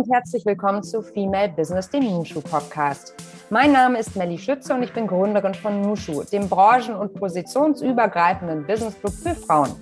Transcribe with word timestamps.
und 0.00 0.10
herzlich 0.10 0.46
willkommen 0.46 0.82
zu 0.82 1.02
Female 1.02 1.50
Business, 1.50 1.90
dem 1.90 2.04
Nushu 2.04 2.40
Podcast. 2.40 3.14
Mein 3.50 3.72
Name 3.72 3.98
ist 3.98 4.16
Melly 4.16 4.38
Schütze 4.38 4.72
und 4.72 4.82
ich 4.82 4.94
bin 4.94 5.06
Gründerin 5.06 5.52
von 5.52 5.82
Nushu, 5.82 6.22
dem 6.22 6.48
branchen- 6.48 6.94
und 6.94 7.12
positionsübergreifenden 7.12 8.66
Business 8.66 8.98
Club 8.98 9.12
für 9.12 9.34
Frauen. 9.34 9.76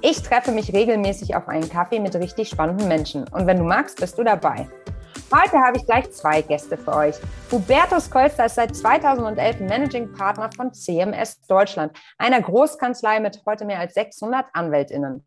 Ich 0.00 0.20
treffe 0.20 0.50
mich 0.50 0.72
regelmäßig 0.72 1.36
auf 1.36 1.46
einen 1.46 1.68
Kaffee 1.68 2.00
mit 2.00 2.16
richtig 2.16 2.48
spannenden 2.48 2.88
Menschen 2.88 3.22
und 3.28 3.46
wenn 3.46 3.58
du 3.58 3.62
magst, 3.62 4.00
bist 4.00 4.18
du 4.18 4.24
dabei. 4.24 4.68
Heute 5.32 5.58
habe 5.58 5.76
ich 5.76 5.86
gleich 5.86 6.10
zwei 6.10 6.42
Gäste 6.42 6.76
für 6.76 6.96
euch. 6.96 7.14
Hubertus 7.52 8.10
Kolster 8.10 8.46
ist 8.46 8.56
seit 8.56 8.74
2011 8.74 9.60
Managing 9.60 10.12
Partner 10.12 10.50
von 10.56 10.74
CMS 10.74 11.40
Deutschland, 11.46 11.96
einer 12.18 12.40
Großkanzlei 12.40 13.20
mit 13.20 13.40
heute 13.46 13.64
mehr 13.64 13.78
als 13.78 13.94
600 13.94 14.46
Anwältinnen. 14.54 15.24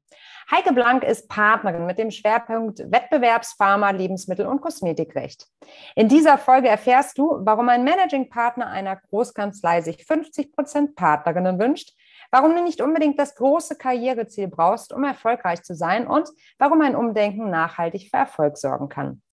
Heike 0.51 0.73
Blank 0.73 1.03
ist 1.03 1.27
Partnerin 1.27 1.87
mit 1.87 1.97
dem 1.97 2.11
Schwerpunkt 2.11 2.79
Wettbewerbspharma, 2.79 3.89
Lebensmittel 3.89 4.45
und 4.45 4.61
Kosmetikrecht. 4.61 5.47
In 5.95 6.07
dieser 6.07 6.37
Folge 6.37 6.67
erfährst 6.67 7.17
du, 7.17 7.39
warum 7.41 7.67
ein 7.67 7.83
Managing 7.83 8.29
Partner 8.29 8.67
einer 8.67 8.95
Großkanzlei 8.95 9.81
sich 9.81 10.05
50 10.05 10.53
Prozent 10.53 10.95
Partnerinnen 10.95 11.57
wünscht, 11.57 11.95
warum 12.29 12.55
du 12.55 12.61
nicht 12.61 12.79
unbedingt 12.79 13.17
das 13.17 13.33
große 13.33 13.75
Karriereziel 13.75 14.47
brauchst, 14.47 14.93
um 14.93 15.03
erfolgreich 15.03 15.63
zu 15.63 15.73
sein 15.73 16.05
und 16.05 16.29
warum 16.59 16.79
ein 16.81 16.95
Umdenken 16.95 17.49
nachhaltig 17.49 18.11
für 18.11 18.17
Erfolg 18.17 18.59
sorgen 18.59 18.87
kann. 18.87 19.23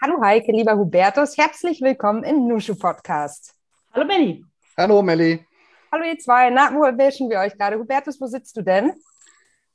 Hallo 0.00 0.22
Heike, 0.22 0.52
lieber 0.52 0.76
Hubertus, 0.76 1.36
herzlich 1.36 1.80
willkommen 1.82 2.22
im 2.22 2.46
Nushu 2.46 2.76
Podcast. 2.76 3.56
Hallo 3.92 4.06
Melli. 4.06 4.44
Hallo 4.78 5.02
Melli. 5.02 5.44
Hallo 5.90 6.04
ihr 6.04 6.18
zwei, 6.18 6.50
na, 6.50 6.72
wo 6.72 6.84
erwischen 6.84 7.28
wir 7.28 7.40
euch 7.40 7.58
gerade? 7.58 7.76
Hubertus, 7.76 8.20
wo 8.20 8.26
sitzt 8.26 8.56
du 8.56 8.62
denn? 8.62 8.92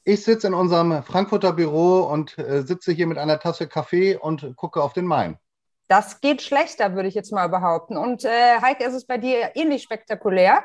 Ich 0.08 0.24
sitze 0.24 0.46
in 0.46 0.54
unserem 0.54 1.02
Frankfurter 1.02 1.52
Büro 1.52 2.02
und 2.02 2.38
äh, 2.38 2.62
sitze 2.62 2.92
hier 2.92 3.08
mit 3.08 3.18
einer 3.18 3.40
Tasse 3.40 3.68
Kaffee 3.68 4.16
und 4.16 4.56
gucke 4.56 4.84
auf 4.84 4.94
den 4.94 5.06
Main. 5.06 5.40
Das 5.88 6.22
geht 6.22 6.44
schlechter, 6.44 6.94
würde 6.94 7.10
ich 7.10 7.16
jetzt 7.16 7.32
mal 7.32 7.50
behaupten. 7.50 7.98
Und 7.98 8.24
äh, 8.24 8.62
Heike, 8.62 8.84
ist 8.84 8.94
es 8.94 9.06
bei 9.06 9.18
dir 9.18 9.56
ähnlich 9.56 9.82
spektakulär? 9.82 10.64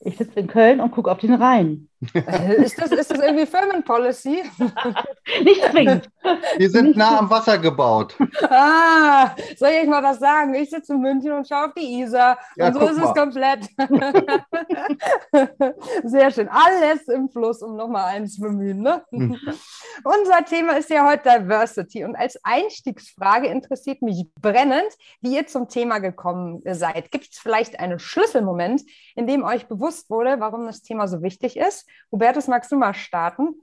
Ich 0.00 0.16
sitze 0.16 0.40
in 0.40 0.46
Köln 0.46 0.80
und 0.80 0.92
gucke 0.92 1.10
auf 1.10 1.18
den 1.18 1.34
Rhein. 1.34 1.87
Ist, 2.00 2.80
das, 2.80 2.92
ist 2.92 3.10
das 3.10 3.18
irgendwie 3.18 3.46
Firmenpolicy? 3.46 4.44
Nicht 5.42 5.64
zwingend. 5.64 6.08
Wir 6.56 6.70
sind 6.70 6.96
nah 6.96 7.18
am 7.18 7.28
Wasser 7.28 7.58
gebaut. 7.58 8.16
Ah, 8.48 9.34
soll 9.56 9.70
ich 9.82 9.88
mal 9.88 10.00
was 10.02 10.20
sagen? 10.20 10.54
Ich 10.54 10.70
sitze 10.70 10.92
in 10.92 11.00
München 11.00 11.32
und 11.32 11.48
schaue 11.48 11.66
auf 11.66 11.74
die 11.74 12.00
Isar. 12.00 12.38
Ja, 12.56 12.68
und 12.68 12.74
so 12.74 12.86
ist 12.86 12.98
mal. 12.98 13.08
es 13.08 13.14
komplett. 13.14 13.68
Sehr 16.04 16.30
schön. 16.30 16.48
Alles 16.48 17.08
im 17.08 17.28
Fluss, 17.30 17.62
um 17.62 17.74
nochmal 17.76 18.14
eins 18.14 18.34
zu 18.34 18.42
bemühen. 18.42 18.80
Ne? 18.80 19.02
Hm. 19.10 19.36
Unser 20.04 20.44
Thema 20.44 20.76
ist 20.76 20.90
ja 20.90 21.04
heute 21.08 21.40
Diversity. 21.40 22.04
Und 22.04 22.14
als 22.14 22.38
Einstiegsfrage 22.44 23.48
interessiert 23.48 24.02
mich 24.02 24.30
brennend, 24.40 24.92
wie 25.20 25.34
ihr 25.34 25.48
zum 25.48 25.68
Thema 25.68 25.98
gekommen 25.98 26.62
seid. 26.64 27.10
Gibt 27.10 27.32
es 27.32 27.40
vielleicht 27.40 27.80
einen 27.80 27.98
Schlüsselmoment, 27.98 28.82
in 29.16 29.26
dem 29.26 29.42
euch 29.42 29.66
bewusst 29.66 30.10
wurde, 30.10 30.38
warum 30.38 30.64
das 30.66 30.82
Thema 30.82 31.08
so 31.08 31.22
wichtig 31.22 31.56
ist? 31.56 31.87
Hubertus, 32.10 32.48
magst 32.48 32.72
du 32.72 32.76
mal 32.76 32.94
starten? 32.94 33.54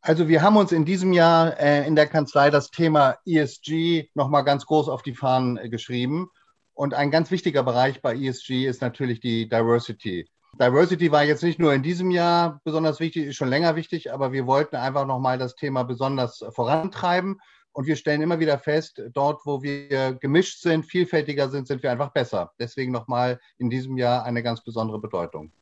Also 0.00 0.28
wir 0.28 0.42
haben 0.42 0.56
uns 0.56 0.72
in 0.72 0.84
diesem 0.84 1.12
Jahr 1.12 1.58
äh, 1.58 1.86
in 1.86 1.96
der 1.96 2.06
Kanzlei 2.06 2.50
das 2.50 2.70
Thema 2.70 3.16
ESG 3.26 4.08
nochmal 4.14 4.44
ganz 4.44 4.64
groß 4.66 4.88
auf 4.88 5.02
die 5.02 5.14
Fahnen 5.14 5.56
äh, 5.56 5.68
geschrieben. 5.68 6.30
Und 6.74 6.94
ein 6.94 7.10
ganz 7.10 7.30
wichtiger 7.30 7.64
Bereich 7.64 8.00
bei 8.00 8.14
ESG 8.14 8.66
ist 8.66 8.80
natürlich 8.80 9.20
die 9.20 9.48
Diversity. 9.48 10.28
Diversity 10.54 11.10
war 11.10 11.24
jetzt 11.24 11.42
nicht 11.42 11.58
nur 11.58 11.74
in 11.74 11.82
diesem 11.82 12.10
Jahr 12.10 12.60
besonders 12.64 13.00
wichtig, 13.00 13.26
ist 13.26 13.36
schon 13.36 13.48
länger 13.48 13.76
wichtig, 13.76 14.12
aber 14.12 14.32
wir 14.32 14.46
wollten 14.46 14.76
einfach 14.76 15.06
nochmal 15.06 15.38
das 15.38 15.56
Thema 15.56 15.82
besonders 15.82 16.44
vorantreiben. 16.50 17.40
Und 17.72 17.86
wir 17.86 17.96
stellen 17.96 18.22
immer 18.22 18.40
wieder 18.40 18.58
fest, 18.58 19.02
dort, 19.12 19.44
wo 19.44 19.62
wir 19.62 20.14
gemischt 20.14 20.62
sind, 20.62 20.86
vielfältiger 20.86 21.48
sind, 21.48 21.68
sind 21.68 21.82
wir 21.82 21.92
einfach 21.92 22.12
besser. 22.12 22.52
Deswegen 22.58 22.92
nochmal 22.92 23.38
in 23.58 23.70
diesem 23.70 23.96
Jahr 23.96 24.24
eine 24.24 24.42
ganz 24.42 24.62
besondere 24.64 25.00
Bedeutung. 25.00 25.52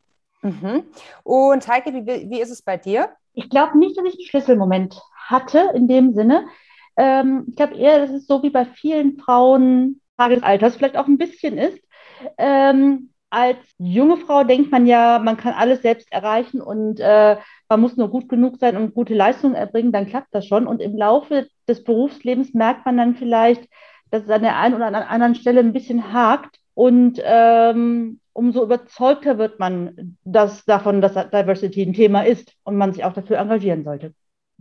Mhm. 0.47 0.85
Und 1.25 1.67
Heike, 1.67 1.93
wie, 1.93 2.31
wie 2.31 2.41
ist 2.41 2.51
es 2.51 2.63
bei 2.63 2.77
dir? 2.77 3.11
Ich 3.33 3.51
glaube 3.51 3.79
nicht, 3.79 3.99
dass 3.99 4.05
ich 4.07 4.15
einen 4.15 4.27
Schlüsselmoment 4.27 5.03
hatte 5.17 5.73
in 5.75 5.89
dem 5.89 6.15
Sinne. 6.15 6.47
Ähm, 6.97 7.47
ich 7.49 7.57
glaube 7.57 7.75
eher, 7.75 7.99
dass 7.99 8.11
es 8.11 8.27
so 8.27 8.43
wie 8.43 8.51
bei 8.51 8.65
vielen 8.65 9.19
Frauen 9.19 10.01
Tagesalters 10.17 10.77
vielleicht 10.77 10.97
auch 10.97 11.09
ein 11.09 11.19
bisschen 11.19 11.59
ist. 11.59 11.81
Ähm, 12.39 13.11
als 13.29 13.59
junge 13.79 14.19
Frau 14.19 14.45
denkt 14.45 14.71
man 14.71 14.87
ja, 14.87 15.19
man 15.19 15.37
kann 15.37 15.53
alles 15.53 15.83
selbst 15.83 16.11
erreichen 16.13 16.61
und 16.61 17.01
äh, 17.01 17.37
man 17.69 17.81
muss 17.81 17.97
nur 17.97 18.09
gut 18.09 18.29
genug 18.29 18.59
sein 18.59 18.77
und 18.77 18.95
gute 18.95 19.15
Leistungen 19.15 19.57
erbringen, 19.57 19.91
dann 19.91 20.07
klappt 20.07 20.29
das 20.33 20.47
schon. 20.47 20.67
Und 20.69 20.81
im 20.81 20.97
Laufe 20.97 21.49
des 21.67 21.83
Berufslebens 21.83 22.55
merkt 22.55 22.87
man 22.87 22.97
dann 22.97 23.17
vielleicht, 23.17 23.69
dass 24.11 24.23
es 24.23 24.31
an 24.31 24.43
der 24.43 24.57
einen 24.57 24.77
oder 24.77 25.11
anderen 25.11 25.35
Stelle 25.35 25.59
ein 25.61 25.73
bisschen 25.73 26.13
hakt 26.13 26.61
und 26.75 27.21
ähm, 27.25 28.21
umso 28.37 28.63
überzeugter 28.63 29.39
wird 29.39 29.59
man 29.59 30.19
dass, 30.25 30.65
davon, 30.65 31.01
dass 31.01 31.15
Diversity 31.15 31.83
ein 31.83 31.95
Thema 31.95 32.23
ist 32.23 32.53
und 32.65 32.77
man 32.77 32.93
sich 32.93 33.05
auch 33.05 33.13
dafür 33.13 33.39
engagieren 33.39 33.85
sollte. 33.85 34.15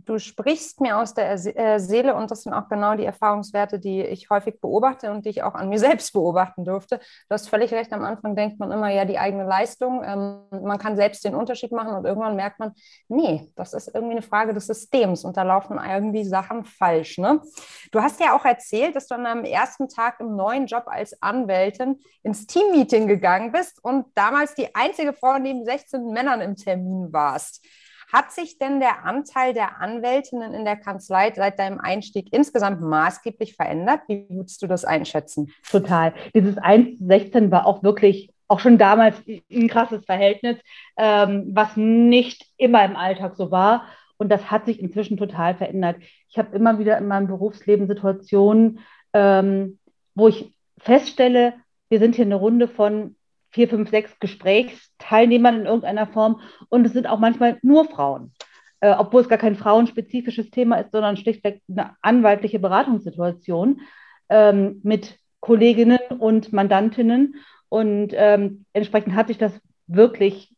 Du 0.06 0.20
sprichst 0.20 0.80
mir 0.80 0.98
aus 0.98 1.14
der 1.14 1.32
äh, 1.32 1.80
Seele 1.80 2.14
und 2.14 2.30
das 2.30 2.44
sind 2.44 2.54
auch 2.54 2.68
genau 2.68 2.94
die 2.94 3.04
Erfahrungswerte, 3.04 3.80
die 3.80 4.02
ich 4.02 4.30
häufig 4.30 4.60
beobachte 4.60 5.10
und 5.10 5.24
die 5.24 5.30
ich 5.30 5.42
auch 5.42 5.54
an 5.54 5.68
mir 5.68 5.78
selbst 5.80 6.12
beobachten 6.12 6.64
durfte. 6.64 6.98
Du 6.98 7.34
hast 7.34 7.48
völlig 7.48 7.72
recht, 7.72 7.92
am 7.92 8.04
Anfang 8.04 8.36
denkt 8.36 8.60
man 8.60 8.70
immer, 8.70 8.88
ja, 8.88 9.04
die 9.04 9.18
eigene 9.18 9.44
Leistung, 9.44 10.04
ähm, 10.04 10.42
man 10.62 10.78
kann 10.78 10.94
selbst 10.94 11.24
den 11.24 11.34
Unterschied 11.34 11.72
machen 11.72 11.92
und 11.92 12.04
irgendwann 12.04 12.36
merkt 12.36 12.60
man, 12.60 12.72
nee, 13.08 13.50
das 13.56 13.74
ist 13.74 13.92
irgendwie 13.92 14.12
eine 14.12 14.22
Frage 14.22 14.54
des 14.54 14.68
Systems 14.68 15.24
und 15.24 15.36
da 15.36 15.42
laufen 15.42 15.76
irgendwie 15.76 16.24
Sachen 16.24 16.64
falsch. 16.64 17.18
Ne? 17.18 17.42
Du 17.90 18.00
hast 18.00 18.20
ja 18.20 18.36
auch 18.36 18.44
erzählt, 18.44 18.94
dass 18.94 19.08
du 19.08 19.16
an 19.16 19.24
deinem 19.24 19.44
ersten 19.44 19.88
Tag 19.88 20.20
im 20.20 20.36
neuen 20.36 20.66
Job 20.66 20.84
als 20.86 21.20
Anwältin 21.20 21.98
ins 22.22 22.46
Teammeeting 22.46 23.08
gegangen 23.08 23.50
bist 23.50 23.82
und 23.82 24.06
damals 24.14 24.54
die 24.54 24.72
einzige 24.72 25.12
Frau 25.12 25.38
neben 25.38 25.64
16 25.64 26.12
Männern 26.12 26.40
im 26.40 26.54
Termin 26.54 27.12
warst. 27.12 27.66
Hat 28.12 28.30
sich 28.30 28.58
denn 28.58 28.78
der 28.78 29.04
Anteil 29.04 29.52
der 29.52 29.80
Anwältinnen 29.80 30.54
in 30.54 30.64
der 30.64 30.76
Kanzlei 30.76 31.32
seit 31.34 31.58
deinem 31.58 31.80
Einstieg 31.80 32.32
insgesamt 32.32 32.80
maßgeblich 32.80 33.56
verändert? 33.56 34.00
Wie 34.06 34.26
würdest 34.28 34.62
du 34.62 34.66
das 34.66 34.84
einschätzen? 34.84 35.52
Total. 35.68 36.14
Dieses 36.34 36.56
1,16 36.56 37.50
war 37.50 37.66
auch 37.66 37.82
wirklich, 37.82 38.32
auch 38.48 38.60
schon 38.60 38.78
damals 38.78 39.16
ein 39.50 39.68
krasses 39.68 40.04
Verhältnis, 40.04 40.56
ähm, 40.96 41.50
was 41.52 41.76
nicht 41.76 42.46
immer 42.56 42.84
im 42.84 42.94
Alltag 42.94 43.34
so 43.36 43.50
war. 43.50 43.86
Und 44.18 44.30
das 44.30 44.50
hat 44.50 44.66
sich 44.66 44.80
inzwischen 44.80 45.16
total 45.16 45.56
verändert. 45.56 45.96
Ich 46.28 46.38
habe 46.38 46.56
immer 46.56 46.78
wieder 46.78 46.96
in 46.98 47.08
meinem 47.08 47.26
Berufsleben 47.26 47.88
Situationen, 47.88 48.78
ähm, 49.12 49.78
wo 50.14 50.28
ich 50.28 50.54
feststelle, 50.78 51.54
wir 51.88 51.98
sind 51.98 52.14
hier 52.14 52.24
eine 52.24 52.36
Runde 52.36 52.68
von 52.68 53.15
vier, 53.56 53.68
fünf, 53.70 53.88
sechs 53.88 54.18
Gesprächsteilnehmern 54.20 55.60
in 55.60 55.66
irgendeiner 55.66 56.06
Form 56.06 56.40
und 56.68 56.84
es 56.86 56.92
sind 56.92 57.06
auch 57.06 57.18
manchmal 57.18 57.58
nur 57.62 57.86
Frauen, 57.86 58.32
äh, 58.80 58.94
obwohl 58.96 59.22
es 59.22 59.30
gar 59.30 59.38
kein 59.38 59.56
frauenspezifisches 59.56 60.50
Thema 60.50 60.76
ist, 60.76 60.92
sondern 60.92 61.16
schlichtweg 61.16 61.62
eine 61.68 61.96
anwaltliche 62.02 62.58
Beratungssituation 62.58 63.80
ähm, 64.28 64.80
mit 64.84 65.18
Kolleginnen 65.40 65.98
und 66.18 66.52
Mandantinnen 66.52 67.36
und 67.70 68.12
ähm, 68.14 68.66
entsprechend 68.74 69.14
hat 69.14 69.28
sich 69.28 69.38
das 69.38 69.58
wirklich 69.86 70.54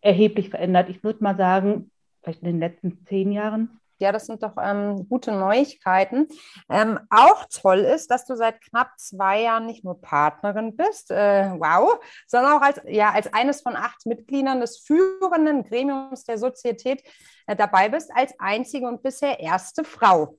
erheblich 0.00 0.50
verändert. 0.50 0.88
Ich 0.90 1.02
würde 1.02 1.24
mal 1.24 1.36
sagen, 1.36 1.90
vielleicht 2.22 2.42
in 2.42 2.48
den 2.48 2.60
letzten 2.60 3.04
zehn 3.06 3.32
Jahren. 3.32 3.80
Ja, 3.98 4.12
das 4.12 4.26
sind 4.26 4.42
doch 4.42 4.54
ähm, 4.62 5.08
gute 5.08 5.32
Neuigkeiten. 5.32 6.28
Ähm, 6.68 7.00
auch 7.10 7.46
toll 7.50 7.80
ist, 7.80 8.10
dass 8.10 8.26
du 8.26 8.36
seit 8.36 8.60
knapp 8.60 8.92
zwei 8.98 9.42
Jahren 9.42 9.66
nicht 9.66 9.84
nur 9.84 10.00
Partnerin 10.00 10.76
bist, 10.76 11.10
äh, 11.10 11.50
wow, 11.58 11.98
sondern 12.26 12.52
auch 12.52 12.62
als, 12.62 12.80
ja, 12.86 13.10
als 13.10 13.32
eines 13.32 13.60
von 13.60 13.76
acht 13.76 14.06
Mitgliedern 14.06 14.60
des 14.60 14.78
führenden 14.78 15.64
Gremiums 15.64 16.24
der 16.24 16.38
Sozietät 16.38 17.02
äh, 17.46 17.56
dabei 17.56 17.88
bist, 17.88 18.10
als 18.14 18.34
einzige 18.38 18.86
und 18.86 19.02
bisher 19.02 19.40
erste 19.40 19.84
Frau. 19.84 20.38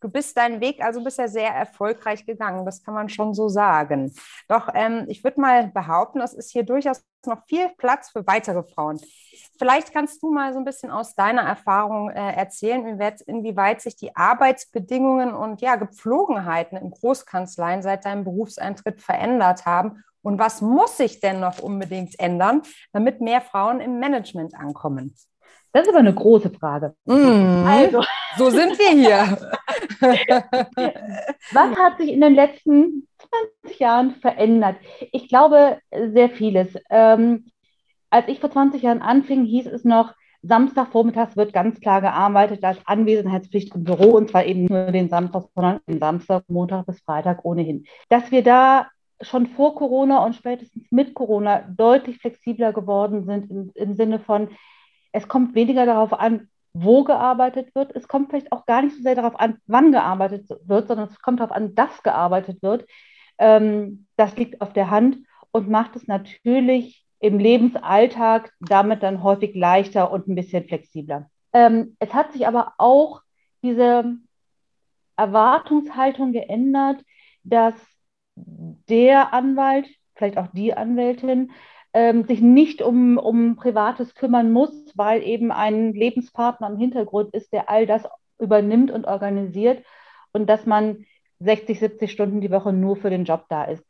Du 0.00 0.08
bist 0.08 0.36
deinen 0.36 0.60
Weg 0.60 0.82
also 0.82 1.02
bisher 1.02 1.28
sehr 1.28 1.50
erfolgreich 1.50 2.24
gegangen, 2.24 2.64
das 2.64 2.82
kann 2.82 2.94
man 2.94 3.08
schon 3.08 3.34
so 3.34 3.48
sagen. 3.48 4.12
Doch 4.48 4.68
ähm, 4.74 5.04
ich 5.08 5.24
würde 5.24 5.40
mal 5.40 5.68
behaupten, 5.68 6.20
es 6.20 6.34
ist 6.34 6.52
hier 6.52 6.62
durchaus 6.62 7.02
noch 7.26 7.44
viel 7.46 7.68
Platz 7.76 8.10
für 8.10 8.26
weitere 8.26 8.62
Frauen. 8.62 9.00
Vielleicht 9.58 9.92
kannst 9.92 10.22
du 10.22 10.30
mal 10.30 10.52
so 10.52 10.60
ein 10.60 10.64
bisschen 10.64 10.90
aus 10.90 11.14
deiner 11.14 11.42
Erfahrung 11.42 12.10
äh, 12.10 12.32
erzählen, 12.34 12.86
inwieweit, 13.26 13.80
sich 13.80 13.96
die 13.96 14.14
Arbeitsbedingungen 14.14 15.34
und 15.34 15.60
ja, 15.60 15.76
Gepflogenheiten 15.76 16.78
in 16.78 16.90
Großkanzleien 16.90 17.82
seit 17.82 18.04
deinem 18.04 18.24
Berufseintritt 18.24 19.00
verändert 19.00 19.66
haben 19.66 20.04
und 20.22 20.38
was 20.38 20.60
muss 20.60 20.96
sich 20.96 21.20
denn 21.20 21.40
noch 21.40 21.58
unbedingt 21.58 22.18
ändern, 22.18 22.62
damit 22.92 23.20
mehr 23.20 23.40
Frauen 23.40 23.80
im 23.80 23.98
Management 23.98 24.54
ankommen? 24.54 25.14
Das 25.78 25.86
ist 25.86 25.90
aber 25.90 26.00
eine 26.00 26.14
große 26.14 26.50
Frage. 26.50 26.96
Mhm. 27.04 27.64
Also, 27.64 28.02
So 28.36 28.50
sind 28.50 28.76
wir 28.80 28.90
hier. 28.90 29.38
was 31.52 31.78
hat 31.78 31.98
sich 31.98 32.10
in 32.10 32.20
den 32.20 32.34
letzten 32.34 33.06
20 33.62 33.78
Jahren 33.78 34.14
verändert? 34.16 34.74
Ich 35.12 35.28
glaube, 35.28 35.78
sehr 35.92 36.30
vieles. 36.30 36.74
Ähm, 36.90 37.52
als 38.10 38.26
ich 38.26 38.40
vor 38.40 38.50
20 38.50 38.82
Jahren 38.82 39.02
anfing, 39.02 39.44
hieß 39.44 39.68
es 39.68 39.84
noch, 39.84 40.14
Samstagvormittags 40.42 41.36
wird 41.36 41.52
ganz 41.52 41.78
klar 41.78 42.00
gearbeitet, 42.00 42.64
ist 42.64 42.82
Anwesenheitspflicht 42.84 43.72
im 43.76 43.84
Büro 43.84 44.16
und 44.16 44.30
zwar 44.30 44.46
eben 44.46 44.64
nur 44.64 44.90
den 44.90 45.08
Samstag, 45.08 45.44
sondern 45.54 45.78
den 45.86 46.00
Samstag, 46.00 46.42
Montag 46.48 46.86
bis 46.86 47.00
Freitag 47.02 47.44
ohnehin. 47.44 47.84
Dass 48.08 48.32
wir 48.32 48.42
da 48.42 48.88
schon 49.20 49.46
vor 49.46 49.76
Corona 49.76 50.24
und 50.24 50.34
spätestens 50.34 50.90
mit 50.90 51.14
Corona 51.14 51.62
deutlich 51.68 52.18
flexibler 52.18 52.72
geworden 52.72 53.26
sind 53.26 53.48
im, 53.48 53.70
im 53.76 53.94
Sinne 53.94 54.18
von, 54.18 54.48
es 55.12 55.28
kommt 55.28 55.54
weniger 55.54 55.86
darauf 55.86 56.12
an, 56.12 56.48
wo 56.72 57.04
gearbeitet 57.04 57.74
wird. 57.74 57.94
Es 57.94 58.08
kommt 58.08 58.30
vielleicht 58.30 58.52
auch 58.52 58.66
gar 58.66 58.82
nicht 58.82 58.96
so 58.96 59.02
sehr 59.02 59.14
darauf 59.14 59.38
an, 59.38 59.58
wann 59.66 59.92
gearbeitet 59.92 60.48
wird, 60.64 60.88
sondern 60.88 61.08
es 61.08 61.20
kommt 61.20 61.40
darauf 61.40 61.54
an, 61.54 61.74
dass 61.74 62.02
gearbeitet 62.02 62.62
wird. 62.62 62.86
Ähm, 63.38 64.06
das 64.16 64.36
liegt 64.36 64.60
auf 64.60 64.72
der 64.72 64.90
Hand 64.90 65.18
und 65.50 65.68
macht 65.68 65.96
es 65.96 66.06
natürlich 66.06 67.04
im 67.20 67.38
Lebensalltag 67.38 68.52
damit 68.60 69.02
dann 69.02 69.22
häufig 69.22 69.54
leichter 69.54 70.10
und 70.12 70.28
ein 70.28 70.34
bisschen 70.34 70.64
flexibler. 70.64 71.28
Ähm, 71.52 71.96
es 71.98 72.14
hat 72.14 72.32
sich 72.32 72.46
aber 72.46 72.74
auch 72.78 73.22
diese 73.62 74.16
Erwartungshaltung 75.16 76.32
geändert, 76.32 77.02
dass 77.42 77.74
der 78.36 79.32
Anwalt, 79.32 79.88
vielleicht 80.14 80.38
auch 80.38 80.46
die 80.52 80.74
Anwältin, 80.74 81.50
ähm, 81.92 82.24
sich 82.24 82.40
nicht 82.40 82.82
um, 82.82 83.18
um 83.18 83.56
Privates 83.56 84.14
kümmern 84.14 84.52
muss, 84.52 84.72
weil 84.94 85.22
eben 85.22 85.50
ein 85.50 85.92
Lebenspartner 85.92 86.68
im 86.68 86.76
Hintergrund 86.76 87.34
ist, 87.34 87.52
der 87.52 87.70
all 87.70 87.86
das 87.86 88.04
übernimmt 88.38 88.90
und 88.90 89.06
organisiert 89.06 89.84
und 90.32 90.48
dass 90.48 90.66
man 90.66 91.04
60, 91.40 91.78
70 91.78 92.12
Stunden 92.12 92.40
die 92.40 92.50
Woche 92.50 92.72
nur 92.72 92.96
für 92.96 93.10
den 93.10 93.24
Job 93.24 93.46
da 93.48 93.64
ist. 93.64 93.84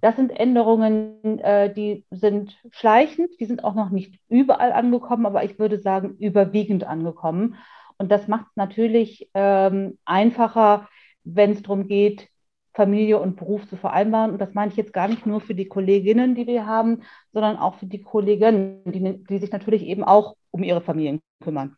Das 0.00 0.16
sind 0.16 0.30
Änderungen, 0.30 1.38
äh, 1.40 1.72
die 1.72 2.04
sind 2.10 2.58
schleichend, 2.70 3.30
die 3.40 3.46
sind 3.46 3.64
auch 3.64 3.74
noch 3.74 3.90
nicht 3.90 4.18
überall 4.28 4.72
angekommen, 4.72 5.24
aber 5.24 5.44
ich 5.44 5.58
würde 5.58 5.78
sagen 5.78 6.16
überwiegend 6.18 6.84
angekommen. 6.84 7.56
Und 7.96 8.10
das 8.10 8.28
macht 8.28 8.46
es 8.50 8.56
natürlich 8.56 9.30
ähm, 9.34 9.98
einfacher, 10.04 10.88
wenn 11.22 11.52
es 11.52 11.62
darum 11.62 11.86
geht, 11.86 12.28
Familie 12.74 13.20
und 13.20 13.36
Beruf 13.36 13.66
zu 13.68 13.76
vereinbaren. 13.76 14.32
Und 14.32 14.40
das 14.40 14.52
meine 14.52 14.70
ich 14.70 14.76
jetzt 14.76 14.92
gar 14.92 15.08
nicht 15.08 15.26
nur 15.26 15.40
für 15.40 15.54
die 15.54 15.68
Kolleginnen, 15.68 16.34
die 16.34 16.46
wir 16.46 16.66
haben, 16.66 17.02
sondern 17.32 17.56
auch 17.56 17.76
für 17.76 17.86
die 17.86 18.02
Kolleginnen, 18.02 18.82
die, 18.84 19.24
die 19.24 19.38
sich 19.38 19.52
natürlich 19.52 19.84
eben 19.84 20.04
auch 20.04 20.36
um 20.50 20.62
ihre 20.62 20.80
Familien 20.80 21.20
kümmern. 21.42 21.76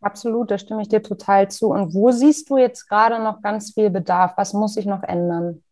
Absolut, 0.00 0.50
da 0.50 0.58
stimme 0.58 0.82
ich 0.82 0.88
dir 0.88 1.02
total 1.02 1.50
zu. 1.50 1.70
Und 1.70 1.92
wo 1.92 2.12
siehst 2.12 2.48
du 2.48 2.56
jetzt 2.56 2.88
gerade 2.88 3.22
noch 3.22 3.42
ganz 3.42 3.74
viel 3.74 3.90
Bedarf? 3.90 4.34
Was 4.36 4.54
muss 4.54 4.74
sich 4.74 4.86
noch 4.86 5.02
ändern? 5.02 5.64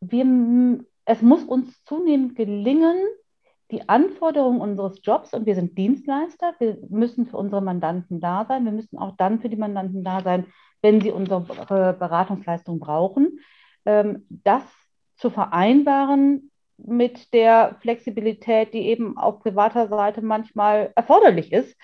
Wir, 0.00 0.84
es 1.06 1.22
muss 1.22 1.42
uns 1.44 1.82
zunehmend 1.84 2.36
gelingen, 2.36 2.96
die 3.70 3.88
Anforderungen 3.88 4.60
unseres 4.60 5.00
Jobs, 5.02 5.32
und 5.32 5.46
wir 5.46 5.54
sind 5.54 5.78
Dienstleister, 5.78 6.54
wir 6.58 6.76
müssen 6.90 7.26
für 7.26 7.38
unsere 7.38 7.62
Mandanten 7.62 8.20
da 8.20 8.44
sein, 8.46 8.66
wir 8.66 8.72
müssen 8.72 8.98
auch 8.98 9.16
dann 9.16 9.40
für 9.40 9.48
die 9.48 9.56
Mandanten 9.56 10.04
da 10.04 10.20
sein, 10.20 10.46
wenn 10.84 11.00
sie 11.00 11.10
unsere 11.10 11.40
Beratungsleistung 11.40 12.78
brauchen, 12.78 13.40
ähm, 13.86 14.26
das 14.28 14.62
zu 15.16 15.30
vereinbaren 15.30 16.50
mit 16.76 17.32
der 17.32 17.76
Flexibilität, 17.80 18.74
die 18.74 18.86
eben 18.88 19.16
auf 19.16 19.40
privater 19.40 19.88
Seite 19.88 20.20
manchmal 20.20 20.92
erforderlich 20.94 21.52
ist. 21.52 21.74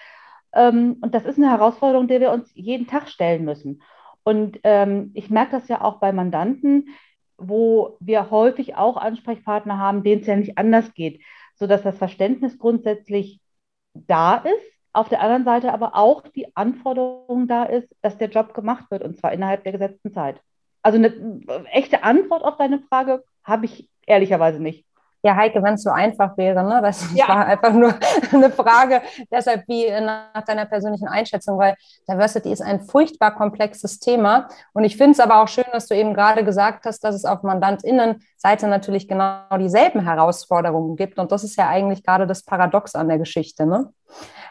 Ähm, 0.52 0.98
und 1.00 1.14
das 1.14 1.24
ist 1.24 1.38
eine 1.38 1.50
Herausforderung, 1.50 2.08
der 2.08 2.20
wir 2.20 2.30
uns 2.30 2.50
jeden 2.54 2.86
Tag 2.88 3.08
stellen 3.08 3.46
müssen. 3.46 3.82
Und 4.22 4.60
ähm, 4.64 5.12
ich 5.14 5.30
merke 5.30 5.52
das 5.52 5.68
ja 5.68 5.80
auch 5.80 5.98
bei 5.98 6.12
Mandanten, 6.12 6.90
wo 7.38 7.96
wir 8.00 8.30
häufig 8.30 8.74
auch 8.74 8.98
Ansprechpartner 8.98 9.78
haben, 9.78 10.02
denen 10.02 10.20
es 10.20 10.26
ja 10.26 10.36
nicht 10.36 10.58
anders 10.58 10.92
geht, 10.92 11.22
sodass 11.54 11.82
das 11.82 11.96
Verständnis 11.96 12.58
grundsätzlich 12.58 13.40
da 13.94 14.36
ist 14.36 14.79
auf 14.92 15.08
der 15.08 15.20
anderen 15.20 15.44
Seite 15.44 15.72
aber 15.72 15.94
auch 15.94 16.22
die 16.22 16.56
Anforderung 16.56 17.46
da 17.46 17.64
ist, 17.64 17.88
dass 18.02 18.18
der 18.18 18.28
Job 18.28 18.54
gemacht 18.54 18.90
wird 18.90 19.02
und 19.02 19.16
zwar 19.18 19.32
innerhalb 19.32 19.62
der 19.64 19.72
gesetzten 19.72 20.12
Zeit. 20.12 20.40
Also 20.82 20.98
eine 20.98 21.12
echte 21.72 22.02
Antwort 22.02 22.42
auf 22.42 22.56
deine 22.56 22.80
Frage 22.80 23.22
habe 23.44 23.66
ich 23.66 23.88
ehrlicherweise 24.06 24.60
nicht. 24.60 24.84
Ja, 25.22 25.36
Heike, 25.36 25.62
wenn 25.62 25.74
es 25.74 25.82
so 25.82 25.90
einfach 25.90 26.36
wäre, 26.38 26.62
ne? 26.64 26.80
Das 26.82 27.12
ja. 27.14 27.28
war 27.28 27.46
einfach 27.46 27.72
nur 27.72 27.94
eine 28.32 28.50
Frage, 28.50 29.02
deshalb 29.30 29.68
wie 29.68 29.90
nach 30.00 30.44
deiner 30.46 30.64
persönlichen 30.64 31.08
Einschätzung, 31.08 31.58
weil 31.58 31.76
Diversity 32.08 32.50
ist 32.50 32.62
ein 32.62 32.80
furchtbar 32.80 33.34
komplexes 33.34 33.98
Thema. 33.98 34.48
Und 34.72 34.84
ich 34.84 34.96
finde 34.96 35.12
es 35.12 35.20
aber 35.20 35.42
auch 35.42 35.48
schön, 35.48 35.64
dass 35.72 35.86
du 35.86 35.94
eben 35.94 36.14
gerade 36.14 36.44
gesagt 36.44 36.86
hast, 36.86 37.04
dass 37.04 37.14
es 37.14 37.24
auf 37.24 37.42
MandantInnenseite 37.42 38.66
natürlich 38.66 39.08
genau 39.08 39.42
dieselben 39.58 40.00
Herausforderungen 40.00 40.96
gibt. 40.96 41.18
Und 41.18 41.32
das 41.32 41.44
ist 41.44 41.56
ja 41.56 41.68
eigentlich 41.68 42.02
gerade 42.02 42.26
das 42.26 42.42
Paradox 42.42 42.94
an 42.94 43.08
der 43.08 43.18
Geschichte. 43.18 43.66
Ne? 43.66 43.92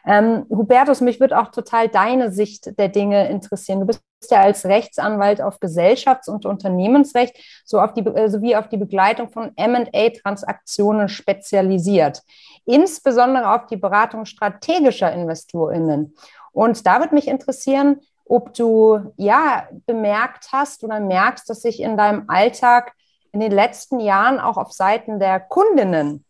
Ähm, 0.05 0.45
Hubertus, 0.49 1.01
mich 1.01 1.19
würde 1.19 1.39
auch 1.39 1.49
total 1.49 1.89
deine 1.89 2.31
Sicht 2.31 2.77
der 2.77 2.89
Dinge 2.89 3.27
interessieren. 3.29 3.79
Du 3.79 3.87
bist 3.87 4.01
ja 4.29 4.41
als 4.41 4.65
Rechtsanwalt 4.65 5.41
auf 5.41 5.59
Gesellschafts- 5.59 6.29
und 6.29 6.45
Unternehmensrecht 6.45 7.37
so 7.65 7.79
auf 7.79 7.93
die, 7.93 8.05
äh, 8.05 8.29
sowie 8.29 8.55
auf 8.55 8.69
die 8.69 8.77
Begleitung 8.77 9.29
von 9.29 9.51
MA-Transaktionen 9.55 11.09
spezialisiert, 11.09 12.21
insbesondere 12.65 13.53
auf 13.53 13.67
die 13.67 13.77
Beratung 13.77 14.25
strategischer 14.25 15.11
InvestorInnen. 15.11 16.15
Und 16.51 16.85
da 16.85 16.99
würde 16.99 17.15
mich 17.15 17.27
interessieren, 17.27 18.01
ob 18.25 18.53
du 18.53 19.11
ja 19.17 19.67
bemerkt 19.85 20.49
hast 20.51 20.83
oder 20.83 20.99
merkst, 20.99 21.49
dass 21.49 21.61
sich 21.61 21.81
in 21.81 21.97
deinem 21.97 22.25
Alltag 22.27 22.93
in 23.31 23.39
den 23.39 23.51
letzten 23.51 23.99
Jahren 23.99 24.39
auch 24.39 24.57
auf 24.57 24.71
Seiten 24.71 25.19
der 25.19 25.39
Kundinnen 25.39 26.25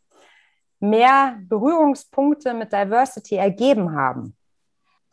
mehr 0.80 1.38
Berührungspunkte 1.41 2.53
mit 2.53 2.71
Diversity 2.71 3.36
ergeben 3.36 3.95
haben? 3.95 4.36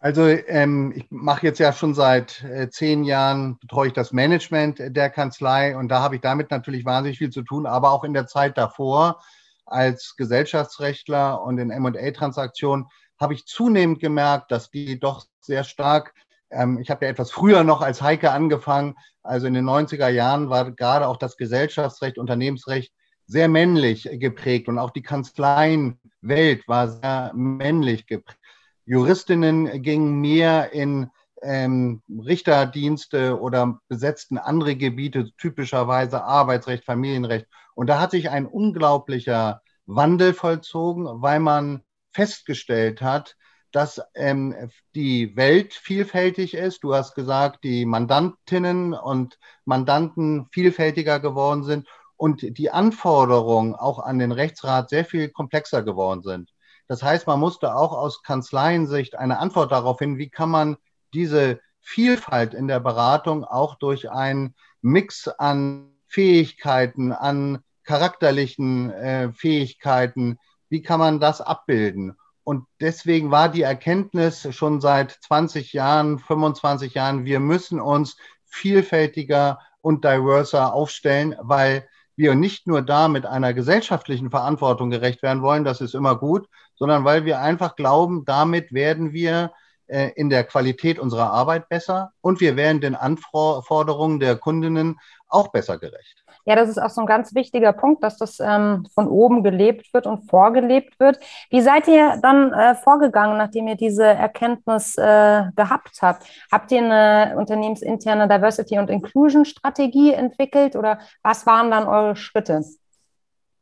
Also 0.07 0.29
ähm, 0.29 0.93
ich 0.95 1.07
mache 1.11 1.45
jetzt 1.47 1.59
ja 1.59 1.73
schon 1.73 1.93
seit 1.93 2.45
äh, 2.45 2.71
zehn 2.71 3.03
Jahren, 3.03 3.59
betreue 3.59 3.89
ich 3.89 3.93
das 3.93 4.13
Management 4.13 4.79
der 4.79 5.11
Kanzlei 5.11 5.77
und 5.77 5.89
da 5.89 6.01
habe 6.01 6.15
ich 6.15 6.21
damit 6.21 6.53
natürlich 6.53 6.85
wahnsinnig 6.85 7.19
viel 7.19 7.31
zu 7.31 7.43
tun, 7.43 7.67
aber 7.67 7.91
auch 7.91 8.05
in 8.05 8.15
der 8.15 8.29
Zeit 8.29 8.57
davor 8.57 9.21
als 9.65 10.15
Gesellschaftsrechtler 10.17 11.43
und 11.43 11.59
in 11.59 11.73
M&A-Transaktionen 11.73 12.87
habe 13.19 13.35
ich 13.35 13.47
zunehmend 13.47 13.99
gemerkt, 13.99 14.53
dass 14.53 14.71
die 14.71 15.01
doch 15.01 15.27
sehr 15.41 15.65
stark, 15.65 16.15
ähm, 16.53 16.79
ich 16.79 16.89
habe 16.89 17.05
ja 17.05 17.11
etwas 17.11 17.33
früher 17.33 17.65
noch 17.65 17.83
als 17.83 18.01
Heike 18.01 18.31
angefangen, 18.31 18.95
also 19.25 19.49
in 19.49 19.55
den 19.55 19.69
90er 19.69 20.07
Jahren 20.07 20.51
war 20.51 20.71
gerade 20.71 21.09
auch 21.09 21.17
das 21.17 21.37
Gesellschaftsrecht, 21.37 22.17
Unternehmensrecht 22.17 22.93
sehr 23.27 23.49
männlich 23.49 24.09
geprägt 24.13 24.69
und 24.69 24.79
auch 24.79 24.91
die 24.91 25.03
Kanzleienwelt 25.03 26.69
war 26.69 26.91
sehr 26.91 27.33
männlich 27.35 28.07
geprägt. 28.07 28.39
Juristinnen 28.87 29.83
gingen 29.83 30.21
mehr 30.21 30.73
in 30.73 31.11
ähm, 31.43 32.03
Richterdienste 32.09 33.41
oder 33.41 33.81
besetzten 33.89 34.39
andere 34.39 34.77
Gebiete, 34.77 35.33
typischerweise 35.37 36.23
Arbeitsrecht, 36.23 36.85
Familienrecht. 36.85 37.47
Und 37.75 37.89
da 37.89 38.01
hat 38.01 38.13
sich 38.13 38.31
ein 38.31 38.47
unglaublicher 38.47 39.61
Wandel 39.87 40.35
vollzogen, 40.35 41.07
weil 41.21 41.41
man 41.41 41.83
festgestellt 42.13 43.03
hat, 43.03 43.37
dass 43.73 44.01
ähm, 44.15 44.55
die 44.95 45.37
Welt 45.37 45.75
vielfältig 45.75 46.55
ist. 46.55 46.83
Du 46.85 46.95
hast 46.95 47.15
gesagt, 47.15 47.65
die 47.65 47.85
Mandantinnen 47.85 48.95
und 48.95 49.39
Mandanten 49.65 50.47
vielfältiger 50.53 51.21
geworden 51.21 51.65
sind 51.65 51.89
und 52.17 52.57
die 52.57 52.71
Anforderungen 52.71 53.75
auch 53.75 53.99
an 53.99 54.19
den 54.19 54.33
Rechtsrat 54.33 54.89
sehr 54.89 55.05
viel 55.05 55.29
komplexer 55.29 55.83
geworden 55.83 56.23
sind. 56.23 56.53
Das 56.89 57.03
heißt, 57.03 57.27
man 57.27 57.41
musste 57.41 57.75
auch 57.75 57.93
aus 57.93 58.23
Kanzleiensicht 58.23 59.17
eine 59.17 59.39
Antwort 59.39 59.73
darauf 59.73 59.99
finden, 59.99 60.19
wie 60.19 60.31
kann 60.31 60.51
man 60.51 60.77
diese 61.15 61.61
Vielfalt 61.81 62.55
in 62.55 62.69
der 62.69 62.81
Beratung 62.81 63.45
auch 63.45 63.77
durch 63.77 64.11
einen 64.11 64.55
Mix 64.83 65.29
an 65.29 65.93
Fähigkeiten, 66.07 67.13
an 67.13 67.63
charakterlichen 67.85 68.91
äh, 68.91 69.33
Fähigkeiten, 69.33 70.39
wie 70.69 70.83
kann 70.83 71.01
man 71.01 71.21
das 71.21 71.41
abbilden? 71.41 72.17
Und 72.43 72.67
deswegen 72.81 73.31
war 73.31 73.49
die 73.49 73.63
Erkenntnis 73.63 74.47
schon 74.55 74.81
seit 74.81 75.13
20 75.13 75.73
Jahren, 75.73 76.19
25 76.19 76.95
Jahren, 76.95 77.25
wir 77.25 77.41
müssen 77.41 77.81
uns 77.81 78.17
vielfältiger 78.45 79.61
und 79.81 80.05
diverser 80.05 80.73
aufstellen, 80.73 81.35
weil 81.41 81.89
wir 82.17 82.35
nicht 82.35 82.67
nur 82.67 82.83
da 82.83 83.09
mit 83.09 83.27
einer 83.27 83.53
gesellschaftlichen 83.53 84.31
Verantwortung 84.31 84.91
gerecht 84.91 85.23
werden 85.23 85.43
wollen, 85.43 85.65
das 85.65 85.81
ist 85.81 85.95
immer 85.95 86.17
gut, 86.17 86.49
sondern 86.77 87.05
weil 87.05 87.25
wir 87.25 87.41
einfach 87.41 87.77
glauben, 87.77 88.25
damit 88.25 88.73
werden 88.73 89.13
wir 89.13 89.53
äh, 89.87 90.11
in 90.17 90.31
der 90.31 90.45
Qualität 90.45 90.99
unserer 90.99 91.33
Arbeit 91.33 91.69
besser 91.69 92.13
und 92.21 92.41
wir 92.41 92.57
werden 92.57 92.81
den 92.81 92.95
Anforderungen 92.95 94.21
der 94.21 94.37
Kundinnen 94.37 94.99
auch 95.29 95.49
besser 95.49 95.79
gerecht. 95.79 96.25
Ja, 96.45 96.55
das 96.55 96.69
ist 96.69 96.79
auch 96.79 96.91
so 96.91 97.01
ein 97.01 97.07
ganz 97.07 97.35
wichtiger 97.35 97.73
Punkt, 97.73 98.05
dass 98.05 98.19
das 98.19 98.39
ähm, 98.39 98.87
von 98.95 99.09
oben 99.09 99.43
gelebt 99.43 99.93
wird 99.93 100.07
und 100.07 100.31
vorgelebt 100.31 100.99
wird. 101.01 101.19
Wie 101.51 101.61
seid 101.61 101.89
ihr 101.89 102.19
dann 102.23 102.53
äh, 102.53 102.77
vorgegangen, 102.77 103.37
nachdem 103.37 103.67
ihr 103.67 103.75
diese 103.75 104.05
Erkenntnis 104.05 104.97
äh, 104.97 105.45
gehabt 105.57 105.99
habt? 106.03 106.25
Habt 106.53 106.71
ihr 106.71 106.79
eine 106.79 107.37
unternehmensinterne 107.37 108.29
Diversity- 108.29 108.79
und 108.79 108.91
Inclusion-Strategie 108.91 110.13
entwickelt 110.13 110.77
oder 110.77 111.01
was 111.23 111.47
waren 111.47 111.73
dann 111.73 111.89
eure 111.89 112.15
Schritte? 112.15 112.63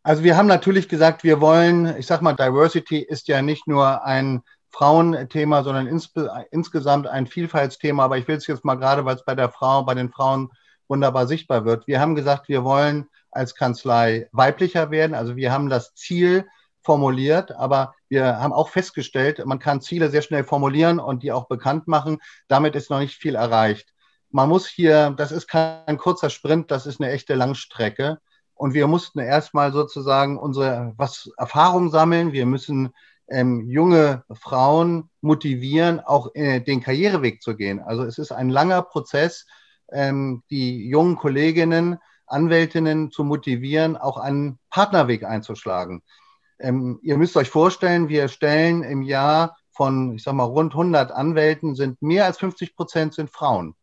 Also 0.04 0.22
wir 0.22 0.36
haben 0.36 0.46
natürlich 0.46 0.90
gesagt, 0.90 1.24
wir 1.24 1.40
wollen, 1.40 1.96
ich 1.96 2.06
sag 2.06 2.20
mal, 2.20 2.34
Diversity 2.34 2.98
ist 2.98 3.26
ja 3.26 3.40
nicht 3.40 3.66
nur 3.66 4.04
ein 4.04 4.42
Frauenthema, 4.68 5.62
sondern 5.62 5.86
ins, 5.86 6.12
insgesamt 6.50 7.06
ein 7.06 7.26
Vielfaltsthema. 7.26 8.04
Aber 8.04 8.18
ich 8.18 8.28
will 8.28 8.36
es 8.36 8.46
jetzt 8.46 8.66
mal 8.66 8.74
gerade, 8.74 9.06
weil 9.06 9.16
es 9.16 9.24
bei 9.24 9.34
der 9.34 9.48
Frau, 9.48 9.82
bei 9.82 9.94
den 9.94 10.12
Frauen 10.12 10.50
wunderbar 10.88 11.26
sichtbar 11.26 11.64
wird. 11.64 11.86
Wir 11.86 12.00
haben 12.00 12.14
gesagt, 12.14 12.48
wir 12.48 12.64
wollen 12.64 13.06
als 13.30 13.54
Kanzlei 13.54 14.28
weiblicher 14.32 14.90
werden. 14.90 15.14
Also 15.14 15.36
wir 15.36 15.50
haben 15.50 15.70
das 15.70 15.94
Ziel 15.94 16.46
formuliert, 16.82 17.52
aber 17.52 17.94
wir 18.10 18.38
haben 18.40 18.52
auch 18.52 18.68
festgestellt, 18.68 19.44
man 19.46 19.58
kann 19.58 19.80
Ziele 19.80 20.10
sehr 20.10 20.20
schnell 20.20 20.44
formulieren 20.44 21.00
und 21.00 21.22
die 21.22 21.32
auch 21.32 21.48
bekannt 21.48 21.88
machen. 21.88 22.18
Damit 22.46 22.76
ist 22.76 22.90
noch 22.90 22.98
nicht 22.98 23.16
viel 23.16 23.36
erreicht. 23.36 23.88
Man 24.28 24.50
muss 24.50 24.66
hier, 24.66 25.14
das 25.16 25.32
ist 25.32 25.46
kein 25.46 25.96
kurzer 25.96 26.28
Sprint, 26.28 26.70
das 26.70 26.84
ist 26.84 27.00
eine 27.00 27.10
echte 27.10 27.34
Langstrecke. 27.34 28.18
Und 28.54 28.74
wir 28.74 28.86
mussten 28.86 29.18
erstmal 29.18 29.72
sozusagen 29.72 30.38
unsere 30.38 30.92
was 30.96 31.30
Erfahrung 31.36 31.90
sammeln. 31.90 32.32
Wir 32.32 32.46
müssen 32.46 32.92
ähm, 33.28 33.68
junge 33.68 34.24
Frauen 34.32 35.10
motivieren, 35.20 36.00
auch 36.00 36.34
äh, 36.34 36.60
den 36.60 36.80
Karriereweg 36.80 37.42
zu 37.42 37.56
gehen. 37.56 37.80
Also 37.80 38.04
es 38.04 38.18
ist 38.18 38.32
ein 38.32 38.50
langer 38.50 38.82
Prozess, 38.82 39.46
ähm, 39.90 40.42
die 40.50 40.88
jungen 40.88 41.16
Kolleginnen, 41.16 41.98
Anwältinnen 42.26 43.10
zu 43.10 43.24
motivieren, 43.24 43.96
auch 43.96 44.18
einen 44.18 44.58
Partnerweg 44.70 45.24
einzuschlagen. 45.24 46.02
Ähm, 46.58 46.98
ihr 47.02 47.16
müsst 47.16 47.36
euch 47.36 47.50
vorstellen, 47.50 48.08
wir 48.08 48.28
stellen 48.28 48.82
im 48.82 49.02
Jahr 49.02 49.56
von, 49.72 50.14
ich 50.14 50.22
sag 50.22 50.34
mal, 50.34 50.44
rund 50.44 50.72
100 50.72 51.10
Anwälten 51.12 51.74
sind 51.74 52.00
mehr 52.00 52.26
als 52.26 52.38
50 52.38 52.76
Prozent 52.76 53.14
sind 53.14 53.30
Frauen. 53.30 53.74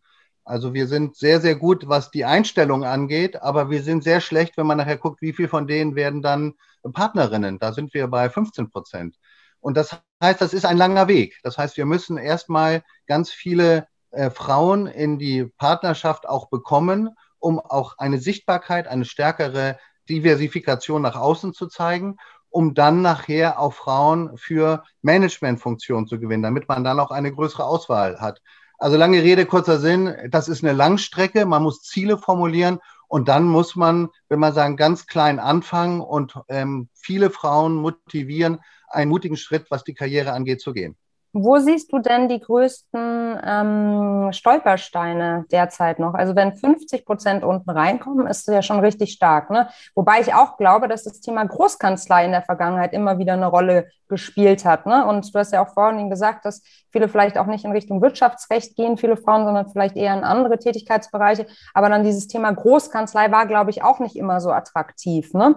Also 0.51 0.74
wir 0.74 0.88
sind 0.88 1.15
sehr, 1.15 1.39
sehr 1.39 1.55
gut, 1.55 1.88
was 1.88 2.12
die 2.12 2.25
Einstellung 2.25 2.84
angeht, 2.84 3.41
aber 3.41 3.70
wir 3.70 3.81
sind 3.84 4.03
sehr 4.03 4.20
schlecht, 4.20 4.58
wenn 4.58 4.67
man 4.67 4.79
nachher 4.79 4.98
guckt, 4.98 5.22
wie 5.22 5.31
viel 5.31 5.48
von 5.48 5.65
denen 5.65 5.96
werden 5.96 6.22
dann 6.22 6.55
Partnerinnen. 6.91 7.58
Da 7.58 7.72
sind 7.72 7.93
wir 7.93 8.10
bei 8.10 8.29
15 8.29 8.70
Prozent. 8.70 9.15
Und 9.62 9.77
das 9.77 10.01
heißt, 10.22 10.41
das 10.41 10.53
ist 10.53 10.65
ein 10.65 10.75
langer 10.75 11.08
Weg. 11.08 11.39
Das 11.43 11.58
heißt, 11.58 11.77
wir 11.77 11.86
müssen 11.86 12.17
erstmal 12.17 12.84
ganz 13.08 13.31
viele 13.31 13.88
äh, 14.10 14.29
Frauen 14.29 14.88
in 14.88 15.17
die 15.17 15.46
Partnerschaft 15.58 16.27
auch 16.27 16.50
bekommen, 16.50 17.12
um 17.39 17.58
auch 17.58 17.98
eine 17.98 18.20
Sichtbarkeit, 18.20 18.89
eine 18.89 19.05
stärkere 19.05 19.79
Diversifikation 20.10 21.01
nach 21.01 21.15
außen 21.15 21.53
zu 21.53 21.67
zeigen 21.67 22.17
um 22.51 22.74
dann 22.74 23.01
nachher 23.01 23.60
auch 23.60 23.74
Frauen 23.74 24.38
für 24.38 24.84
Managementfunktionen 25.01 26.05
zu 26.05 26.20
gewinnen, 26.20 26.43
damit 26.43 26.67
man 26.67 26.84
dann 26.84 27.00
auch 27.00 27.10
eine 27.10 27.31
größere 27.31 27.63
Auswahl 27.63 28.20
hat. 28.20 28.41
Also 28.81 28.97
lange 28.97 29.21
Rede, 29.21 29.45
kurzer 29.45 29.77
Sinn, 29.77 30.11
das 30.31 30.50
ist 30.50 30.63
eine 30.63 30.73
Langstrecke, 30.73 31.45
man 31.45 31.61
muss 31.61 31.83
Ziele 31.83 32.17
formulieren. 32.17 32.79
Und 33.07 33.27
dann 33.27 33.43
muss 33.43 33.75
man, 33.75 34.09
wenn 34.27 34.39
man 34.39 34.55
sagen, 34.55 34.75
ganz 34.75 35.05
klein 35.05 35.38
anfangen 35.38 36.01
und 36.01 36.33
ähm, 36.47 36.89
viele 36.95 37.29
Frauen 37.29 37.75
motivieren, 37.75 38.57
einen 38.88 39.11
mutigen 39.11 39.38
Schritt, 39.38 39.69
was 39.69 39.83
die 39.83 39.93
Karriere 39.93 40.31
angeht, 40.31 40.61
zu 40.61 40.73
gehen. 40.73 40.97
Wo 41.33 41.59
siehst 41.59 41.93
du 41.93 42.00
denn 42.00 42.27
die 42.27 42.41
größten 42.41 43.39
ähm, 43.41 44.33
Stolpersteine 44.33 45.45
derzeit 45.50 45.97
noch? 45.97 46.13
Also 46.13 46.35
wenn 46.35 46.57
50 46.57 47.05
Prozent 47.05 47.43
unten 47.45 47.69
reinkommen, 47.69 48.27
ist 48.27 48.47
das 48.47 48.55
ja 48.55 48.61
schon 48.61 48.81
richtig 48.81 49.13
stark. 49.13 49.50
Ne? 49.50 49.69
Wobei 49.95 50.19
ich 50.19 50.33
auch 50.33 50.57
glaube, 50.57 50.89
dass 50.89 51.05
das 51.05 51.21
Thema 51.21 51.45
Großkanzlei 51.45 52.25
in 52.25 52.31
der 52.31 52.41
Vergangenheit 52.41 52.91
immer 52.91 53.17
wieder 53.17 53.33
eine 53.33 53.47
Rolle 53.47 53.88
gespielt 54.09 54.65
hat. 54.65 54.85
Ne? 54.85 55.05
Und 55.05 55.33
du 55.33 55.39
hast 55.39 55.53
ja 55.53 55.63
auch 55.63 55.73
vorhin 55.73 56.09
gesagt, 56.09 56.43
dass 56.43 56.63
viele 56.91 57.07
vielleicht 57.07 57.38
auch 57.38 57.45
nicht 57.45 57.63
in 57.63 57.71
Richtung 57.71 58.01
Wirtschaftsrecht 58.01 58.75
gehen, 58.75 58.97
viele 58.97 59.15
Frauen, 59.15 59.45
sondern 59.45 59.69
vielleicht 59.69 59.95
eher 59.95 60.13
in 60.13 60.25
andere 60.25 60.59
Tätigkeitsbereiche. 60.59 61.47
Aber 61.73 61.88
dann 61.88 62.03
dieses 62.03 62.27
Thema 62.27 62.51
Großkanzlei 62.51 63.31
war, 63.31 63.45
glaube 63.45 63.69
ich, 63.69 63.83
auch 63.83 64.00
nicht 64.00 64.17
immer 64.17 64.41
so 64.41 64.51
attraktiv. 64.51 65.33
Ne? 65.33 65.55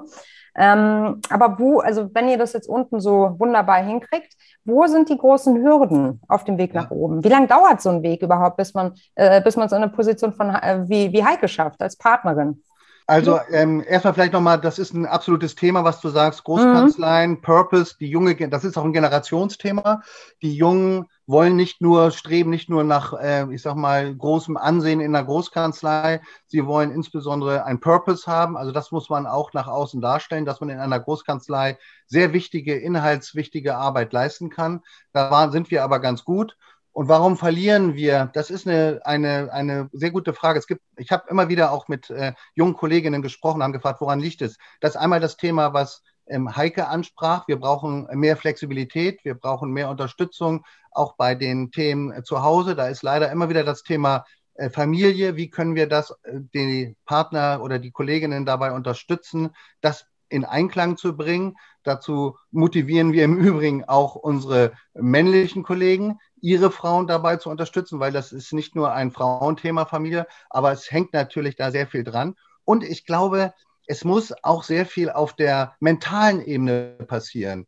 Ähm, 0.57 1.21
aber 1.31 1.59
wo, 1.59 1.81
also 1.81 2.11
wenn 2.15 2.29
ihr 2.29 2.39
das 2.39 2.53
jetzt 2.53 2.69
unten 2.69 3.01
so 3.01 3.35
wunderbar 3.39 3.83
hinkriegt, 3.83 4.35
wo 4.65 4.87
sind 4.87 5.09
die 5.09 5.19
großen 5.19 5.63
Hürden 5.63 6.21
auf 6.29 6.45
dem 6.45 6.59
Weg 6.59 6.75
nach 6.75 6.91
oben? 6.91 7.25
Wie 7.25 7.29
lange 7.29 7.49
dauert 7.49 7.83
so 7.83 7.91
ein 7.91 8.03
Weg 8.03 8.23
überhaupt, 8.23 8.57
bis 8.57 8.73
man, 8.73 8.95
äh, 9.17 9.43
bis 9.43 9.57
man 9.57 9.69
so 9.69 9.77
eine 9.77 9.89
Position 9.89 10.33
von 10.33 10.51
äh, 10.51 10.85
wie, 10.87 11.13
wie 11.13 11.25
Heike 11.25 11.49
schafft 11.49 11.83
als 11.83 11.97
Partnerin? 11.97 12.63
Also 13.07 13.39
ähm, 13.51 13.85
erstmal 13.87 14.15
vielleicht 14.15 14.33
nochmal, 14.33 14.59
das 14.59 14.79
ist 14.79 14.95
ein 14.95 15.05
absolutes 15.05 15.55
Thema, 15.55 15.85
was 15.85 16.01
du 16.01 16.09
sagst, 16.09 16.45
Großkanzleien, 16.45 17.33
mhm. 17.33 17.41
Purpose, 17.43 17.97
die 18.01 18.09
junge, 18.09 18.35
das 18.49 18.65
ist 18.65 18.79
auch 18.79 18.85
ein 18.85 18.95
Generationsthema. 18.95 20.03
Die 20.41 20.57
Jungen 20.57 21.07
wollen 21.27 21.57
nicht 21.57 21.81
nur 21.81 22.11
streben, 22.11 22.51
nicht 22.51 22.69
nur 22.69 22.85
nach, 22.85 23.15
äh, 23.15 23.47
ich 23.53 23.63
sag 23.63 23.77
mal, 23.77 24.15
großem 24.15 24.57
Ansehen 24.57 25.01
in 25.01 25.13
der 25.13 25.25
Großkanzlei. 25.25 26.21
Sie 26.47 26.67
wollen 26.67 26.91
insbesondere 26.91 27.65
ein 27.65 27.81
Purpose 27.81 28.31
haben. 28.31 28.57
Also 28.57 28.73
das 28.73 28.91
muss 28.91 29.09
man 29.09 29.27
auch 29.27 29.53
nach 29.53 29.67
außen 29.67 30.01
darstellen, 30.01 30.45
dass 30.45 30.61
man 30.61 30.71
in 30.71 30.79
einer 30.79 31.01
Großkanzlei 31.01 31.79
sehr 32.07 32.33
wichtige, 32.33 32.77
inhaltswichtige 32.77 33.77
Arbeit 33.77 34.13
leisten 34.13 34.51
kann. 34.51 34.83
Da 35.13 35.31
waren, 35.31 35.53
sind 35.53 35.71
wir 35.71 35.83
aber 35.83 36.01
ganz 36.01 36.25
gut. 36.25 36.57
Und 36.93 37.09
warum 37.09 37.37
verlieren 37.37 37.95
wir? 37.95 38.31
Das 38.35 38.51
ist 38.51 38.69
eine, 38.69 39.01
eine, 39.05 39.53
eine 39.53 39.89
sehr 39.93 40.13
gute 40.13 40.33
Frage. 40.33 40.61
Es 40.61 40.69
gibt, 40.69 40.83
ich 40.97 41.11
habe 41.11 41.25
immer 41.29 41.49
wieder 41.49 41.73
auch 41.73 41.89
mit 41.89 42.09
äh, 42.11 42.35
jungen 42.55 42.77
Kolleginnen 42.77 43.21
gesprochen, 43.21 43.65
haben 43.65 43.73
gefragt, 43.73 44.01
woran 44.01 44.21
liegt 44.21 44.43
es? 44.43 44.59
Das 44.81 44.95
ist 44.95 45.01
einmal 45.01 45.19
das 45.19 45.37
Thema, 45.37 45.73
was 45.75 46.03
ähm, 46.27 46.55
Heike 46.57 46.89
ansprach. 46.89 47.49
Wir 47.49 47.59
brauchen 47.59 48.07
mehr 48.13 48.37
Flexibilität, 48.37 49.25
wir 49.25 49.35
brauchen 49.35 49.73
mehr 49.73 49.91
Unterstützung, 49.91 50.65
auch 50.95 51.17
bei 51.17 51.35
den 51.35 51.71
Themen 51.71 52.13
äh, 52.13 52.23
zu 52.23 52.43
Hause. 52.43 52.75
Da 52.75 52.89
ist 52.89 53.03
leider 53.03 53.31
immer 53.31 53.49
wieder 53.49 53.65
das 53.65 53.83
Thema 53.83 54.25
äh, 54.55 54.71
Familie. 54.71 55.37
Wie 55.37 55.51
können 55.51 55.75
wir 55.75 55.89
das, 55.89 56.11
äh, 56.23 56.41
die 56.55 56.97
Partner 57.05 57.61
oder 57.63 57.79
die 57.79 57.91
Kolleginnen 57.91 58.47
dabei 58.47 58.73
unterstützen, 58.73 59.51
das 59.81 60.07
in 60.29 60.45
Einklang 60.45 60.97
zu 60.97 61.17
bringen? 61.17 61.57
Dazu 61.83 62.37
motivieren 62.51 63.13
wir 63.13 63.25
im 63.25 63.39
Übrigen 63.39 63.85
auch 63.85 64.15
unsere 64.15 64.73
männlichen 64.95 65.63
Kollegen, 65.63 66.19
ihre 66.41 66.71
Frauen 66.71 67.07
dabei 67.07 67.37
zu 67.37 67.51
unterstützen, 67.51 68.01
weil 68.01 68.13
das 68.13 68.33
ist 68.33 68.53
nicht 68.53 68.75
nur 68.75 68.93
ein 68.93 69.11
Frauenthema 69.11 69.87
Familie, 69.87 70.27
aber 70.51 70.73
es 70.73 70.91
hängt 70.91 71.13
natürlich 71.13 71.57
da 71.57 71.71
sehr 71.71 71.87
viel 71.87 72.05
dran. 72.05 72.37
Und 72.65 72.85
ich 72.85 73.05
glaube, 73.05 73.53
es 73.87 74.05
muss 74.05 74.33
auch 74.43 74.63
sehr 74.63 74.87
viel 74.87 75.11
auf 75.11 75.35
der 75.35 75.75
mentalen 75.81 76.41
Ebene 76.45 76.97
passieren. 77.07 77.67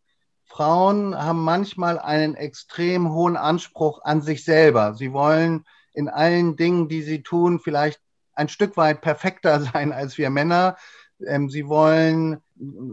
Frauen 0.57 1.15
haben 1.15 1.45
manchmal 1.45 1.99
einen 1.99 2.35
extrem 2.35 3.13
hohen 3.13 3.37
Anspruch 3.37 4.01
an 4.03 4.23
sich 4.23 4.43
selber. 4.43 4.95
Sie 4.95 5.13
wollen 5.13 5.67
in 5.93 6.09
allen 6.09 6.57
Dingen, 6.57 6.89
die 6.89 7.03
sie 7.03 7.23
tun, 7.23 7.61
vielleicht 7.61 8.01
ein 8.33 8.49
Stück 8.49 8.79
weit 8.79 9.03
perfekter 9.03 9.61
sein 9.73 9.93
als 9.93 10.17
wir 10.17 10.31
Männer. 10.31 10.79
Ähm, 11.27 11.51
sie 11.51 11.69
wollen 11.69 12.39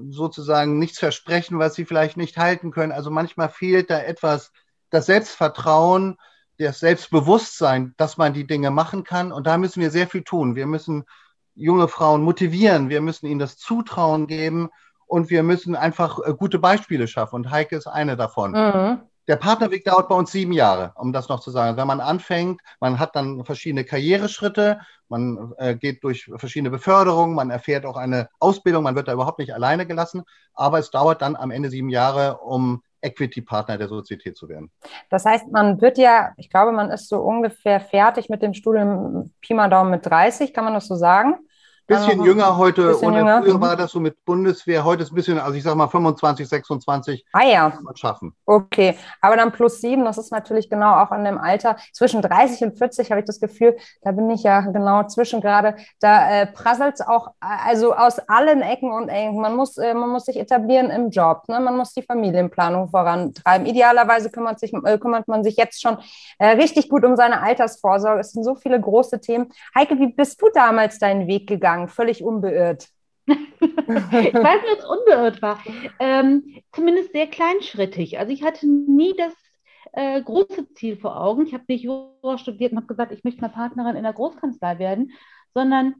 sozusagen 0.10 0.77
nichts 0.77 1.00
versprechen, 1.00 1.58
was 1.58 1.75
sie 1.75 1.86
vielleicht 1.86 2.17
nicht 2.17 2.38
halten 2.38 2.72
können. 2.72 2.91
Also 2.91 3.10
manchmal 3.10 3.48
fehlt 3.48 3.89
da 3.89 4.00
etwas 4.01 4.51
das 4.89 5.05
Selbstvertrauen, 5.05 6.17
das 6.58 6.82
Selbstbewusstsein, 6.82 7.93
dass 7.96 8.17
man 8.17 8.34
die 8.34 8.46
Dinge 8.46 8.72
machen 8.72 9.05
kann. 9.05 9.32
Und 9.32 9.48
da 9.48 9.58
müssen 9.58 9.79
wir 9.79 9.89
sehr 9.89 10.08
viel 10.08 10.24
tun. 10.24 10.58
Wir 10.58 10.67
müssen 10.67 11.05
junge 11.55 11.88
Frauen 11.88 12.24
motivieren, 12.24 12.89
wir 12.89 13.00
müssen 13.00 13.27
ihnen 13.27 13.39
das 13.39 13.58
Zutrauen 13.58 14.27
geben 14.27 14.70
und 15.07 15.29
wir 15.29 15.43
müssen 15.43 15.75
einfach 15.75 16.19
äh, 16.25 16.33
gute 16.33 16.60
Beispiele 16.60 17.07
schaffen. 17.07 17.36
Und 17.36 17.51
Heike 17.51 17.75
ist 17.75 17.88
eine 17.88 18.15
davon. 18.15 18.51
Mhm. 18.51 19.01
Der 19.27 19.38
Partnerweg 19.38 19.86
dauert 19.86 20.10
bei 20.10 20.15
uns 20.15 20.31
sieben 20.33 20.51
Jahre, 20.51 20.91
um 20.95 21.13
das 21.13 21.29
noch 21.29 21.39
zu 21.39 21.50
sagen. 21.50 21.77
Wenn 21.77 21.88
man 21.88 22.01
anfängt, 22.01 22.60
man 22.81 23.00
hat 23.00 23.15
dann 23.15 23.45
verschiedene 23.45 23.86
Karriereschritte, 23.86 24.81
man 25.07 25.53
äh, 25.57 25.75
geht 25.75 26.03
durch 26.03 26.29
verschiedene 26.36 26.69
Beförderungen, 26.69 27.33
man 27.33 27.50
erfährt 27.50 27.86
auch 27.86 27.95
eine 27.95 28.27
Ausbildung, 28.39 28.83
man 28.83 28.95
wird 28.95 29.07
da 29.07 29.13
überhaupt 29.13 29.39
nicht 29.39 29.53
alleine 29.53 29.86
gelassen, 29.86 30.24
aber 30.53 30.79
es 30.79 30.91
dauert 30.91 31.22
dann 31.22 31.38
am 31.38 31.51
Ende 31.51 31.69
sieben 31.69 31.89
Jahre, 31.89 32.39
um 32.39 32.83
Equity-Partner 33.01 33.77
der 33.77 33.88
Sozietät 33.88 34.36
zu 34.36 34.50
werden. 34.50 34.72
Das 35.10 35.25
heißt, 35.25 35.51
man 35.51 35.79
wird 35.81 35.98
ja, 35.98 36.31
ich 36.38 36.50
glaube, 36.50 36.72
man 36.72 36.89
ist 36.89 37.07
so 37.07 37.22
ungefähr 37.22 37.79
fertig 37.79 38.29
mit 38.29 38.41
dem 38.41 38.53
Studium 38.53 39.31
Pi 39.41 39.53
mal 39.53 39.69
Daumen 39.69 39.91
mit 39.91 40.05
30, 40.05 40.53
kann 40.53 40.65
man 40.65 40.74
das 40.74 40.88
so 40.88 40.95
sagen? 40.95 41.38
Bisschen 41.86 42.12
also, 42.12 42.25
jünger 42.25 42.58
heute, 42.58 42.88
bisschen 42.88 43.10
oder 43.10 43.18
jünger. 43.18 43.44
früher 43.44 43.60
war 43.60 43.74
mhm. 43.74 43.78
das 43.78 43.92
so 43.92 44.00
mit 44.00 44.24
Bundeswehr, 44.24 44.86
heute 44.86 45.04
ist 45.04 45.12
ein 45.12 45.16
bisschen, 45.16 45.38
also 45.38 45.58
ich 45.58 45.63
sag 45.63 45.75
mal 45.75 45.90
25, 45.90 46.48
26 46.48 47.25
ah, 47.34 47.44
ja. 47.44 47.70
kann 47.72 47.84
man 47.84 47.96
schaffen. 47.98 48.34
Okay, 48.46 48.98
aber 49.20 49.36
dann 49.36 49.52
plus 49.52 49.82
sieben, 49.82 50.06
das 50.06 50.18
ist 50.18 50.32
natürlich 50.32 50.70
genau 50.70 51.04
auch 51.04 51.12
in 51.12 51.25
dem 51.25 51.38
Alter. 51.38 51.75
Zwischen 51.92 52.22
30 52.22 52.63
und 52.63 52.78
40 52.78 53.12
habe 53.12 53.20
ich 53.20 53.25
das 53.25 53.42
Gefühl, 53.42 53.75
da 54.02 54.12
bin 54.12 54.30
ich 54.30 54.44
ja 54.44 54.62
genau 54.62 55.04
zwischen 55.08 55.42
gerade, 55.42 55.75
da 56.00 56.32
äh, 56.32 56.48
prasselt 56.48 56.94
es 56.96 57.02
auch, 57.02 57.32
also 57.42 57.94
aus 57.94 58.18
allen 58.30 58.62
Ecken 58.62 58.94
und 58.94 59.10
Ecken. 59.10 59.42
Man 59.42 59.56
muss, 59.56 59.78
äh, 59.78 59.94
man 59.94 60.10
muss 60.10 60.24
sich 60.24 60.40
etablieren 60.40 60.90
im 60.90 61.10
Job, 61.10 61.44
ne? 61.50 61.60
man 61.60 61.75
muss 61.75 61.94
die 61.94 62.04
Familienplanung 62.04 62.90
vorantreiben. 62.90 63.68
Idealerweise 63.68 64.30
kümmert, 64.30 64.60
sich, 64.60 64.74
äh, 64.74 64.98
kümmert 64.98 65.28
man 65.28 65.44
sich 65.44 65.58
jetzt 65.58 65.82
schon 65.82 65.98
äh, 66.40 66.52
richtig 66.52 66.88
gut 66.88 67.04
um 67.04 67.18
seine 67.18 67.42
Altersvorsorge. 67.42 68.22
Es 68.22 68.32
sind 68.32 68.46
so 68.46 68.56
viele 68.56 68.80
große 68.80 69.20
Themen. 69.20 69.52
Heike, 69.75 70.00
wie 70.00 70.13
bist 70.13 70.42
du 70.42 70.48
damals 70.54 70.98
deinen 70.98 71.28
Weg 71.28 71.48
gegangen? 71.48 71.73
Gegangen, 71.74 71.88
völlig 71.88 72.24
unbeirrt. 72.24 72.89
ich 73.27 73.36
weiß 73.36 74.62
nicht, 74.62 74.74
ob 74.74 74.80
es 74.80 74.86
unbeirrt 74.86 75.42
war. 75.42 75.60
Ähm, 76.00 76.62
zumindest 76.72 77.13
sehr 77.13 77.27
kleinschrittig. 77.27 78.20
Also 78.20 78.34
ich 78.34 78.44
hatte 78.44 78.68
nie 78.68 79.13
das 79.18 79.34
äh, 79.94 80.22
große 80.22 80.74
Ziel 80.74 80.98
vor 80.98 81.20
Augen. 81.20 81.46
Ich 81.46 81.53
habe 81.53 81.63
nicht 81.68 81.84
Jura 81.84 82.38
studiert 82.38 82.72
und 82.72 82.77
habe 82.77 82.88
gesagt, 82.88 83.12
ich 83.12 83.24
möchte 83.24 83.42
mal 83.42 83.50
Partnerin 83.50 83.96
in 83.96 84.03
der 84.03 84.13
Großkanzlei 84.13 84.80
werden, 84.80 85.13
sondern 85.53 85.96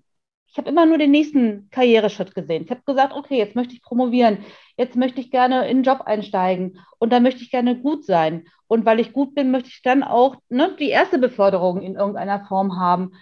ich 0.48 0.58
habe 0.58 0.70
immer 0.70 0.86
nur 0.86 1.00
den 1.00 1.10
nächsten 1.10 1.70
Karriereschritt 1.72 2.36
gesehen. 2.36 2.64
Ich 2.66 2.70
habe 2.70 2.82
gesagt, 2.86 3.14
okay, 3.14 3.38
jetzt 3.38 3.56
möchte 3.56 3.74
ich 3.74 3.82
promovieren, 3.82 4.40
jetzt 4.78 4.96
möchte 4.96 5.20
ich 5.20 5.32
gerne 5.32 5.64
in 5.64 5.78
einen 5.78 5.84
Job 5.84 6.02
einsteigen 6.02 6.80
und 7.00 7.12
da 7.12 7.20
möchte 7.20 7.42
ich 7.42 7.50
gerne 7.50 7.80
gut 7.80 8.06
sein. 8.06 8.46
Und 8.68 8.86
weil 8.86 9.00
ich 9.00 9.14
gut 9.14 9.34
bin, 9.34 9.50
möchte 9.50 9.70
ich 9.70 9.82
dann 9.82 10.04
auch 10.04 10.36
ne, 10.50 10.76
die 10.80 10.90
erste 10.90 11.18
Beförderung 11.18 11.82
in 11.82 11.96
irgendeiner 11.96 12.46
Form 12.46 12.80
haben. 12.80 13.14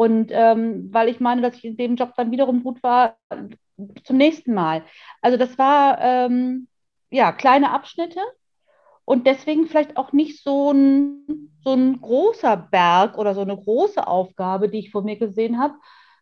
Und 0.00 0.30
ähm, 0.32 0.88
weil 0.94 1.10
ich 1.10 1.20
meine, 1.20 1.42
dass 1.42 1.56
ich 1.56 1.64
in 1.66 1.76
dem 1.76 1.96
Job 1.96 2.14
dann 2.16 2.30
wiederum 2.30 2.64
gut 2.64 2.82
war, 2.82 3.18
zum 4.04 4.16
nächsten 4.16 4.54
Mal. 4.54 4.82
Also 5.20 5.36
das 5.36 5.58
war 5.58 6.00
ähm, 6.00 6.68
ja 7.10 7.32
kleine 7.32 7.70
Abschnitte 7.70 8.18
und 9.04 9.26
deswegen 9.26 9.66
vielleicht 9.66 9.98
auch 9.98 10.12
nicht 10.12 10.42
so 10.42 10.72
ein, 10.72 11.50
so 11.62 11.74
ein 11.74 12.00
großer 12.00 12.56
Berg 12.56 13.18
oder 13.18 13.34
so 13.34 13.42
eine 13.42 13.54
große 13.54 14.06
Aufgabe, 14.06 14.70
die 14.70 14.78
ich 14.78 14.90
vor 14.90 15.02
mir 15.02 15.18
gesehen 15.18 15.60
habe. 15.60 15.74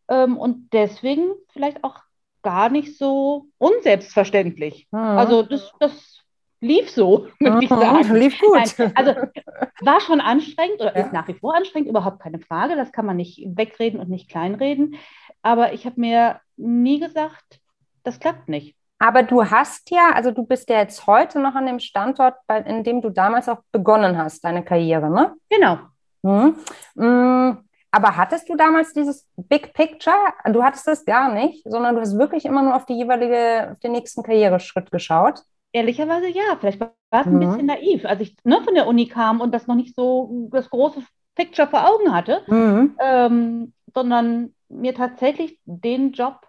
Ähm, 0.08 0.36
und 0.36 0.70
deswegen 0.72 1.30
vielleicht 1.52 1.84
auch 1.84 2.00
gar 2.42 2.70
nicht 2.70 2.98
so 2.98 3.46
unselbstverständlich. 3.58 4.88
Mhm. 4.90 4.98
Also 4.98 5.44
das, 5.44 5.72
das 5.78 6.24
lief 6.60 6.90
so, 6.90 7.28
möchte 7.38 7.64
ich 7.64 7.70
mhm, 7.70 7.80
sagen. 7.80 8.14
Lief 8.14 8.40
gut. 8.40 8.74
Nein, 8.78 8.92
also 8.94 9.14
war 9.80 10.00
schon 10.00 10.20
anstrengend 10.20 10.80
oder 10.80 10.96
ja. 10.96 11.04
ist 11.04 11.12
nach 11.12 11.28
wie 11.28 11.34
vor 11.34 11.54
anstrengend, 11.54 11.88
überhaupt 11.88 12.20
keine 12.20 12.38
Frage. 12.38 12.76
Das 12.76 12.92
kann 12.92 13.06
man 13.06 13.16
nicht 13.16 13.44
wegreden 13.46 14.00
und 14.00 14.08
nicht 14.08 14.30
kleinreden. 14.30 14.96
Aber 15.42 15.72
ich 15.72 15.86
habe 15.86 16.00
mir 16.00 16.40
nie 16.56 17.00
gesagt, 17.00 17.60
das 18.02 18.20
klappt 18.20 18.48
nicht. 18.48 18.74
Aber 18.98 19.22
du 19.22 19.48
hast 19.48 19.90
ja, 19.90 20.10
also 20.12 20.32
du 20.32 20.44
bist 20.44 20.68
ja 20.68 20.78
jetzt 20.78 21.06
heute 21.06 21.38
noch 21.38 21.54
an 21.54 21.66
dem 21.66 21.78
Standort, 21.78 22.34
bei, 22.48 22.58
in 22.58 22.82
dem 22.82 23.00
du 23.00 23.10
damals 23.10 23.48
auch 23.48 23.60
begonnen 23.70 24.18
hast, 24.18 24.44
deine 24.44 24.64
Karriere, 24.64 25.08
ne? 25.08 25.36
Genau. 25.48 25.78
Mhm. 26.22 26.56
Mhm. 26.96 27.58
Aber 27.90 28.16
hattest 28.16 28.48
du 28.48 28.56
damals 28.56 28.92
dieses 28.92 29.26
Big 29.36 29.72
Picture? 29.72 30.16
Du 30.52 30.62
hattest 30.62 30.86
das 30.86 31.04
gar 31.04 31.32
nicht, 31.32 31.62
sondern 31.64 31.94
du 31.94 32.00
hast 32.00 32.18
wirklich 32.18 32.44
immer 32.44 32.62
nur 32.62 32.74
auf 32.74 32.86
die 32.86 32.94
jeweilige, 32.94 33.70
auf 33.72 33.78
den 33.78 33.92
nächsten 33.92 34.22
Karriereschritt 34.22 34.90
geschaut? 34.90 35.42
Ehrlicherweise 35.72 36.28
ja, 36.28 36.56
vielleicht 36.58 36.80
war 36.80 36.94
es 37.10 37.26
ein 37.26 37.40
bisschen 37.40 37.66
naiv, 37.66 38.04
als 38.04 38.20
ich 38.20 38.36
ne, 38.44 38.60
von 38.62 38.74
der 38.74 38.86
Uni 38.86 39.06
kam 39.06 39.40
und 39.40 39.52
das 39.52 39.66
noch 39.66 39.74
nicht 39.74 39.94
so 39.94 40.48
das 40.50 40.70
große 40.70 41.02
Picture 41.34 41.68
vor 41.68 41.88
Augen 41.88 42.12
hatte, 42.12 42.42
mhm. 42.46 42.96
ähm, 43.00 43.72
sondern 43.94 44.54
mir 44.68 44.94
tatsächlich 44.94 45.58
den 45.64 46.12
Job 46.12 46.46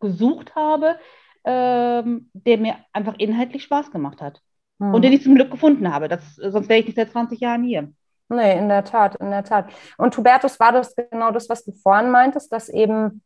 gesucht 0.00 0.54
habe, 0.54 0.98
ähm, 1.44 2.30
der 2.32 2.58
mir 2.58 2.76
einfach 2.92 3.14
inhaltlich 3.18 3.62
Spaß 3.62 3.90
gemacht 3.90 4.20
hat. 4.20 4.40
Mhm. 4.78 4.94
Und 4.94 5.02
den 5.02 5.12
ich 5.12 5.22
zum 5.22 5.34
Glück 5.34 5.50
gefunden 5.50 5.92
habe. 5.92 6.08
Das, 6.08 6.36
sonst 6.36 6.68
wäre 6.68 6.80
ich 6.80 6.86
nicht 6.86 6.96
seit 6.96 7.10
20 7.10 7.40
Jahren 7.40 7.64
hier. 7.64 7.92
Nee, 8.28 8.58
in 8.58 8.68
der 8.68 8.84
Tat, 8.84 9.16
in 9.16 9.30
der 9.30 9.44
Tat. 9.44 9.70
Und 9.96 10.16
Hubertus, 10.16 10.60
war 10.60 10.72
das 10.72 10.94
genau 10.94 11.30
das, 11.30 11.48
was 11.48 11.64
du 11.64 11.72
vorhin 11.72 12.10
meintest, 12.10 12.52
dass 12.52 12.68
eben 12.68 13.22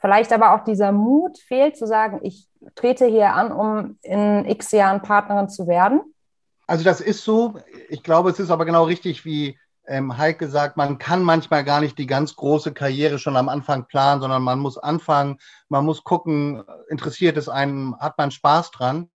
vielleicht 0.00 0.32
aber 0.32 0.54
auch 0.54 0.64
dieser 0.64 0.92
Mut 0.92 1.38
fehlt, 1.38 1.76
zu 1.76 1.86
sagen, 1.86 2.20
ich 2.22 2.48
trete 2.74 3.06
hier 3.06 3.34
an, 3.34 3.52
um 3.52 3.98
in 4.02 4.44
x 4.44 4.72
Jahren 4.72 5.02
Partnerin 5.02 5.48
zu 5.48 5.66
werden? 5.66 6.00
Also 6.66 6.84
das 6.84 7.00
ist 7.00 7.24
so. 7.24 7.54
Ich 7.88 8.02
glaube, 8.02 8.30
es 8.30 8.40
ist 8.40 8.50
aber 8.50 8.64
genau 8.64 8.84
richtig, 8.84 9.24
wie 9.24 9.58
ähm, 9.86 10.18
Heike 10.18 10.48
sagt, 10.48 10.76
man 10.76 10.98
kann 10.98 11.22
manchmal 11.22 11.64
gar 11.64 11.80
nicht 11.80 11.98
die 11.98 12.06
ganz 12.06 12.34
große 12.34 12.72
Karriere 12.72 13.18
schon 13.18 13.36
am 13.36 13.48
Anfang 13.48 13.86
planen, 13.86 14.20
sondern 14.20 14.42
man 14.42 14.58
muss 14.58 14.78
anfangen, 14.78 15.38
man 15.68 15.84
muss 15.84 16.02
gucken, 16.02 16.64
interessiert 16.88 17.36
es 17.36 17.48
einen, 17.48 17.96
hat 17.98 18.18
man 18.18 18.30
Spaß 18.30 18.72
dran. 18.72 19.10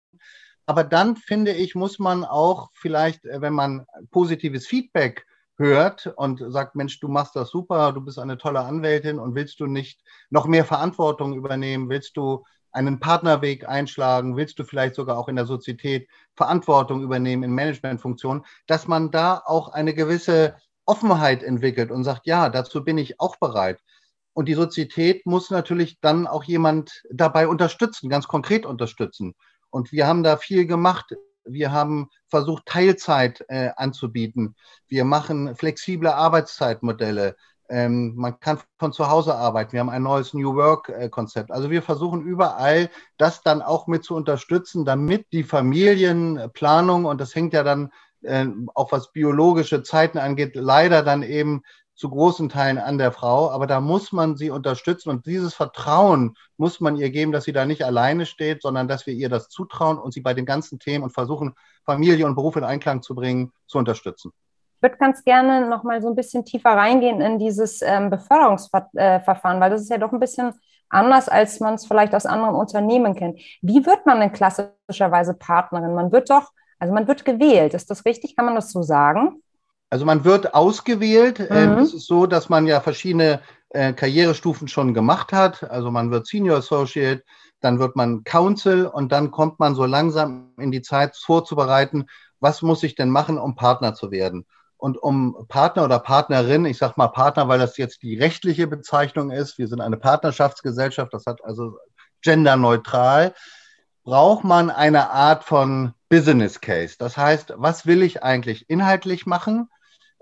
Aber 0.67 0.83
dann 0.83 1.17
finde 1.17 1.53
ich, 1.53 1.77
muss 1.77 2.01
man 2.01 2.25
auch 2.25 2.71
vielleicht, 2.75 3.25
äh, 3.25 3.41
wenn 3.41 3.53
man 3.53 3.87
positives 4.11 4.67
Feedback 4.67 5.25
hört 5.57 6.07
und 6.17 6.43
sagt, 6.49 6.75
Mensch, 6.75 7.01
du 7.01 7.09
machst 7.09 7.37
das 7.37 7.51
super, 7.51 7.93
du 7.93 8.01
bist 8.01 8.19
eine 8.19 8.39
tolle 8.39 8.61
Anwältin 8.61 9.19
und 9.19 9.35
willst 9.35 9.61
du 9.61 9.67
nicht 9.67 10.03
noch 10.31 10.47
mehr 10.47 10.65
Verantwortung 10.65 11.35
übernehmen, 11.35 11.89
willst 11.89 12.17
du 12.17 12.45
einen 12.73 13.01
Partnerweg 13.01 13.67
einschlagen, 13.67 14.37
willst 14.37 14.59
du 14.59 14.65
vielleicht 14.65 14.95
sogar 14.95 15.17
auch 15.17 15.29
in 15.29 15.37
der 15.37 15.47
Sozietät 15.47 16.09
Verantwortung 16.35 17.03
übernehmen 17.03 17.43
in 17.43 17.53
Managementfunktionen, 17.53 18.45
dass 18.67 18.87
man 18.87 19.11
da 19.11 19.43
auch 19.47 19.71
eine 19.71 19.95
gewisse 19.95 20.57
Offenheit 20.85 21.43
entwickelt 21.43 21.91
und 21.91 22.05
sagt, 22.05 22.27
ja, 22.27 22.51
dazu 22.51 22.85
bin 22.85 22.99
ich 22.99 23.19
auch 23.19 23.37
bereit. 23.37 23.81
Und 24.35 24.47
die 24.47 24.55
Sozietät 24.55 25.25
muss 25.25 25.51
natürlich 25.51 25.99
dann 26.01 26.27
auch 26.27 26.45
jemand 26.45 27.03
dabei 27.11 27.49
unterstützen, 27.49 28.11
ganz 28.11 28.29
konkret 28.29 28.67
unterstützen. 28.67 29.35
Und 29.71 29.93
wir 29.93 30.07
haben 30.07 30.23
da 30.23 30.37
viel 30.37 30.67
gemacht. 30.67 31.15
Wir 31.47 31.73
haben 31.73 32.09
versucht, 32.29 32.67
Teilzeit 32.67 33.45
äh, 33.49 33.71
anzubieten. 33.77 34.57
Wir 34.89 35.05
machen 35.05 35.55
flexible 35.57 36.09
Arbeitszeitmodelle. 36.09 37.37
Ähm, 37.69 38.15
man 38.17 38.39
kann 38.39 38.61
von 38.79 38.93
zu 38.93 39.09
Hause 39.09 39.35
arbeiten. 39.35 39.73
Wir 39.73 39.81
haben 39.81 39.91
ein 39.91 40.03
neues 40.03 40.35
New 40.35 40.55
Work-Konzept. 40.55 41.51
Also 41.51 41.71
wir 41.71 41.83
versuchen 41.83 42.23
überall, 42.23 42.91
das 43.17 43.43
dann 43.43 43.63
auch 43.63 43.87
mit 43.87 44.05
zu 44.05 44.15
unterstützen, 44.15 44.85
damit 44.85 45.27
die 45.33 45.43
Familienplanung, 45.43 47.07
und 47.07 47.21
das 47.21 47.35
hängt 47.35 47.53
ja 47.53 47.65
dann 47.65 47.91
äh, 48.23 48.47
auch 48.75 48.93
was 48.93 49.13
biologische 49.13 49.83
Zeiten 49.83 50.19
angeht, 50.19 50.55
leider 50.55 51.03
dann 51.03 51.23
eben 51.23 51.63
zu 51.97 52.11
großen 52.11 52.49
Teilen 52.49 52.79
an 52.79 52.99
der 52.99 53.11
Frau. 53.11 53.51
Aber 53.51 53.67
da 53.67 53.81
muss 53.81 54.13
man 54.13 54.37
sie 54.37 54.51
unterstützen 54.51 55.11
und 55.11 55.27
dieses 55.27 55.55
Vertrauen 55.55 56.35
muss 56.57 56.81
man 56.81 56.97
ihr 56.97 57.11
geben, 57.11 57.33
dass 57.33 57.45
sie 57.45 57.53
da 57.53 57.65
nicht 57.65 57.83
alleine 57.83 58.27
steht, 58.27 58.63
sondern 58.63 58.87
dass 58.87 59.07
wir 59.07 59.15
ihr 59.15 59.29
das 59.29 59.49
zutrauen 59.49 59.99
und 59.99 60.13
sie 60.13 60.21
bei 60.21 60.35
den 60.35 60.47
ganzen 60.47 60.79
Themen 60.79 61.05
und 61.05 61.11
versuchen, 61.11 61.55
Familie 61.85 62.27
und 62.27 62.35
Beruf 62.35 62.57
in 62.57 62.65
Einklang 62.65 63.03
zu 63.03 63.15
bringen, 63.15 63.53
zu 63.67 63.79
unterstützen. 63.79 64.33
Ich 64.77 64.83
würde 64.83 64.99
ganz 64.99 65.25
gerne 65.25 65.69
noch 65.69 65.85
mal 65.85 66.03
so 66.03 66.09
ein 66.09 66.15
bisschen 66.15 66.45
tiefer 66.45 66.71
reingehen 66.71 67.21
in 67.23 67.39
dieses 67.39 67.81
ähm, 67.81 68.11
Beförderungsverfahren, 68.11 69.61
weil 69.61 69.71
das 69.71 69.81
ist 69.81 69.91
ja 69.91 69.99
doch 69.99 70.13
ein 70.13 70.21
bisschen 70.21 70.53
anders, 70.91 71.29
als 71.29 71.61
man 71.61 71.75
es 71.75 71.87
vielleicht 71.87 72.15
aus 72.15 72.27
anderen 72.27 72.55
Unternehmen 72.55 73.15
kennt. 73.15 73.41
Wie 73.63 73.87
wird 73.87 74.05
man 74.05 74.21
denn 74.21 74.33
klassischerweise 74.33 75.35
Partnerin? 75.35 75.95
Man 75.95 76.13
wird 76.13 76.31
doch, 76.31 76.53
also 76.79 76.93
man 76.93 77.09
wird 77.09 77.25
gewählt. 77.25 77.73
Ist 77.73 77.91
das 77.91 78.05
richtig? 78.05 78.37
Kann 78.37 78.45
man 78.45 78.55
das 78.55 78.71
so 78.71 78.83
sagen? 78.83 79.43
Also 79.91 80.05
man 80.05 80.25
wird 80.25 80.55
ausgewählt. 80.55 81.41
Ähm, 81.51 81.73
mhm. 81.73 81.79
Es 81.79 81.95
ist 81.95 82.07
so, 82.07 82.27
dass 82.27 82.49
man 82.49 82.67
ja 82.67 82.81
verschiedene 82.81 83.41
äh, 83.71 83.93
Karrierestufen 83.93 84.69
schon 84.69 84.95
gemacht 84.95 85.33
hat. 85.33 85.63
Also 85.71 85.91
man 85.91 86.11
wird 86.11 86.27
Senior 86.27 86.59
Associate, 86.59 87.23
dann 87.61 87.79
wird 87.79 87.97
man 87.97 88.25
Counsel 88.25 88.87
und 88.87 89.13
dann 89.13 89.31
kommt 89.31 89.61
man 89.61 89.75
so 89.75 89.85
langsam 89.85 90.53
in 90.59 90.71
die 90.71 90.83
Zeit 90.83 91.17
vorzubereiten, 91.17 92.07
was 92.41 92.63
muss 92.63 92.83
ich 92.83 92.95
denn 92.95 93.11
machen, 93.11 93.39
um 93.39 93.55
Partner 93.55 93.95
zu 93.95 94.11
werden. 94.11 94.47
Und 94.79 94.99
um 94.99 95.47
Partner 95.49 95.85
oder 95.85 95.99
Partnerin, 95.99 96.67
ich 96.67 96.79
sage 96.79 96.95
mal 96.97 97.09
Partner, 97.09 97.49
weil 97.49 97.59
das 97.59 97.79
jetzt 97.79 98.03
die 98.03 98.19
rechtliche 98.19 98.67
Bezeichnung 98.67 99.31
ist, 99.31 99.57
wir 99.57 99.69
sind 99.69 99.81
eine 99.81 99.97
Partnerschaftsgesellschaft, 99.97 101.15
das 101.15 101.25
hat 101.27 101.43
also 101.45 101.79
genderneutral, 102.21 103.35
braucht 104.05 104.45
man 104.45 104.71
eine 104.71 105.11
Art 105.11 105.45
von 105.45 105.95
Business 106.09 106.61
Case. 106.61 106.97
Das 106.99 107.17
heißt, 107.17 107.55
was 107.57 107.87
will 107.87 108.03
ich 108.03 108.23
eigentlich 108.23 108.69
inhaltlich 108.69 109.27
machen? 109.27 109.69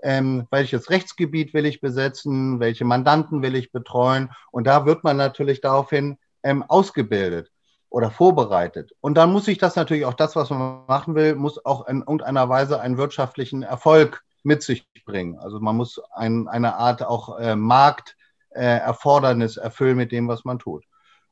Ähm, 0.05 0.47
welches 0.51 0.91
Rechtsgebiet 0.91 1.55
will 1.55 1.65
ich 1.65 1.81
besetzen, 1.81 2.59
welche 2.59 2.85
Mandanten 2.85 3.41
will 3.41 3.55
ich 3.55 3.71
betreuen. 3.71 4.29
Und 4.51 4.67
da 4.67 4.85
wird 4.85 5.03
man 5.03 5.17
natürlich 5.17 5.61
daraufhin 5.61 6.19
ähm, 6.43 6.61
ausgebildet 6.61 7.51
oder 7.89 8.11
vorbereitet. 8.11 8.91
Und 9.01 9.15
dann 9.15 9.31
muss 9.31 9.47
ich 9.47 9.57
das 9.57 9.75
natürlich 9.75 10.05
auch 10.05 10.13
das, 10.13 10.35
was 10.35 10.51
man 10.51 10.85
machen 10.87 11.15
will, 11.15 11.33
muss 11.33 11.65
auch 11.65 11.87
in 11.87 12.01
irgendeiner 12.01 12.47
Weise 12.49 12.79
einen 12.79 12.97
wirtschaftlichen 12.97 13.63
Erfolg 13.63 14.23
mit 14.43 14.61
sich 14.61 14.87
bringen. 15.05 15.39
Also 15.39 15.59
man 15.59 15.75
muss 15.75 15.99
ein, 16.13 16.47
eine 16.47 16.75
Art 16.75 17.01
auch 17.01 17.39
äh, 17.39 17.55
Markterfordernis 17.55 19.57
äh, 19.57 19.61
erfüllen 19.61 19.97
mit 19.97 20.11
dem, 20.11 20.27
was 20.27 20.45
man 20.45 20.59
tut. 20.59 20.83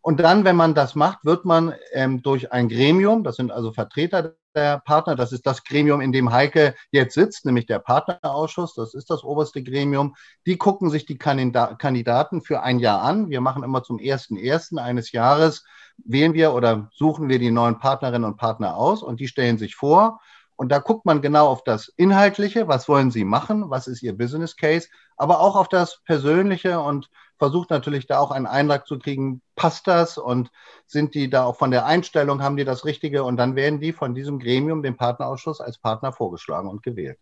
Und 0.06 0.20
dann, 0.20 0.44
wenn 0.44 0.58
man 0.58 0.76
das 0.76 0.96
macht, 0.96 1.24
wird 1.24 1.46
man 1.46 1.74
ähm, 1.94 2.22
durch 2.22 2.52
ein 2.52 2.68
Gremium, 2.68 3.24
das 3.24 3.38
sind 3.38 3.54
also 3.54 3.72
Vertreter 3.72 4.36
der 4.54 4.80
Partner, 4.80 5.16
das 5.16 5.32
ist 5.32 5.48
das 5.48 5.64
Gremium, 5.64 6.02
in 6.02 6.12
dem 6.12 6.34
Heike 6.34 6.76
jetzt 6.92 7.14
sitzt, 7.14 7.46
nämlich 7.46 7.68
der 7.68 7.80
Partnerausschuss, 7.80 8.76
das 8.76 8.94
ist 8.94 9.10
das 9.10 9.24
oberste 9.24 9.64
Gremium, 9.64 10.16
die 10.46 10.58
gucken 10.58 10.90
sich 10.90 11.06
die 11.06 11.18
Kandidaten 11.18 12.42
für 12.42 12.62
ein 12.62 12.80
Jahr 12.80 13.02
an. 13.02 13.30
Wir 13.30 13.40
machen 13.40 13.64
immer 13.64 13.82
zum 13.82 13.98
ersten 13.98 14.36
ersten 14.36 14.78
eines 14.78 15.14
Jahres, 15.14 15.64
wählen 16.04 16.34
wir 16.34 16.54
oder 16.54 16.90
suchen 16.94 17.30
wir 17.30 17.40
die 17.40 17.52
neuen 17.52 17.80
Partnerinnen 17.80 18.26
und 18.26 18.36
Partner 18.36 18.76
aus 18.76 19.04
und 19.04 19.22
die 19.22 19.30
stellen 19.30 19.58
sich 19.58 19.76
vor. 19.76 20.20
Und 20.58 20.70
da 20.70 20.80
guckt 20.80 21.06
man 21.06 21.22
genau 21.22 21.48
auf 21.48 21.64
das 21.64 21.88
Inhaltliche, 21.96 22.68
was 22.68 22.90
wollen 22.90 23.10
sie 23.10 23.24
machen, 23.24 23.70
was 23.70 23.88
ist 23.88 24.04
ihr 24.04 24.18
Business 24.18 24.58
Case, 24.58 24.90
aber 25.16 25.40
auch 25.40 25.56
auf 25.56 25.70
das 25.70 26.02
Persönliche 26.04 26.82
und 26.82 27.10
versucht 27.38 27.70
natürlich 27.70 28.08
da 28.08 28.20
auch 28.20 28.32
einen 28.32 28.48
Eindruck 28.48 28.88
zu 28.88 29.00
kriegen, 29.00 29.42
passt 29.56 29.88
das 29.88 30.18
und 30.18 30.50
sind 30.86 31.16
die 31.16 31.30
da 31.30 31.46
auch 31.46 31.58
von 31.58 31.72
der 31.72 31.86
Einstellung, 31.86 32.42
haben 32.42 32.58
die 32.58 32.66
das 32.66 32.86
Richtige 32.86 33.24
und 33.24 33.38
dann 33.38 33.56
werden 33.56 33.80
die 33.80 33.94
von 33.94 34.16
diesem 34.16 34.40
Gremium, 34.40 34.84
dem 34.84 34.98
Partnerausschuss, 34.98 35.62
als 35.62 35.78
Partner 35.78 36.14
vorgeschlagen 36.14 36.70
und 36.70 36.84
gewählt. 36.84 37.18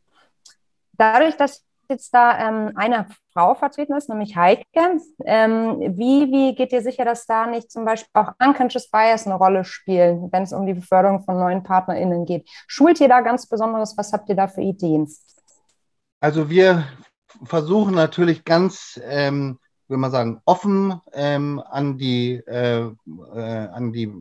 Dadurch, 0.94 1.36
dass 1.38 1.64
jetzt 1.92 2.14
da 2.14 2.40
ähm, 2.40 2.72
eine 2.76 3.08
Frau 3.34 3.54
vertreten 3.54 3.96
ist, 3.96 4.10
nämlich 4.10 4.36
Heike, 4.36 4.64
ähm, 5.26 5.80
wie, 5.80 6.32
wie 6.32 6.56
geht 6.56 6.72
ihr 6.72 6.82
sicher, 6.82 7.06
dass 7.06 7.26
da 7.26 7.46
nicht 7.46 7.72
zum 7.72 7.86
Beispiel 7.86 8.10
auch 8.14 8.34
Unconscious 8.44 8.90
Bias 8.90 9.28
eine 9.28 9.36
Rolle 9.36 9.64
spielen, 9.64 10.30
wenn 10.32 10.44
es 10.44 10.54
um 10.54 10.66
die 10.66 10.74
Beförderung 10.74 11.24
von 11.24 11.38
neuen 11.38 11.64
PartnerInnen 11.64 12.26
geht? 12.26 12.50
Schult 12.68 13.00
ihr 13.00 13.10
da 13.10 13.22
ganz 13.22 13.48
Besonderes? 13.48 13.96
Was 13.98 14.14
habt 14.14 14.30
ihr 14.30 14.36
da 14.36 14.48
für 14.48 14.62
Ideen? 14.62 15.08
Also 16.20 16.50
wir 16.50 16.86
versuchen 17.44 17.94
natürlich 17.94 18.44
ganz 18.44 19.00
ähm, 19.04 19.60
will 19.92 19.98
man 19.98 20.10
sagen, 20.12 20.42
offen 20.46 21.00
ähm, 21.14 21.62
an, 21.70 21.98
die, 21.98 22.36
äh, 22.48 22.88
äh, 23.36 23.40
an 23.40 23.94
die 23.94 24.12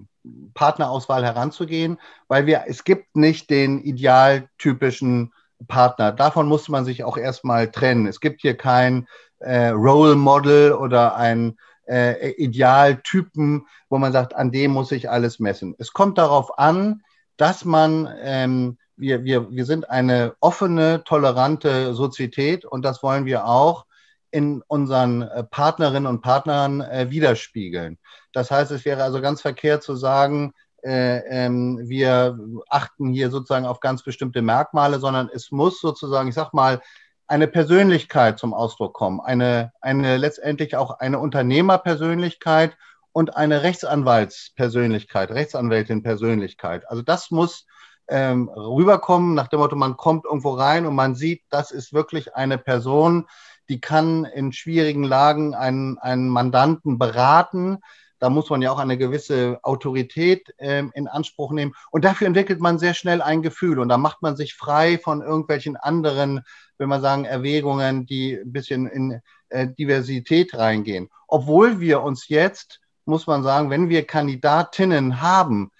Partnerauswahl 0.52 1.24
heranzugehen, 1.24 1.98
weil 2.28 2.44
wir, 2.44 2.64
es 2.66 2.84
gibt 2.84 3.16
nicht 3.16 3.48
den 3.48 3.80
idealtypischen 3.80 5.32
Partner. 5.68 6.12
Davon 6.12 6.48
muss 6.48 6.68
man 6.68 6.84
sich 6.84 7.04
auch 7.04 7.16
erstmal 7.16 7.70
trennen. 7.70 8.06
Es 8.06 8.20
gibt 8.20 8.42
hier 8.42 8.56
kein 8.56 9.06
äh, 9.38 9.68
Role 9.68 10.16
Model 10.16 10.72
oder 10.72 11.16
ein 11.16 11.56
äh, 11.88 12.32
Idealtypen, 12.32 13.66
wo 13.88 13.98
man 13.98 14.12
sagt, 14.12 14.34
an 14.34 14.50
dem 14.50 14.72
muss 14.72 14.92
ich 14.92 15.08
alles 15.08 15.38
messen. 15.38 15.74
Es 15.78 15.92
kommt 15.92 16.18
darauf 16.18 16.58
an, 16.58 17.02
dass 17.36 17.64
man, 17.64 18.08
ähm, 18.20 18.76
wir, 18.96 19.24
wir, 19.24 19.50
wir 19.50 19.64
sind 19.64 19.88
eine 19.88 20.34
offene, 20.40 21.04
tolerante 21.04 21.94
Sozietät 21.94 22.64
und 22.64 22.84
das 22.84 23.02
wollen 23.02 23.24
wir 23.24 23.46
auch 23.46 23.86
in 24.30 24.62
unseren 24.66 25.22
äh, 25.22 25.44
Partnerinnen 25.44 26.06
und 26.06 26.22
Partnern 26.22 26.80
äh, 26.80 27.10
widerspiegeln. 27.10 27.98
Das 28.32 28.50
heißt, 28.50 28.70
es 28.70 28.84
wäre 28.84 29.02
also 29.02 29.20
ganz 29.20 29.40
verkehrt 29.40 29.82
zu 29.82 29.96
sagen, 29.96 30.52
äh, 30.82 31.18
ähm, 31.28 31.80
wir 31.88 32.38
achten 32.68 33.10
hier 33.10 33.30
sozusagen 33.30 33.66
auf 33.66 33.80
ganz 33.80 34.02
bestimmte 34.02 34.42
Merkmale, 34.42 34.98
sondern 34.98 35.28
es 35.32 35.50
muss 35.50 35.80
sozusagen, 35.80 36.28
ich 36.28 36.34
sag 36.34 36.54
mal, 36.54 36.80
eine 37.26 37.46
Persönlichkeit 37.46 38.38
zum 38.38 38.54
Ausdruck 38.54 38.94
kommen, 38.94 39.20
eine, 39.20 39.72
eine 39.80 40.16
letztendlich 40.16 40.76
auch 40.76 40.98
eine 40.98 41.18
Unternehmerpersönlichkeit 41.20 42.76
und 43.12 43.36
eine 43.36 43.62
Rechtsanwaltspersönlichkeit, 43.62 45.30
Rechtsanwältin-Persönlichkeit. 45.30 46.88
Also 46.88 47.02
das 47.02 47.30
muss 47.30 47.66
ähm, 48.08 48.48
rüberkommen 48.48 49.34
nach 49.34 49.48
dem 49.48 49.60
Motto, 49.60 49.76
man 49.76 49.96
kommt 49.96 50.24
irgendwo 50.24 50.50
rein 50.50 50.86
und 50.86 50.94
man 50.94 51.14
sieht, 51.14 51.42
das 51.50 51.70
ist 51.70 51.92
wirklich 51.92 52.34
eine 52.34 52.58
Person, 52.58 53.28
die 53.70 53.80
kann 53.80 54.24
in 54.24 54.52
schwierigen 54.52 55.04
Lagen 55.04 55.54
einen, 55.54 55.96
einen 55.98 56.28
Mandanten 56.28 56.98
beraten. 56.98 57.78
Da 58.18 58.28
muss 58.28 58.50
man 58.50 58.60
ja 58.62 58.72
auch 58.72 58.80
eine 58.80 58.98
gewisse 58.98 59.60
Autorität 59.62 60.52
äh, 60.58 60.82
in 60.92 61.06
Anspruch 61.06 61.52
nehmen. 61.52 61.72
Und 61.92 62.04
dafür 62.04 62.26
entwickelt 62.26 62.60
man 62.60 62.80
sehr 62.80 62.94
schnell 62.94 63.22
ein 63.22 63.42
Gefühl. 63.42 63.78
Und 63.78 63.88
da 63.88 63.96
macht 63.96 64.22
man 64.22 64.36
sich 64.36 64.54
frei 64.54 64.98
von 64.98 65.22
irgendwelchen 65.22 65.76
anderen, 65.76 66.42
wenn 66.78 66.88
man 66.88 67.00
sagen, 67.00 67.24
Erwägungen, 67.24 68.06
die 68.06 68.34
ein 68.34 68.52
bisschen 68.52 68.88
in 68.88 69.20
äh, 69.50 69.68
Diversität 69.68 70.52
reingehen. 70.58 71.08
Obwohl 71.28 71.78
wir 71.78 72.02
uns 72.02 72.28
jetzt, 72.28 72.80
muss 73.04 73.28
man 73.28 73.44
sagen, 73.44 73.70
wenn 73.70 73.88
wir 73.88 74.04
Kandidatinnen 74.04 75.22
haben, 75.22 75.70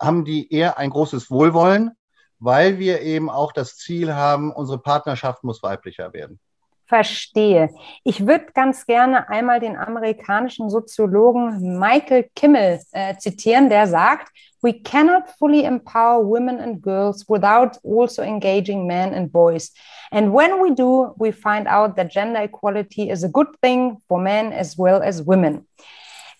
haben 0.00 0.24
die 0.24 0.52
eher 0.54 0.78
ein 0.78 0.90
großes 0.90 1.32
Wohlwollen, 1.32 1.90
weil 2.38 2.78
wir 2.78 3.00
eben 3.02 3.28
auch 3.28 3.52
das 3.52 3.76
Ziel 3.76 4.14
haben, 4.14 4.52
unsere 4.52 4.78
Partnerschaft 4.78 5.42
muss 5.42 5.64
weiblicher 5.64 6.12
werden 6.12 6.38
verstehe. 6.90 7.70
Ich 8.02 8.26
würde 8.26 8.46
ganz 8.52 8.84
gerne 8.84 9.28
einmal 9.28 9.60
den 9.60 9.76
amerikanischen 9.76 10.68
Soziologen 10.68 11.78
Michael 11.78 12.28
Kimmel 12.34 12.80
äh, 12.90 13.16
zitieren, 13.16 13.68
der 13.68 13.86
sagt, 13.86 14.28
We 14.62 14.74
cannot 14.82 15.22
fully 15.38 15.64
empower 15.64 16.22
women 16.22 16.60
and 16.60 16.82
girls 16.82 17.26
without 17.28 17.78
also 17.82 18.20
engaging 18.22 18.86
men 18.86 19.14
and 19.14 19.32
boys. 19.32 19.72
And 20.10 20.34
when 20.34 20.60
we 20.60 20.74
do, 20.74 21.14
we 21.16 21.32
find 21.32 21.66
out 21.66 21.96
that 21.96 22.10
gender 22.10 22.42
equality 22.42 23.08
is 23.08 23.24
a 23.24 23.28
good 23.28 23.48
thing 23.62 23.96
for 24.06 24.20
men 24.20 24.52
as 24.52 24.76
well 24.76 25.00
as 25.00 25.22
women. 25.22 25.66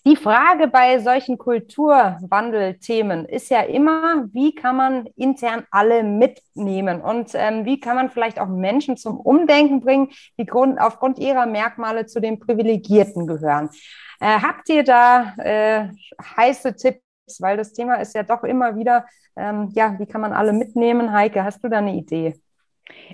Die 0.07 0.17
Frage 0.17 0.69
bei 0.69 0.99
solchen 0.99 1.37
Kulturwandelthemen 1.37 3.27
ist 3.27 3.51
ja 3.51 3.61
immer, 3.61 4.25
wie 4.33 4.55
kann 4.55 4.77
man 4.77 5.07
intern 5.15 5.65
alle 5.71 6.03
mitnehmen 6.03 7.03
und 7.03 7.33
ähm, 7.35 7.67
wie 7.67 7.81
kann 7.81 7.97
man 7.97 8.09
vielleicht 8.09 8.41
auch 8.41 8.49
Menschen 8.49 8.97
zum 8.97 9.21
Umdenken 9.21 9.81
bringen, 9.81 10.09
die 10.39 10.47
Grund, 10.47 10.81
aufgrund 10.81 11.19
ihrer 11.19 11.45
Merkmale 11.45 12.07
zu 12.07 12.21
den 12.21 12.39
Privilegierten 12.39 13.27
gehören. 13.27 13.69
Äh, 14.21 14.41
habt 14.41 14.71
ihr 14.71 14.85
da 14.85 15.35
äh, 15.37 15.89
heiße 16.37 16.77
Tipps? 16.77 17.03
Weil 17.39 17.59
das 17.59 17.73
Thema 17.73 17.97
ist 17.97 18.15
ja 18.15 18.23
doch 18.23 18.43
immer 18.43 18.77
wieder, 18.77 19.07
ähm, 19.37 19.71
ja, 19.75 19.97
wie 19.99 20.07
kann 20.07 20.21
man 20.21 20.33
alle 20.33 20.53
mitnehmen? 20.53 21.13
Heike, 21.13 21.45
hast 21.45 21.63
du 21.63 21.69
da 21.69 21.79
eine 21.79 21.95
Idee? 21.95 22.41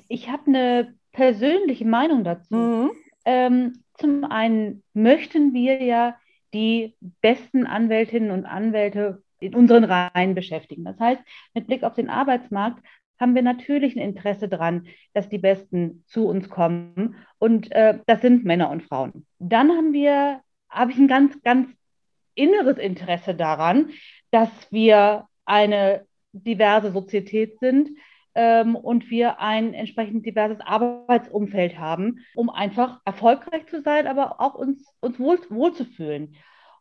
Ich 0.08 0.30
habe 0.30 0.44
eine 0.46 0.94
persönliche 1.12 1.84
Meinung 1.84 2.24
dazu. 2.24 2.54
Mhm. 2.54 2.90
Ähm, 3.24 3.82
zum 3.98 4.24
einen 4.24 4.82
möchten 4.94 5.52
wir 5.52 5.82
ja 5.82 6.16
die 6.54 6.94
besten 7.20 7.66
Anwältinnen 7.66 8.30
und 8.30 8.46
Anwälte 8.46 9.22
in 9.38 9.54
unseren 9.54 9.84
Reihen 9.84 10.34
beschäftigen. 10.34 10.84
Das 10.84 10.98
heißt, 10.98 11.22
mit 11.54 11.66
Blick 11.66 11.82
auf 11.82 11.94
den 11.94 12.08
Arbeitsmarkt 12.08 12.82
haben 13.18 13.34
wir 13.34 13.42
natürlich 13.42 13.96
ein 13.96 14.02
Interesse 14.02 14.48
daran, 14.48 14.86
dass 15.14 15.28
die 15.28 15.38
Besten 15.38 16.04
zu 16.06 16.26
uns 16.26 16.48
kommen. 16.48 17.16
Und 17.38 17.72
äh, 17.72 17.98
das 18.06 18.20
sind 18.20 18.44
Männer 18.44 18.70
und 18.70 18.82
Frauen. 18.82 19.26
Dann 19.38 19.70
haben 19.70 19.92
wir, 19.92 20.40
habe 20.68 20.92
ich 20.92 20.98
ein 20.98 21.08
ganz, 21.08 21.40
ganz 21.42 21.70
inneres 22.34 22.78
Interesse 22.78 23.34
daran, 23.34 23.90
dass 24.30 24.50
wir 24.70 25.26
eine 25.46 26.06
diverse 26.32 26.92
Sozietät 26.92 27.58
sind, 27.60 27.90
ähm, 28.36 28.76
und 28.76 29.10
wir 29.10 29.40
ein 29.40 29.72
entsprechend 29.74 30.26
diverses 30.26 30.60
Arbeitsumfeld 30.60 31.78
haben, 31.78 32.18
um 32.34 32.50
einfach 32.50 33.00
erfolgreich 33.06 33.66
zu 33.66 33.82
sein, 33.82 34.06
aber 34.06 34.40
auch 34.40 34.54
uns, 34.54 34.94
uns 35.00 35.18
wohl, 35.18 35.40
wohlzufühlen. 35.48 36.36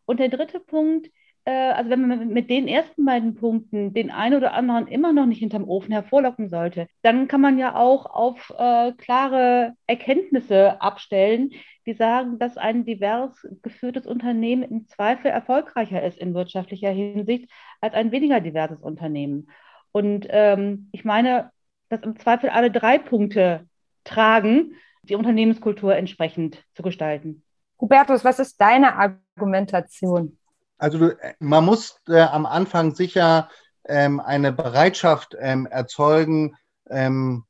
Und 0.06 0.20
der 0.20 0.28
dritte 0.28 0.60
Punkt, 0.60 1.10
äh, 1.46 1.52
also 1.52 1.90
wenn 1.90 2.08
man 2.08 2.28
mit 2.28 2.50
den 2.50 2.68
ersten 2.68 3.06
beiden 3.06 3.36
Punkten 3.36 3.94
den 3.94 4.12
einen 4.12 4.36
oder 4.36 4.54
anderen 4.54 4.88
immer 4.88 5.14
noch 5.14 5.26
nicht 5.26 5.40
hinterm 5.40 5.64
Ofen 5.64 5.94
hervorlocken 5.94 6.50
sollte, 6.50 6.88
dann 7.04 7.30
kann 7.30 7.40
man 7.40 7.58
ja 7.58 7.76
auch 7.76 8.06
auf 8.06 8.54
äh, 8.58 8.92
klare 8.92 9.76
Erkenntnisse 9.88 10.82
abstellen, 10.82 11.52
die 11.86 11.94
sagen, 11.94 12.38
dass 12.38 12.58
ein 12.58 12.84
divers 12.84 13.48
geführtes 13.62 14.06
Unternehmen 14.06 14.64
im 14.64 14.88
Zweifel 14.88 15.28
erfolgreicher 15.28 16.04
ist 16.04 16.18
in 16.18 16.34
wirtschaftlicher 16.34 16.90
Hinsicht 16.90 17.50
als 17.80 17.94
ein 17.94 18.12
weniger 18.12 18.42
diverses 18.42 18.82
Unternehmen. 18.82 19.48
Und 19.96 20.28
ähm, 20.30 20.90
ich 20.92 21.06
meine, 21.06 21.52
dass 21.88 22.02
im 22.02 22.20
Zweifel 22.20 22.50
alle 22.50 22.70
drei 22.70 22.98
Punkte 22.98 23.66
tragen, 24.04 24.74
die 25.04 25.16
Unternehmenskultur 25.16 25.96
entsprechend 25.96 26.62
zu 26.74 26.84
gestalten. 26.84 27.44
Hubertus, 27.80 28.26
was 28.26 28.40
ist 28.40 28.60
deine 28.60 28.98
Argumentation? 29.38 30.38
Also 30.78 31.12
man 31.40 31.64
muss 31.64 31.98
äh, 32.10 32.20
am 32.20 32.46
Anfang 32.46 32.94
sicher 32.94 33.48
ähm, 33.86 34.20
eine 34.20 34.52
Bereitschaft 34.52 35.34
ähm, 35.40 35.66
erzeugen, 35.66 36.58
ähm, 36.90 37.46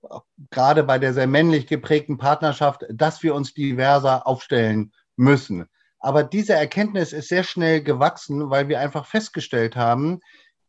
gerade 0.51 0.83
bei 0.83 0.99
der 0.99 1.13
sehr 1.13 1.25
männlich 1.25 1.65
geprägten 1.65 2.19
Partnerschaft, 2.19 2.85
dass 2.91 3.23
wir 3.23 3.33
uns 3.33 3.55
diverser 3.55 4.27
aufstellen 4.27 4.93
müssen. 5.15 5.65
Aber 5.97 6.21
diese 6.21 6.53
Erkenntnis 6.53 7.11
ist 7.11 7.29
sehr 7.29 7.43
schnell 7.43 7.81
gewachsen, 7.81 8.51
weil 8.51 8.67
wir 8.67 8.79
einfach 8.79 9.07
festgestellt 9.07 9.75
haben, 9.75 10.19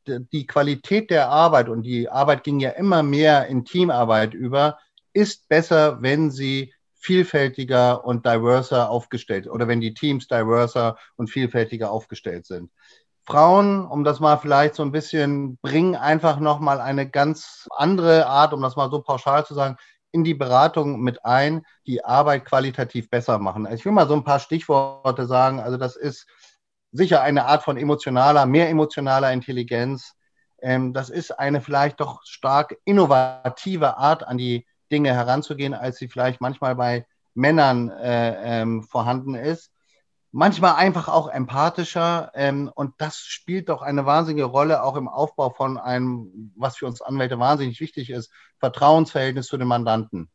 die 0.08 0.46
Qualität 0.46 1.10
der 1.10 1.28
Arbeit, 1.28 1.68
und 1.68 1.82
die 1.82 2.08
Arbeit 2.08 2.44
ging 2.44 2.60
ja 2.60 2.70
immer 2.70 3.02
mehr 3.02 3.46
in 3.46 3.64
Teamarbeit 3.64 4.34
über, 4.34 4.78
ist 5.12 5.48
besser, 5.48 6.02
wenn 6.02 6.30
sie 6.30 6.72
vielfältiger 6.94 8.04
und 8.04 8.26
diverser 8.26 8.90
aufgestellt 8.90 9.48
oder 9.48 9.68
wenn 9.68 9.80
die 9.80 9.94
Teams 9.94 10.26
diverser 10.26 10.96
und 11.16 11.30
vielfältiger 11.30 11.90
aufgestellt 11.90 12.46
sind. 12.46 12.70
Frauen, 13.24 13.86
um 13.86 14.04
das 14.04 14.20
mal 14.20 14.36
vielleicht 14.36 14.76
so 14.76 14.82
ein 14.82 14.92
bisschen, 14.92 15.56
bringen 15.58 15.96
einfach 15.96 16.38
nochmal 16.38 16.80
eine 16.80 17.08
ganz 17.08 17.66
andere 17.76 18.26
Art, 18.26 18.52
um 18.52 18.62
das 18.62 18.76
mal 18.76 18.90
so 18.90 19.02
pauschal 19.02 19.44
zu 19.44 19.54
sagen, 19.54 19.76
in 20.12 20.24
die 20.24 20.34
Beratung 20.34 21.00
mit 21.00 21.24
ein, 21.24 21.62
die 21.86 22.04
Arbeit 22.04 22.44
qualitativ 22.44 23.10
besser 23.10 23.38
machen. 23.38 23.68
Ich 23.72 23.84
will 23.84 23.92
mal 23.92 24.08
so 24.08 24.14
ein 24.14 24.24
paar 24.24 24.38
Stichworte 24.38 25.26
sagen. 25.26 25.60
Also 25.60 25.76
das 25.76 25.96
ist 25.96 26.26
sicher 26.96 27.22
eine 27.22 27.46
Art 27.46 27.62
von 27.62 27.76
emotionaler, 27.76 28.46
mehr 28.46 28.68
emotionaler 28.68 29.32
Intelligenz. 29.32 30.14
Ähm, 30.60 30.92
das 30.92 31.10
ist 31.10 31.38
eine 31.38 31.60
vielleicht 31.60 32.00
doch 32.00 32.22
stark 32.24 32.76
innovative 32.84 33.96
Art, 33.96 34.26
an 34.26 34.38
die 34.38 34.66
Dinge 34.90 35.12
heranzugehen, 35.12 35.74
als 35.74 35.98
sie 35.98 36.08
vielleicht 36.08 36.40
manchmal 36.40 36.74
bei 36.74 37.06
Männern 37.34 37.90
äh, 37.90 38.62
ähm, 38.62 38.82
vorhanden 38.82 39.34
ist. 39.34 39.70
Manchmal 40.32 40.74
einfach 40.74 41.08
auch 41.08 41.28
empathischer 41.28 42.30
ähm, 42.34 42.70
und 42.74 42.94
das 42.98 43.18
spielt 43.18 43.68
doch 43.68 43.82
eine 43.82 44.04
wahnsinnige 44.06 44.44
Rolle 44.44 44.82
auch 44.82 44.96
im 44.96 45.08
Aufbau 45.08 45.50
von 45.50 45.78
einem, 45.78 46.52
was 46.56 46.76
für 46.76 46.86
uns 46.86 47.00
Anwälte 47.00 47.38
wahnsinnig 47.38 47.80
wichtig 47.80 48.10
ist, 48.10 48.30
Vertrauensverhältnis 48.58 49.46
zu 49.46 49.56
den 49.56 49.68
Mandanten. 49.68 50.30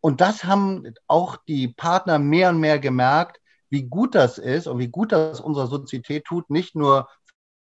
Und 0.00 0.20
das 0.20 0.44
haben 0.44 0.92
auch 1.06 1.36
die 1.48 1.68
Partner 1.68 2.18
mehr 2.18 2.50
und 2.50 2.58
mehr 2.58 2.78
gemerkt, 2.78 3.40
wie 3.74 3.82
gut 3.82 4.14
das 4.14 4.38
ist 4.38 4.68
und 4.68 4.78
wie 4.78 4.86
gut 4.88 5.10
das 5.10 5.40
unserer 5.40 5.66
Sozietät 5.66 6.24
tut, 6.26 6.48
nicht 6.48 6.76
nur 6.76 7.08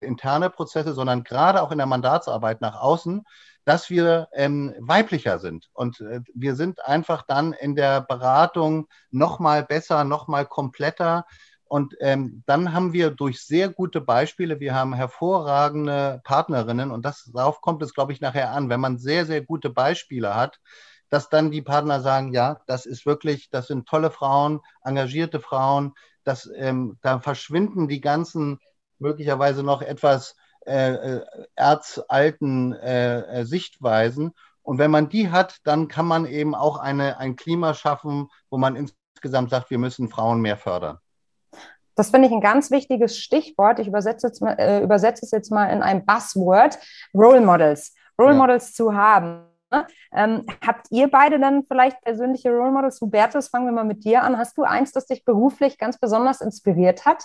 interne 0.02 0.50
Prozesse, 0.50 0.94
sondern 0.94 1.24
gerade 1.24 1.62
auch 1.62 1.72
in 1.72 1.78
der 1.78 1.88
Mandatsarbeit 1.88 2.60
nach 2.60 2.76
außen, 2.76 3.24
dass 3.64 3.90
wir 3.90 4.28
ähm, 4.34 4.76
weiblicher 4.80 5.40
sind. 5.40 5.70
Und 5.72 6.02
äh, 6.02 6.20
wir 6.34 6.56
sind 6.56 6.84
einfach 6.84 7.22
dann 7.26 7.54
in 7.54 7.78
der 7.78 8.02
Beratung 8.02 8.88
noch 9.10 9.40
mal 9.40 9.64
besser, 9.64 10.04
noch 10.04 10.28
mal 10.28 10.46
kompletter. 10.46 11.26
Und 11.64 11.96
ähm, 12.02 12.44
dann 12.46 12.74
haben 12.74 12.92
wir 12.92 13.12
durch 13.12 13.46
sehr 13.46 13.70
gute 13.70 14.02
Beispiele, 14.02 14.60
wir 14.60 14.76
haben 14.76 14.94
hervorragende 14.94 16.20
Partnerinnen 16.26 16.92
und 16.92 17.06
das, 17.06 17.32
darauf 17.34 17.62
kommt 17.62 17.82
es, 17.84 17.94
glaube 17.94 18.12
ich, 18.12 18.20
nachher 18.20 18.52
an. 18.52 18.68
Wenn 18.68 18.82
man 18.82 18.98
sehr, 18.98 19.26
sehr 19.26 19.42
gute 19.42 19.70
Beispiele 19.70 20.36
hat, 20.36 20.60
dass 21.12 21.30
dann 21.30 21.52
die 21.52 21.62
Partner 21.62 22.00
sagen, 22.00 22.34
ja, 22.34 22.62
das 22.68 22.86
ist 22.86 23.06
wirklich, 23.06 23.50
das 23.50 23.68
sind 23.68 23.88
tolle 23.88 24.10
Frauen, 24.10 24.62
engagierte 24.84 25.42
Frauen, 25.42 25.94
das, 26.24 26.50
ähm, 26.56 26.98
da 27.02 27.20
verschwinden 27.20 27.88
die 27.88 28.00
ganzen 28.00 28.60
möglicherweise 28.98 29.62
noch 29.62 29.82
etwas 29.82 30.36
äh, 30.66 30.94
äh 30.94 31.26
erzalten 31.56 32.74
äh, 32.74 33.42
äh, 33.42 33.46
Sichtweisen. 33.46 34.32
Und 34.64 34.78
wenn 34.78 34.92
man 34.92 35.10
die 35.10 35.32
hat, 35.32 35.58
dann 35.66 35.88
kann 35.88 36.06
man 36.06 36.26
eben 36.26 36.56
auch 36.56 36.78
eine, 36.78 37.18
ein 37.18 37.36
Klima 37.36 37.74
schaffen, 37.74 38.30
wo 38.50 38.58
man 38.58 38.76
insgesamt 38.76 39.50
sagt, 39.50 39.70
wir 39.70 39.80
müssen 39.80 40.08
Frauen 40.08 40.40
mehr 40.40 40.56
fördern. 40.56 41.00
Das 41.96 42.12
finde 42.12 42.30
ich 42.30 42.34
ein 42.34 42.42
ganz 42.42 42.72
wichtiges 42.72 43.18
Stichwort. 43.18 43.80
Ich 43.80 43.88
übersetze, 43.88 44.28
jetzt 44.28 44.42
mal, 44.42 44.54
äh, 44.54 44.82
übersetze 44.82 45.26
es 45.26 45.32
jetzt 45.32 45.52
mal 45.52 45.66
in 45.66 45.82
ein 45.82 46.06
Buzzword. 46.06 46.80
Role 47.14 47.42
Models. 47.42 47.94
Role 48.18 48.34
ja. 48.34 48.38
Models 48.38 48.74
zu 48.74 48.96
haben. 48.96 49.51
Ähm, 50.14 50.46
habt 50.66 50.88
ihr 50.92 51.10
beide 51.10 51.40
dann 51.40 51.64
vielleicht 51.68 52.02
persönliche 52.02 52.50
Role 52.50 52.72
Models? 52.72 53.00
Hubertus, 53.02 53.48
fangen 53.48 53.66
wir 53.66 53.72
mal 53.72 53.86
mit 53.86 54.04
dir 54.04 54.24
an. 54.24 54.38
Hast 54.38 54.58
du 54.58 54.64
eins, 54.64 54.92
das 54.92 55.06
dich 55.06 55.24
beruflich 55.24 55.78
ganz 55.78 56.00
besonders 56.00 56.42
inspiriert 56.42 57.06
hat? 57.06 57.24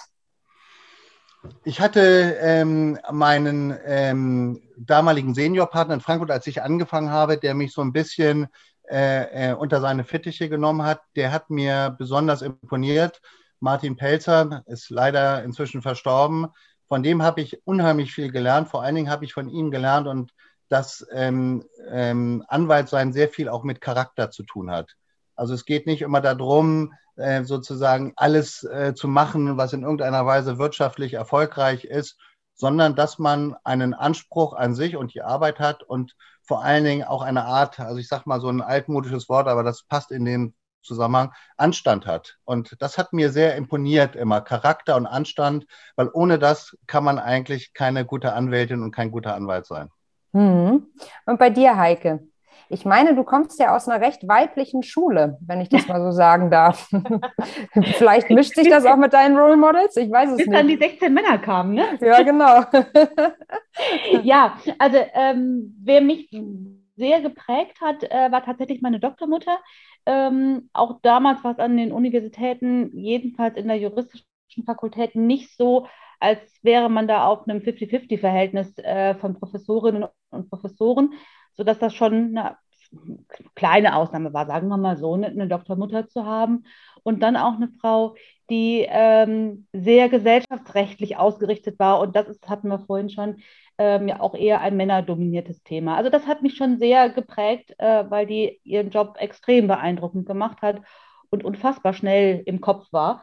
Ich 1.65 1.81
hatte 1.81 2.37
ähm, 2.41 2.99
meinen 3.11 3.77
ähm, 3.85 4.63
damaligen 4.77 5.35
Seniorpartner 5.35 5.95
in 5.95 6.01
Frankfurt, 6.01 6.31
als 6.31 6.47
ich 6.47 6.63
angefangen 6.63 7.11
habe, 7.11 7.39
der 7.39 7.55
mich 7.55 7.73
so 7.73 7.83
ein 7.83 7.93
bisschen 7.93 8.49
äh, 8.89 9.51
äh, 9.51 9.55
unter 9.55 9.81
seine 9.81 10.05
Fittiche 10.05 10.49
genommen 10.49 10.85
hat. 10.85 11.01
Der 11.15 11.33
hat 11.33 11.51
mir 11.51 11.95
besonders 11.99 12.43
imponiert. 12.43 13.21
Martin 13.61 13.97
Pelzer 13.97 14.63
ist 14.67 14.91
leider 14.91 15.43
inzwischen 15.43 15.83
verstorben. 15.83 16.49
Von 16.89 17.03
dem 17.03 17.23
habe 17.23 17.41
ich 17.41 17.67
unheimlich 17.67 18.13
viel 18.13 18.31
gelernt. 18.31 18.69
Vor 18.69 18.83
allen 18.83 18.95
Dingen 18.95 19.11
habe 19.11 19.25
ich 19.25 19.33
von 19.33 19.49
ihm 19.49 19.71
gelernt 19.71 20.07
und 20.07 20.33
dass 20.69 21.07
ähm, 21.13 21.65
ähm, 21.89 22.45
Anwaltsein 22.49 23.13
sehr 23.13 23.29
viel 23.29 23.49
auch 23.49 23.63
mit 23.63 23.81
Charakter 23.81 24.31
zu 24.31 24.43
tun 24.43 24.71
hat. 24.71 24.97
Also 25.35 25.55
es 25.55 25.65
geht 25.65 25.87
nicht 25.87 26.03
immer 26.03 26.21
darum, 26.21 26.93
äh, 27.17 27.45
sozusagen 27.45 28.13
alles 28.17 28.65
äh, 28.65 28.95
zu 28.95 29.09
machen, 29.09 29.57
was 29.57 29.73
in 29.73 29.83
irgendeiner 29.83 30.27
Weise 30.27 30.59
wirtschaftlich 30.59 31.15
erfolgreich 31.15 31.85
ist, 31.85 32.19
sondern 32.55 32.95
dass 32.97 33.19
man 33.19 33.55
einen 33.65 33.95
Anspruch 33.95 34.55
an 34.55 34.75
sich 34.75 34.97
und 34.97 35.15
die 35.15 35.23
Arbeit 35.23 35.59
hat 35.59 35.83
und 35.83 36.17
vor 36.43 36.65
allen 36.65 36.85
Dingen 36.85 37.05
auch 37.05 37.23
eine 37.23 37.45
Art, 37.45 37.81
also 37.81 37.99
ich 37.99 38.09
sage 38.09 38.25
mal 38.27 38.41
so 38.41 38.49
ein 38.49 38.63
altmodisches 38.63 39.29
Wort, 39.29 39.49
aber 39.49 39.63
das 39.63 39.83
passt 39.83 40.11
in 40.11 40.25
den 40.25 40.55
Zusammenhang, 40.83 41.33
Anstand 41.57 42.07
hat. 42.07 42.39
Und 42.45 42.77
das 42.81 42.97
hat 42.97 43.13
mir 43.13 43.31
sehr 43.31 43.57
imponiert 43.57 44.17
immer, 44.17 44.41
Charakter 44.41 44.97
und 44.97 45.07
Anstand, 45.07 45.67
weil 45.97 46.09
ohne 46.13 46.39
das 46.39 46.77
kann 46.87 47.05
man 47.05 47.19
eigentlich 47.19 47.75
keine 47.75 48.07
gute 48.07 48.33
Anwältin 48.33 48.83
und 48.83 48.93
kein 48.93 49.11
guter 49.11 49.35
Anwalt 49.35 49.67
sein. 49.67 49.91
Mhm. 50.37 50.87
Und 51.25 51.39
bei 51.39 51.49
dir, 51.49 51.77
Heike? 51.77 52.21
Ich 52.69 52.85
meine, 52.85 53.15
du 53.15 53.23
kommst 53.23 53.61
ja 53.61 53.75
aus 53.75 53.89
einer 53.89 54.05
recht 54.05 54.27
weiblichen 54.27 54.83
Schule, 54.83 55.39
wenn 55.47 55.61
ich 55.61 55.69
das 55.69 55.87
mal 55.89 56.01
so 56.01 56.11
sagen 56.11 56.51
darf. 56.51 56.91
Vielleicht 57.95 58.29
mischt 58.31 58.55
sich 58.55 58.69
das 58.69 58.85
auch 58.85 58.97
mit 58.97 59.13
deinen 59.13 59.37
Role 59.37 59.57
Models? 59.57 59.97
Ich 59.97 60.11
weiß 60.11 60.33
es 60.33 60.37
Bis 60.39 60.47
nicht. 60.47 60.51
Bis 60.51 60.59
dann 60.59 60.69
die 60.69 60.77
16 60.77 61.15
Männer 61.15 61.39
kamen, 61.39 61.75
ne? 61.75 61.99
Ja, 62.01 62.23
genau. 62.23 62.65
ja, 64.23 64.59
also 64.79 64.99
ähm, 65.15 65.75
wer 65.83 66.01
mich 66.03 66.29
sehr 66.97 67.21
geprägt 67.21 67.81
hat, 67.81 68.03
äh, 68.05 68.31
war 68.31 68.45
tatsächlich 68.45 68.83
meine 68.83 69.01
Doktormutter. 69.01 69.59
Ähm, 70.05 70.69
auch 70.73 71.01
damals 71.03 71.45
war 71.45 71.53
es 71.53 71.59
an 71.59 71.77
den 71.77 71.93
Universitäten, 71.93 72.91
jedenfalls 72.97 73.57
in 73.57 73.69
der 73.69 73.79
juristischen 73.79 74.27
Fakultät, 74.65 75.15
nicht 75.15 75.57
so 75.57 75.87
als 76.21 76.41
wäre 76.63 76.89
man 76.89 77.09
da 77.09 77.27
auf 77.27 77.49
einem 77.49 77.61
50-50-Verhältnis 77.61 78.79
äh, 78.79 79.15
von 79.15 79.35
Professorinnen 79.39 80.07
und 80.31 80.51
Professoren, 80.51 81.15
sodass 81.55 81.79
das 81.79 81.95
schon 81.95 82.37
eine 82.37 82.57
kleine 83.55 83.97
Ausnahme 83.97 84.33
war, 84.33 84.47
sagen 84.47 84.69
wir 84.69 84.77
mal 84.77 84.97
so, 84.97 85.15
eine, 85.15 85.27
eine 85.27 85.49
Doktormutter 85.49 86.09
zu 86.09 86.25
haben. 86.25 86.65
Und 87.03 87.21
dann 87.23 87.37
auch 87.37 87.55
eine 87.55 87.69
Frau, 87.81 88.17
die 88.51 88.87
ähm, 88.89 89.67
sehr 89.73 90.09
gesellschaftsrechtlich 90.09 91.17
ausgerichtet 91.17 91.79
war. 91.79 92.01
Und 92.01 92.17
das 92.17 92.29
ist, 92.29 92.49
hatten 92.49 92.69
wir 92.69 92.81
vorhin 92.81 93.11
schon, 93.11 93.37
ähm, 93.79 94.09
ja 94.09 94.21
auch 94.21 94.35
eher 94.35 94.61
ein 94.61 94.77
männerdominiertes 94.77 95.63
Thema. 95.63 95.97
Also 95.97 96.11
das 96.11 96.27
hat 96.27 96.43
mich 96.43 96.57
schon 96.57 96.79
sehr 96.79 97.11
geprägt, 97.11 97.75
äh, 97.79 98.05
weil 98.09 98.27
die 98.27 98.61
ihren 98.65 98.91
Job 98.91 99.17
extrem 99.19 99.69
beeindruckend 99.69 100.27
gemacht 100.27 100.63
hat 100.63 100.81
und 101.31 101.45
unfassbar 101.45 101.93
schnell 101.93 102.43
im 102.47 102.61
Kopf 102.61 102.93
war 102.93 103.23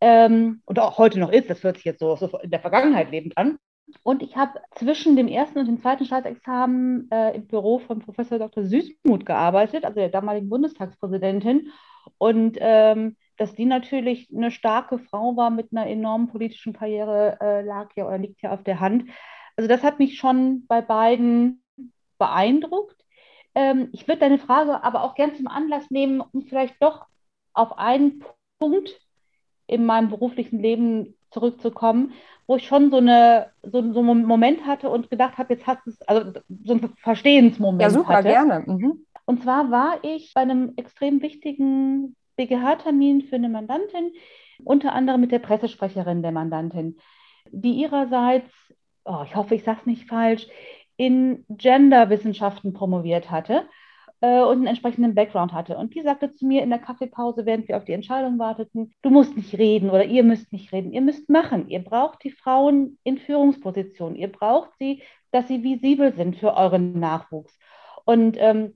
ähm, 0.00 0.62
und 0.64 0.78
auch 0.78 0.98
heute 0.98 1.18
noch 1.18 1.30
ist. 1.30 1.50
Das 1.50 1.62
hört 1.62 1.76
sich 1.76 1.84
jetzt 1.84 2.00
so, 2.00 2.16
so 2.16 2.38
in 2.38 2.50
der 2.50 2.60
Vergangenheit 2.60 3.10
lebend 3.10 3.36
an. 3.36 3.58
Und 4.02 4.22
ich 4.22 4.36
habe 4.36 4.60
zwischen 4.74 5.16
dem 5.16 5.28
ersten 5.28 5.58
und 5.58 5.66
dem 5.66 5.80
zweiten 5.80 6.04
Staatsexamen 6.04 7.10
äh, 7.10 7.36
im 7.36 7.46
Büro 7.46 7.78
von 7.78 8.00
Professor 8.00 8.38
Dr. 8.38 8.64
Süßmuth 8.64 9.26
gearbeitet, 9.26 9.84
also 9.84 9.96
der 9.96 10.08
damaligen 10.08 10.48
Bundestagspräsidentin. 10.48 11.70
Und 12.18 12.56
ähm, 12.60 13.16
dass 13.36 13.54
die 13.54 13.66
natürlich 13.66 14.28
eine 14.34 14.50
starke 14.50 14.98
Frau 14.98 15.36
war 15.36 15.50
mit 15.50 15.72
einer 15.72 15.86
enormen 15.86 16.28
politischen 16.28 16.72
Karriere, 16.72 17.38
äh, 17.40 17.62
lag 17.62 17.90
ja 17.96 18.06
oder 18.06 18.18
liegt 18.18 18.42
ja 18.42 18.52
auf 18.52 18.62
der 18.62 18.80
Hand. 18.80 19.10
Also 19.56 19.68
das 19.68 19.82
hat 19.82 19.98
mich 19.98 20.18
schon 20.18 20.66
bei 20.66 20.80
beiden 20.80 21.62
beeindruckt. 22.18 22.96
Ähm, 23.54 23.88
ich 23.92 24.06
würde 24.08 24.20
deine 24.20 24.38
Frage 24.38 24.82
aber 24.82 25.02
auch 25.02 25.14
gern 25.14 25.34
zum 25.34 25.46
Anlass 25.46 25.90
nehmen, 25.90 26.20
um 26.20 26.42
vielleicht 26.42 26.82
doch 26.82 27.06
auf 27.52 27.78
einen 27.78 28.24
Punkt 28.58 29.00
in 29.66 29.86
meinem 29.86 30.08
beruflichen 30.08 30.60
Leben 30.60 31.14
zurückzukommen, 31.30 32.12
wo 32.46 32.56
ich 32.56 32.66
schon 32.66 32.90
so, 32.90 32.98
eine, 32.98 33.50
so, 33.62 33.92
so 33.92 34.00
einen 34.00 34.24
Moment 34.24 34.66
hatte 34.66 34.90
und 34.90 35.10
gedacht 35.10 35.38
habe, 35.38 35.54
jetzt 35.54 35.66
hast 35.66 35.84
du 35.84 35.90
es, 35.90 36.02
also 36.02 36.32
so 36.64 36.74
ein 36.74 36.92
Verstehensmoment. 36.96 37.82
Ja, 37.82 37.90
super, 37.90 38.14
hatte. 38.14 38.28
gerne. 38.28 38.64
Mhm. 38.66 39.06
Und 39.24 39.42
zwar 39.42 39.70
war 39.70 39.98
ich 40.02 40.32
bei 40.34 40.42
einem 40.42 40.74
extrem 40.76 41.22
wichtigen 41.22 42.14
BGH-Termin 42.36 43.22
für 43.22 43.36
eine 43.36 43.48
Mandantin, 43.48 44.12
unter 44.62 44.92
anderem 44.92 45.20
mit 45.20 45.32
der 45.32 45.38
Pressesprecherin 45.38 46.22
der 46.22 46.32
Mandantin, 46.32 46.98
die 47.50 47.72
ihrerseits, 47.72 48.50
oh, 49.04 49.22
ich 49.24 49.34
hoffe, 49.34 49.54
ich 49.54 49.64
sage 49.64 49.78
es 49.80 49.86
nicht 49.86 50.08
falsch, 50.08 50.46
in 50.96 51.44
Genderwissenschaften 51.48 52.72
promoviert 52.72 53.30
hatte 53.30 53.66
äh, 54.24 54.40
und 54.40 54.56
einen 54.58 54.66
entsprechenden 54.68 55.14
Background 55.14 55.52
hatte. 55.52 55.76
Und 55.76 55.94
die 55.94 56.00
sagte 56.00 56.32
zu 56.32 56.46
mir 56.46 56.62
in 56.62 56.70
der 56.70 56.78
Kaffeepause, 56.78 57.44
während 57.44 57.68
wir 57.68 57.76
auf 57.76 57.84
die 57.84 57.92
Entscheidung 57.92 58.38
warteten, 58.38 58.94
du 59.02 59.10
musst 59.10 59.36
nicht 59.36 59.58
reden 59.58 59.90
oder 59.90 60.06
ihr 60.06 60.24
müsst 60.24 60.50
nicht 60.50 60.72
reden, 60.72 60.92
ihr 60.92 61.02
müsst 61.02 61.28
machen. 61.28 61.68
Ihr 61.68 61.80
braucht 61.84 62.24
die 62.24 62.30
Frauen 62.30 62.98
in 63.04 63.18
Führungspositionen. 63.18 64.16
Ihr 64.16 64.32
braucht 64.32 64.70
sie, 64.78 65.02
dass 65.30 65.46
sie 65.48 65.62
visibel 65.62 66.14
sind 66.14 66.36
für 66.36 66.54
euren 66.54 66.98
Nachwuchs. 66.98 67.58
Und 68.06 68.36
ähm, 68.38 68.74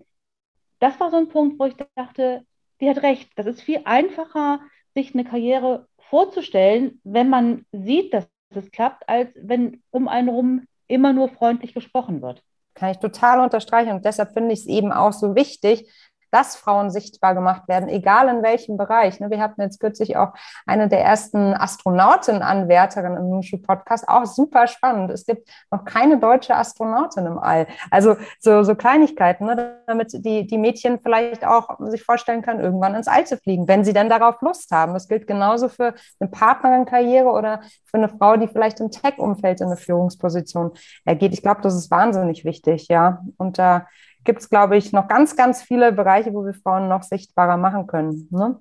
das 0.81 1.01
war 1.01 1.11
so 1.11 1.17
ein 1.17 1.29
Punkt, 1.29 1.59
wo 1.59 1.65
ich 1.65 1.77
dachte, 1.97 2.45
die 2.81 2.91
hat 2.91 3.03
recht. 3.03 3.31
Das 3.37 3.47
ist 3.47 3.63
viel 3.63 3.81
einfacher, 3.85 4.61
sich 4.95 5.15
eine 5.15 5.25
Karriere 5.25 5.89
vorzustellen, 6.11 7.01
wenn 7.05 7.31
man 7.31 7.65
sieht, 7.73 8.13
dass 8.13 8.29
es 8.51 8.71
klappt, 8.71 9.09
als 9.09 9.31
wenn 9.35 9.83
um 9.91 10.09
einen 10.09 10.29
herum 10.29 10.67
immer 10.89 11.13
nur 11.15 11.29
freundlich 11.29 11.73
gesprochen 11.73 12.21
wird. 12.21 12.43
Kann 12.79 12.91
ich 12.91 12.99
total 12.99 13.41
unterstreichen. 13.41 13.93
Und 13.93 14.05
deshalb 14.05 14.33
finde 14.33 14.53
ich 14.53 14.61
es 14.61 14.67
eben 14.67 14.93
auch 14.93 15.13
so 15.13 15.35
wichtig, 15.35 15.91
dass 16.31 16.57
Frauen 16.57 16.91
sichtbar 16.91 17.35
gemacht 17.35 17.69
werden, 17.69 17.89
egal 17.89 18.29
in 18.29 18.43
welchem 18.43 18.77
Bereich. 18.77 19.21
Ne, 19.21 19.31
wir 19.31 19.41
hatten 19.41 19.61
jetzt 19.61 19.81
kürzlich 19.81 20.17
auch 20.17 20.33
eine 20.67 20.89
der 20.89 21.03
ersten 21.03 21.55
Astronautin-Anwärterinnen 21.55 23.19
im 23.19 23.31
Nushu-Podcast, 23.31 24.09
auch 24.09 24.27
super 24.27 24.67
spannend. 24.67 25.11
Es 25.11 25.27
gibt 25.27 25.49
noch 25.71 25.85
keine 25.85 26.19
deutsche 26.19 26.55
Astronautin 26.55 27.27
im 27.27 27.39
All. 27.39 27.67
Also 27.91 28.17
so, 28.41 28.63
so 28.63 28.75
Kleinigkeiten, 28.75 29.47
ne, 29.47 29.81
damit 29.87 30.13
die, 30.13 30.47
die 30.47 30.59
Mädchen 30.59 31.01
vielleicht 31.01 31.47
auch 31.47 31.79
sich 31.87 32.03
vorstellen 32.03 32.43
können, 32.43 32.61
irgendwann 32.61 32.95
ins 32.95 33.09
All 33.09 33.27
zu 33.27 33.37
fliegen, 33.37 33.69
wenn 33.69 33.85
sie 33.85 33.93
denn 33.93 34.09
darauf 34.09 34.41
Lust 34.41 34.71
haben. 34.71 34.95
Das 34.95 35.09
gilt 35.09 35.27
genauso 35.27 35.69
für 35.69 35.95
eine 36.21 36.31
Partnerin-Karriere 36.31 37.29
oder 37.29 37.61
für 37.85 37.99
eine 37.99 38.09
Frau, 38.09 38.37
die 38.37 38.49
vielleicht 38.49 38.81
im 38.81 38.91
Tech-Umfeld 38.91 39.61
in 39.61 39.69
eine 39.69 39.77
Führungsposition 39.77 40.73
ergeht. 41.05 41.33
Ich 41.33 41.43
glaube, 41.43 41.61
das 41.63 41.75
ist 41.75 41.91
wahnsinnig 41.91 42.45
wichtig, 42.45 42.89
ja. 42.89 43.23
Und 43.37 43.59
da 43.59 43.87
gibt 44.29 44.43
es, 44.43 44.51
glaube 44.51 44.77
ich, 44.77 44.93
noch 44.93 45.09
ganz, 45.09 45.37
ganz 45.37 45.63
viele 45.63 45.91
Bereiche, 45.91 46.35
wo 46.35 46.45
wir 46.45 46.53
Frauen 46.53 46.87
noch 46.87 47.03
sichtbarer 47.03 47.57
machen 47.57 47.87
können. 47.87 48.29
Ne? 48.31 48.61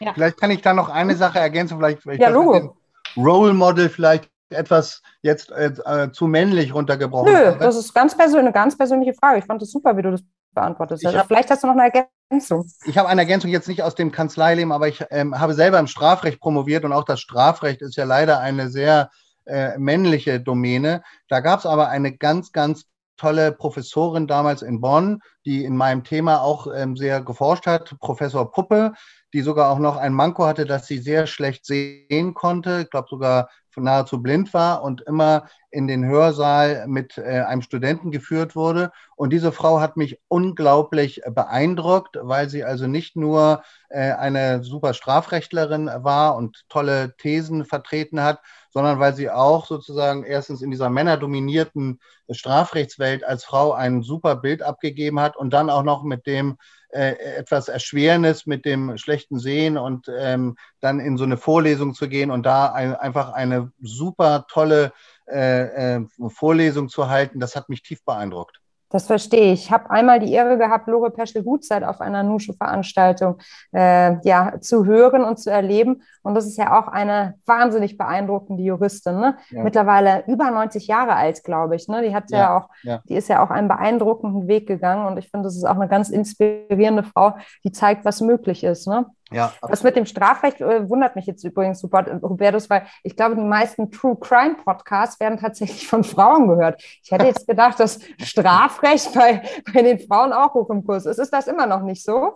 Ja. 0.00 0.12
Vielleicht 0.12 0.38
kann 0.38 0.50
ich 0.50 0.60
da 0.60 0.74
noch 0.74 0.90
eine 0.90 1.16
Sache 1.16 1.38
ergänzen, 1.38 1.78
vielleicht, 1.78 2.02
vielleicht 2.02 2.20
ja, 2.20 2.28
Logo. 2.28 2.76
Role 3.16 3.54
Model 3.54 3.88
vielleicht 3.88 4.28
etwas 4.50 5.02
jetzt 5.22 5.50
äh, 5.50 6.12
zu 6.12 6.26
männlich 6.26 6.74
runtergebrochen. 6.74 7.32
Nö, 7.32 7.56
das 7.58 7.76
ist 7.76 7.94
ganz 7.94 8.18
eine 8.18 8.52
ganz 8.52 8.76
persönliche 8.76 9.14
Frage. 9.14 9.38
Ich 9.38 9.46
fand 9.46 9.62
es 9.62 9.70
super, 9.70 9.96
wie 9.96 10.02
du 10.02 10.10
das 10.10 10.20
beantwortet 10.52 11.00
hast. 11.02 11.26
Vielleicht 11.26 11.50
hast 11.50 11.62
du 11.62 11.68
noch 11.68 11.76
eine 11.76 11.90
Ergänzung. 12.30 12.70
Ich 12.84 12.98
habe 12.98 13.08
eine 13.08 13.22
Ergänzung 13.22 13.50
jetzt 13.50 13.66
nicht 13.66 13.82
aus 13.82 13.94
dem 13.94 14.12
Kanzleileben, 14.12 14.72
aber 14.72 14.88
ich 14.88 15.02
ähm, 15.08 15.40
habe 15.40 15.54
selber 15.54 15.78
im 15.78 15.86
Strafrecht 15.86 16.38
promoviert 16.38 16.84
und 16.84 16.92
auch 16.92 17.04
das 17.04 17.20
Strafrecht 17.20 17.80
ist 17.80 17.96
ja 17.96 18.04
leider 18.04 18.40
eine 18.40 18.68
sehr 18.68 19.10
äh, 19.46 19.78
männliche 19.78 20.38
Domäne. 20.38 21.02
Da 21.30 21.40
gab 21.40 21.60
es 21.60 21.64
aber 21.64 21.88
eine 21.88 22.14
ganz, 22.14 22.52
ganz 22.52 22.84
tolle 23.18 23.52
Professorin 23.52 24.26
damals 24.26 24.62
in 24.62 24.80
Bonn, 24.80 25.20
die 25.44 25.64
in 25.64 25.76
meinem 25.76 26.04
Thema 26.04 26.40
auch 26.40 26.66
ähm, 26.74 26.96
sehr 26.96 27.20
geforscht 27.20 27.66
hat, 27.66 27.94
Professor 28.00 28.50
Puppe, 28.50 28.94
die 29.34 29.42
sogar 29.42 29.70
auch 29.70 29.78
noch 29.78 29.96
ein 29.96 30.14
Manko 30.14 30.46
hatte, 30.46 30.64
dass 30.64 30.86
sie 30.86 30.98
sehr 30.98 31.26
schlecht 31.26 31.66
sehen 31.66 32.32
konnte, 32.32 32.82
ich 32.82 32.90
glaube 32.90 33.08
sogar 33.10 33.48
nahezu 33.80 34.22
blind 34.22 34.52
war 34.54 34.82
und 34.82 35.02
immer 35.02 35.48
in 35.70 35.86
den 35.86 36.04
Hörsaal 36.04 36.86
mit 36.88 37.18
äh, 37.18 37.42
einem 37.42 37.62
Studenten 37.62 38.10
geführt 38.10 38.56
wurde. 38.56 38.90
Und 39.16 39.32
diese 39.32 39.52
Frau 39.52 39.80
hat 39.80 39.96
mich 39.96 40.20
unglaublich 40.28 41.22
beeindruckt, 41.30 42.18
weil 42.20 42.48
sie 42.48 42.64
also 42.64 42.86
nicht 42.86 43.16
nur 43.16 43.62
äh, 43.88 44.12
eine 44.12 44.62
super 44.64 44.94
Strafrechtlerin 44.94 45.90
war 45.94 46.36
und 46.36 46.64
tolle 46.68 47.16
Thesen 47.16 47.64
vertreten 47.64 48.22
hat, 48.22 48.40
sondern 48.78 49.00
weil 49.00 49.12
sie 49.12 49.28
auch 49.28 49.66
sozusagen 49.66 50.22
erstens 50.22 50.62
in 50.62 50.70
dieser 50.70 50.88
männerdominierten 50.88 51.98
Strafrechtswelt 52.30 53.24
als 53.24 53.44
Frau 53.44 53.72
ein 53.72 54.02
super 54.02 54.36
Bild 54.36 54.62
abgegeben 54.62 55.18
hat 55.18 55.36
und 55.36 55.52
dann 55.52 55.68
auch 55.68 55.82
noch 55.82 56.04
mit 56.04 56.28
dem 56.28 56.58
äh, 56.90 57.14
etwas 57.38 57.66
Erschwernis 57.66 58.46
mit 58.46 58.64
dem 58.64 58.96
schlechten 58.96 59.40
Sehen 59.40 59.78
und 59.78 60.06
ähm, 60.16 60.56
dann 60.78 61.00
in 61.00 61.16
so 61.16 61.24
eine 61.24 61.38
Vorlesung 61.38 61.92
zu 61.92 62.08
gehen 62.08 62.30
und 62.30 62.46
da 62.46 62.72
ein, 62.72 62.94
einfach 62.94 63.32
eine 63.32 63.72
super 63.80 64.46
tolle 64.48 64.92
äh, 65.26 65.96
äh, 65.96 66.06
Vorlesung 66.28 66.88
zu 66.88 67.08
halten, 67.08 67.40
das 67.40 67.56
hat 67.56 67.68
mich 67.68 67.82
tief 67.82 68.04
beeindruckt. 68.04 68.57
Das 68.90 69.06
verstehe 69.06 69.52
ich. 69.52 69.64
Ich 69.64 69.70
habe 69.70 69.90
einmal 69.90 70.18
die 70.18 70.32
Ehre 70.32 70.56
gehabt, 70.56 70.88
Lore 70.88 71.10
Peschel-Gutzeit 71.10 71.84
auf 71.84 72.00
einer 72.00 72.22
Nushu-Veranstaltung 72.22 73.38
äh, 73.72 74.16
ja, 74.26 74.60
zu 74.60 74.86
hören 74.86 75.24
und 75.24 75.38
zu 75.38 75.50
erleben. 75.50 76.02
Und 76.22 76.34
das 76.34 76.46
ist 76.46 76.56
ja 76.56 76.78
auch 76.78 76.88
eine 76.88 77.34
wahnsinnig 77.44 77.98
beeindruckende 77.98 78.62
Juristin. 78.62 79.20
Ne? 79.20 79.36
Ja. 79.50 79.62
Mittlerweile 79.62 80.24
über 80.26 80.50
90 80.50 80.86
Jahre 80.86 81.14
alt, 81.14 81.44
glaube 81.44 81.76
ich. 81.76 81.86
Ne? 81.88 82.02
Die 82.02 82.14
hat 82.14 82.30
ja, 82.30 82.38
ja 82.38 82.56
auch, 82.56 82.68
ja. 82.82 83.02
die 83.08 83.16
ist 83.16 83.28
ja 83.28 83.44
auch 83.44 83.50
einen 83.50 83.68
beeindruckenden 83.68 84.48
Weg 84.48 84.66
gegangen. 84.66 85.06
Und 85.06 85.18
ich 85.18 85.30
finde, 85.30 85.48
das 85.48 85.56
ist 85.56 85.64
auch 85.64 85.76
eine 85.76 85.88
ganz 85.88 86.08
inspirierende 86.08 87.02
Frau, 87.02 87.36
die 87.64 87.72
zeigt, 87.72 88.06
was 88.06 88.22
möglich 88.22 88.64
ist. 88.64 88.88
Ne? 88.88 89.06
Ja, 89.30 89.52
das 89.60 89.82
mit 89.82 89.96
dem 89.96 90.06
Strafrecht 90.06 90.60
äh, 90.60 90.88
wundert 90.88 91.16
mich 91.16 91.26
jetzt 91.26 91.44
übrigens, 91.44 91.82
Hubertus, 91.82 92.70
weil 92.70 92.86
ich 93.02 93.16
glaube, 93.16 93.36
die 93.36 93.42
meisten 93.42 93.90
True 93.90 94.16
Crime 94.18 94.56
Podcasts 94.64 95.20
werden 95.20 95.38
tatsächlich 95.38 95.86
von 95.86 96.04
Frauen 96.04 96.48
gehört. 96.48 96.82
Ich 97.02 97.10
hätte 97.10 97.26
jetzt 97.26 97.46
gedacht, 97.46 97.78
dass 97.78 98.00
Strafrecht 98.22 99.12
bei, 99.14 99.42
bei 99.72 99.82
den 99.82 99.98
Frauen 99.98 100.32
auch 100.32 100.54
hoch 100.54 100.70
im 100.70 100.84
Kurs 100.84 101.06
ist. 101.06 101.18
Ist 101.18 101.32
das 101.32 101.46
immer 101.46 101.66
noch 101.66 101.82
nicht 101.82 102.02
so? 102.02 102.34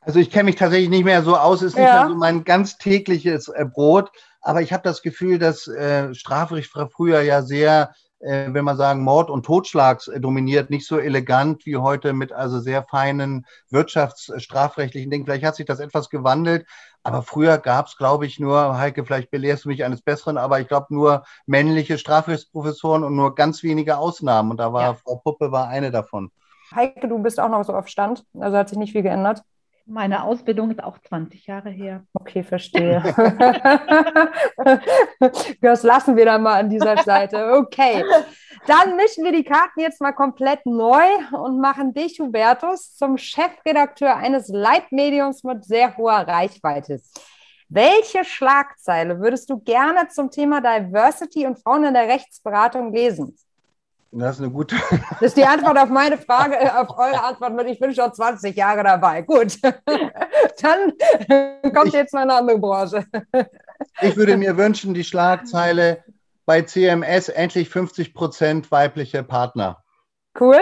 Also 0.00 0.20
ich 0.20 0.30
kenne 0.30 0.44
mich 0.44 0.56
tatsächlich 0.56 0.90
nicht 0.90 1.04
mehr 1.04 1.22
so 1.22 1.36
aus, 1.36 1.62
ist 1.62 1.74
nicht 1.74 1.84
ja. 1.84 2.04
mehr 2.04 2.08
so 2.08 2.14
mein 2.14 2.44
ganz 2.44 2.78
tägliches 2.78 3.48
äh, 3.48 3.64
Brot, 3.64 4.10
aber 4.40 4.62
ich 4.62 4.72
habe 4.72 4.84
das 4.84 5.02
Gefühl, 5.02 5.38
dass 5.38 5.66
äh, 5.66 6.14
Strafrecht 6.14 6.70
früher 6.92 7.22
ja 7.22 7.42
sehr 7.42 7.92
äh, 8.20 8.48
wenn 8.52 8.64
man 8.64 8.76
sagen, 8.76 9.02
Mord 9.02 9.30
und 9.30 9.44
Totschlags 9.44 10.08
äh, 10.08 10.20
dominiert, 10.20 10.70
nicht 10.70 10.86
so 10.86 10.98
elegant 10.98 11.66
wie 11.66 11.76
heute 11.76 12.12
mit 12.12 12.32
also 12.32 12.60
sehr 12.60 12.82
feinen 12.82 13.46
wirtschaftsstrafrechtlichen 13.70 15.10
Dingen. 15.10 15.24
Vielleicht 15.24 15.44
hat 15.44 15.56
sich 15.56 15.66
das 15.66 15.80
etwas 15.80 16.08
gewandelt, 16.10 16.66
aber 17.02 17.22
früher 17.22 17.58
gab 17.58 17.86
es, 17.86 17.96
glaube 17.96 18.26
ich, 18.26 18.40
nur, 18.40 18.78
Heike, 18.78 19.04
vielleicht 19.04 19.30
belehrst 19.30 19.64
du 19.64 19.68
mich 19.68 19.84
eines 19.84 20.02
Besseren, 20.02 20.38
aber 20.38 20.60
ich 20.60 20.68
glaube 20.68 20.86
nur 20.90 21.24
männliche 21.46 21.98
Strafrechtsprofessoren 21.98 23.04
und 23.04 23.14
nur 23.14 23.34
ganz 23.34 23.62
wenige 23.62 23.98
Ausnahmen. 23.98 24.50
Und 24.50 24.58
da 24.58 24.72
war 24.72 24.82
ja. 24.82 24.94
Frau 24.94 25.16
Puppe 25.16 25.52
war 25.52 25.68
eine 25.68 25.90
davon. 25.90 26.30
Heike, 26.74 27.06
du 27.06 27.18
bist 27.18 27.38
auch 27.38 27.48
noch 27.48 27.64
so 27.64 27.74
auf 27.74 27.86
Stand, 27.88 28.24
also 28.38 28.56
hat 28.56 28.68
sich 28.68 28.78
nicht 28.78 28.92
viel 28.92 29.02
geändert. 29.02 29.42
Meine 29.88 30.24
Ausbildung 30.24 30.72
ist 30.72 30.82
auch 30.82 30.98
20 30.98 31.46
Jahre 31.46 31.70
her. 31.70 32.04
Okay, 32.12 32.42
verstehe. 32.42 33.00
das 35.60 35.84
lassen 35.84 36.16
wir 36.16 36.24
dann 36.24 36.42
mal 36.42 36.58
an 36.58 36.68
dieser 36.68 36.96
Seite. 37.04 37.52
Okay. 37.52 38.04
Dann 38.66 38.96
mischen 38.96 39.22
wir 39.22 39.30
die 39.30 39.44
Karten 39.44 39.78
jetzt 39.78 40.00
mal 40.00 40.10
komplett 40.10 40.66
neu 40.66 41.04
und 41.40 41.60
machen 41.60 41.94
dich, 41.94 42.18
Hubertus, 42.18 42.96
zum 42.96 43.16
Chefredakteur 43.16 44.16
eines 44.16 44.48
Leitmediums 44.48 45.44
mit 45.44 45.64
sehr 45.64 45.96
hoher 45.96 46.26
Reichweite. 46.26 47.00
Welche 47.68 48.24
Schlagzeile 48.24 49.20
würdest 49.20 49.48
du 49.50 49.60
gerne 49.60 50.08
zum 50.08 50.32
Thema 50.32 50.60
Diversity 50.60 51.46
und 51.46 51.60
Frauen 51.60 51.84
in 51.84 51.94
der 51.94 52.08
Rechtsberatung 52.08 52.92
lesen? 52.92 53.36
Das 54.18 54.36
ist 54.36 54.42
eine 54.42 54.50
gute. 54.50 54.76
Das 55.10 55.22
ist 55.22 55.36
die 55.36 55.44
Antwort 55.44 55.78
auf 55.78 55.90
meine 55.90 56.16
Frage, 56.16 56.56
äh, 56.58 56.70
auf 56.70 56.88
eure 56.96 57.22
Antwort. 57.22 57.66
Ich 57.66 57.78
bin 57.78 57.94
schon 57.94 58.12
20 58.12 58.56
Jahre 58.56 58.82
dabei. 58.82 59.20
Gut. 59.22 59.58
Dann 60.62 60.92
kommt 61.74 61.88
ich, 61.88 61.92
jetzt 61.92 62.14
mal 62.14 62.22
eine 62.22 62.34
andere 62.34 62.58
Branche. 62.58 63.04
Ich 64.00 64.16
würde 64.16 64.38
mir 64.38 64.56
wünschen, 64.56 64.94
die 64.94 65.04
Schlagzeile 65.04 66.02
bei 66.46 66.62
CMS 66.62 67.28
endlich 67.28 67.68
50 67.68 68.14
Prozent 68.14 68.70
weibliche 68.70 69.22
Partner. 69.22 69.82
Cool. 70.38 70.60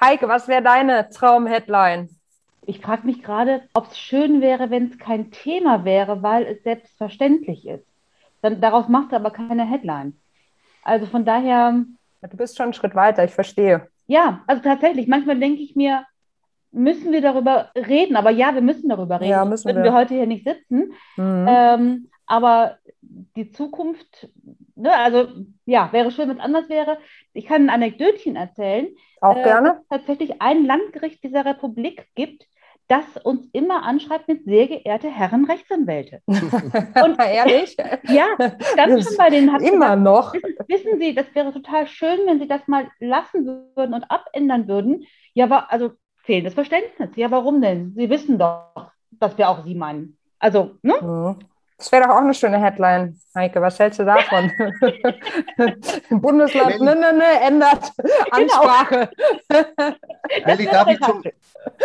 Heike, 0.00 0.28
was 0.28 0.48
wäre 0.48 0.62
deine 0.62 1.10
Traum-Headline? 1.10 2.08
Ich 2.62 2.80
frage 2.80 3.06
mich 3.06 3.22
gerade, 3.22 3.62
ob 3.74 3.90
es 3.90 3.98
schön 3.98 4.40
wäre, 4.40 4.70
wenn 4.70 4.90
es 4.90 4.98
kein 4.98 5.30
Thema 5.30 5.84
wäre, 5.84 6.22
weil 6.22 6.46
es 6.46 6.62
selbstverständlich 6.62 7.66
ist. 7.66 7.84
Dann, 8.40 8.62
daraus 8.62 8.88
macht 8.88 9.12
er 9.12 9.18
aber 9.18 9.30
keine 9.30 9.68
Headline. 9.68 10.18
Also 10.82 11.06
von 11.06 11.26
daher 11.26 11.84
Du 12.22 12.36
bist 12.36 12.56
schon 12.56 12.64
einen 12.64 12.72
Schritt 12.74 12.94
weiter, 12.94 13.24
ich 13.24 13.32
verstehe. 13.32 13.88
Ja, 14.06 14.42
also 14.46 14.62
tatsächlich, 14.62 15.06
manchmal 15.06 15.38
denke 15.38 15.62
ich 15.62 15.76
mir, 15.76 16.04
müssen 16.72 17.12
wir 17.12 17.20
darüber 17.20 17.70
reden, 17.74 18.16
aber 18.16 18.30
ja, 18.30 18.54
wir 18.54 18.60
müssen 18.60 18.88
darüber 18.88 19.20
reden. 19.20 19.30
Ja, 19.30 19.44
müssen 19.44 19.66
Würden 19.66 19.82
wir. 19.82 19.92
wir 19.92 19.94
heute 19.94 20.14
hier 20.14 20.26
nicht 20.26 20.46
sitzen. 20.46 20.92
Mhm. 21.16 21.46
Ähm, 21.48 22.10
aber 22.26 22.78
die 23.02 23.50
Zukunft, 23.50 24.28
ne, 24.76 24.92
also 24.94 25.28
ja, 25.64 25.92
wäre 25.92 26.10
schön, 26.10 26.28
wenn 26.28 26.36
es 26.36 26.42
anders 26.42 26.68
wäre. 26.68 26.98
Ich 27.32 27.46
kann 27.46 27.62
ein 27.62 27.70
Anekdötchen 27.70 28.36
erzählen. 28.36 28.88
Auch 29.20 29.36
äh, 29.36 29.42
gerne. 29.42 29.68
Dass 29.68 29.78
es 29.80 29.88
tatsächlich 29.88 30.40
ein 30.40 30.64
Landgericht 30.64 31.24
dieser 31.24 31.44
Republik 31.44 32.06
gibt, 32.14 32.46
das 32.90 33.04
uns 33.22 33.48
immer 33.52 33.84
anschreibt 33.84 34.26
mit 34.26 34.44
sehr 34.44 34.66
geehrte 34.66 35.08
Herren 35.08 35.44
Rechtsanwälte. 35.44 36.22
Und 36.26 37.18
ehrlich? 37.18 37.76
Ja, 38.08 38.26
ganz 38.74 39.06
schon 39.06 39.16
bei 39.16 39.30
denen 39.30 39.52
hat 39.52 39.62
immer 39.62 39.96
gesagt, 39.96 40.02
noch. 40.02 40.34
Wissen, 40.66 40.98
Sie, 40.98 41.14
das 41.14 41.26
wäre 41.34 41.52
total 41.52 41.86
schön, 41.86 42.18
wenn 42.26 42.40
Sie 42.40 42.48
das 42.48 42.66
mal 42.66 42.88
lassen 42.98 43.46
würden 43.46 43.94
und 43.94 44.04
abändern 44.10 44.66
würden. 44.66 45.04
Ja, 45.34 45.44
aber 45.44 45.70
also 45.70 45.92
fehlendes 46.16 46.54
Verständnis. 46.54 47.10
Ja, 47.14 47.30
warum 47.30 47.60
denn? 47.62 47.94
Sie 47.96 48.10
wissen 48.10 48.38
doch, 48.38 48.90
dass 49.12 49.38
wir 49.38 49.48
auch 49.48 49.64
Sie 49.64 49.76
meinen. 49.76 50.18
Also, 50.40 50.72
ne? 50.82 50.94
Mhm. 51.00 51.36
Das 51.80 51.90
wäre 51.92 52.02
doch 52.02 52.10
auch 52.10 52.18
eine 52.18 52.34
schöne 52.34 52.58
Headline, 52.58 53.18
Heike. 53.34 53.62
Was 53.62 53.78
hältst 53.78 54.00
du 54.00 54.04
davon? 54.04 54.52
Bundesland 56.10 56.78
ne, 56.78 56.94
ne, 56.94 57.12
ne, 57.14 57.40
ändert 57.40 57.90
genau. 57.96 58.66
Ansprache. 58.66 59.08
Melli, 60.44 60.66
darf 60.66 60.88
ich 60.88 61.00
zum, 61.00 61.22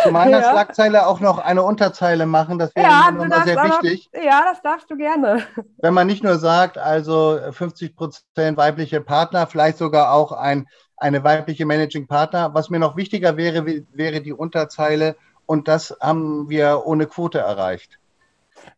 zu 0.03 0.11
meiner 0.11 0.41
ja. 0.41 0.51
Schlagzeile 0.51 1.07
auch 1.07 1.21
noch 1.21 1.39
eine 1.39 1.63
Unterzeile 1.63 2.25
machen? 2.25 2.59
Das 2.59 2.75
wäre 2.75 2.85
ja, 2.85 3.09
nochmal 3.09 3.45
sehr 3.45 3.55
wichtig. 3.55 4.09
Noch, 4.13 4.21
ja, 4.21 4.43
das 4.51 4.61
darfst 4.61 4.91
du 4.91 4.97
gerne. 4.97 5.43
Wenn 5.77 5.93
man 5.93 6.07
nicht 6.07 6.25
nur 6.25 6.39
sagt, 6.39 6.77
also 6.77 7.39
50 7.51 7.95
Prozent 7.95 8.57
weibliche 8.57 8.99
Partner, 8.99 9.47
vielleicht 9.47 9.77
sogar 9.77 10.11
auch 10.11 10.33
ein, 10.33 10.67
eine 10.97 11.23
weibliche 11.23 11.65
Managing 11.65 12.07
Partner. 12.07 12.53
Was 12.53 12.69
mir 12.69 12.79
noch 12.79 12.97
wichtiger 12.97 13.37
wäre, 13.37 13.65
wäre 13.93 14.19
die 14.19 14.33
Unterzeile. 14.33 15.15
Und 15.45 15.69
das 15.69 15.95
haben 16.01 16.49
wir 16.49 16.81
ohne 16.85 17.07
Quote 17.07 17.39
erreicht. 17.39 17.97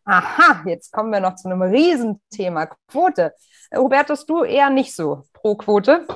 Aha, 0.04 0.62
jetzt 0.66 0.92
kommen 0.92 1.12
wir 1.12 1.20
noch 1.20 1.34
zu 1.34 1.48
einem 1.48 1.62
Riesenthema, 1.62 2.66
Quote. 2.88 3.34
Hubertus, 3.74 4.26
du 4.26 4.44
eher 4.44 4.70
nicht 4.70 4.94
so 4.94 5.24
pro 5.32 5.56
Quote? 5.56 6.06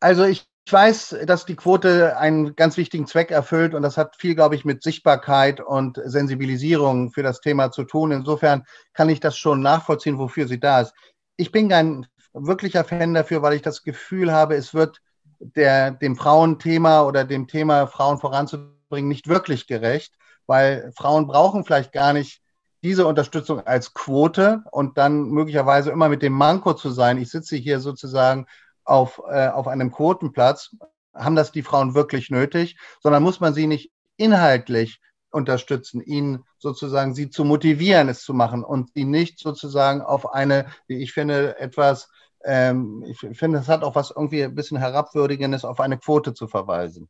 Also 0.00 0.24
ich 0.24 0.46
weiß, 0.70 1.16
dass 1.26 1.46
die 1.46 1.56
Quote 1.56 2.16
einen 2.16 2.54
ganz 2.56 2.76
wichtigen 2.76 3.06
Zweck 3.06 3.30
erfüllt 3.30 3.74
und 3.74 3.82
das 3.82 3.96
hat 3.96 4.16
viel, 4.16 4.34
glaube 4.34 4.54
ich, 4.54 4.64
mit 4.64 4.82
Sichtbarkeit 4.82 5.60
und 5.60 6.00
Sensibilisierung 6.04 7.12
für 7.12 7.22
das 7.22 7.40
Thema 7.40 7.70
zu 7.70 7.84
tun. 7.84 8.12
Insofern 8.12 8.64
kann 8.92 9.08
ich 9.08 9.20
das 9.20 9.36
schon 9.36 9.60
nachvollziehen, 9.60 10.18
wofür 10.18 10.46
sie 10.46 10.60
da 10.60 10.82
ist. 10.82 10.94
Ich 11.36 11.52
bin 11.52 11.68
kein 11.68 12.06
wirklicher 12.32 12.84
Fan 12.84 13.14
dafür, 13.14 13.42
weil 13.42 13.54
ich 13.54 13.62
das 13.62 13.82
Gefühl 13.82 14.32
habe, 14.32 14.54
es 14.54 14.74
wird 14.74 15.00
der, 15.40 15.92
dem 15.92 16.16
Frauenthema 16.16 17.02
oder 17.02 17.24
dem 17.24 17.46
Thema 17.48 17.86
Frauen 17.86 18.18
voranzubringen 18.18 19.08
nicht 19.08 19.28
wirklich 19.28 19.66
gerecht, 19.66 20.14
weil 20.46 20.92
Frauen 20.96 21.26
brauchen 21.26 21.64
vielleicht 21.64 21.92
gar 21.92 22.12
nicht 22.12 22.42
diese 22.82 23.06
Unterstützung 23.06 23.60
als 23.66 23.92
Quote 23.92 24.64
und 24.70 24.96
dann 24.98 25.24
möglicherweise 25.24 25.90
immer 25.90 26.08
mit 26.08 26.22
dem 26.22 26.32
Manko 26.32 26.74
zu 26.74 26.90
sein, 26.90 27.18
ich 27.18 27.30
sitze 27.30 27.56
hier 27.56 27.80
sozusagen 27.80 28.46
auf, 28.84 29.20
äh, 29.28 29.48
auf 29.48 29.68
einem 29.68 29.92
Quotenplatz, 29.92 30.74
haben 31.14 31.36
das 31.36 31.52
die 31.52 31.62
Frauen 31.62 31.94
wirklich 31.94 32.30
nötig, 32.30 32.78
sondern 33.00 33.22
muss 33.22 33.40
man 33.40 33.52
sie 33.52 33.66
nicht 33.66 33.92
inhaltlich 34.16 35.00
unterstützen, 35.30 36.00
ihnen 36.00 36.44
sozusagen 36.58 37.14
sie 37.14 37.30
zu 37.30 37.44
motivieren, 37.44 38.08
es 38.08 38.22
zu 38.22 38.34
machen 38.34 38.64
und 38.64 38.90
sie 38.94 39.04
nicht 39.04 39.38
sozusagen 39.38 40.00
auf 40.02 40.32
eine, 40.32 40.66
wie 40.86 41.02
ich 41.02 41.12
finde, 41.12 41.58
etwas, 41.58 42.10
ähm, 42.44 43.04
ich 43.06 43.18
finde, 43.38 43.58
es 43.58 43.68
hat 43.68 43.84
auch 43.84 43.94
was 43.94 44.10
irgendwie 44.10 44.42
ein 44.44 44.54
bisschen 44.54 44.78
herabwürdigendes, 44.78 45.64
auf 45.64 45.80
eine 45.80 45.98
Quote 45.98 46.34
zu 46.34 46.48
verweisen. 46.48 47.08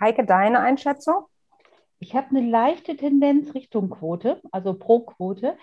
Heike, 0.00 0.24
deine 0.24 0.60
Einschätzung? 0.60 1.26
Ich 2.00 2.14
habe 2.14 2.30
eine 2.30 2.48
leichte 2.48 2.96
Tendenz 2.96 3.54
Richtung 3.54 3.90
Quote, 3.90 4.40
also 4.52 4.74
pro 4.74 5.00
Quote, 5.00 5.56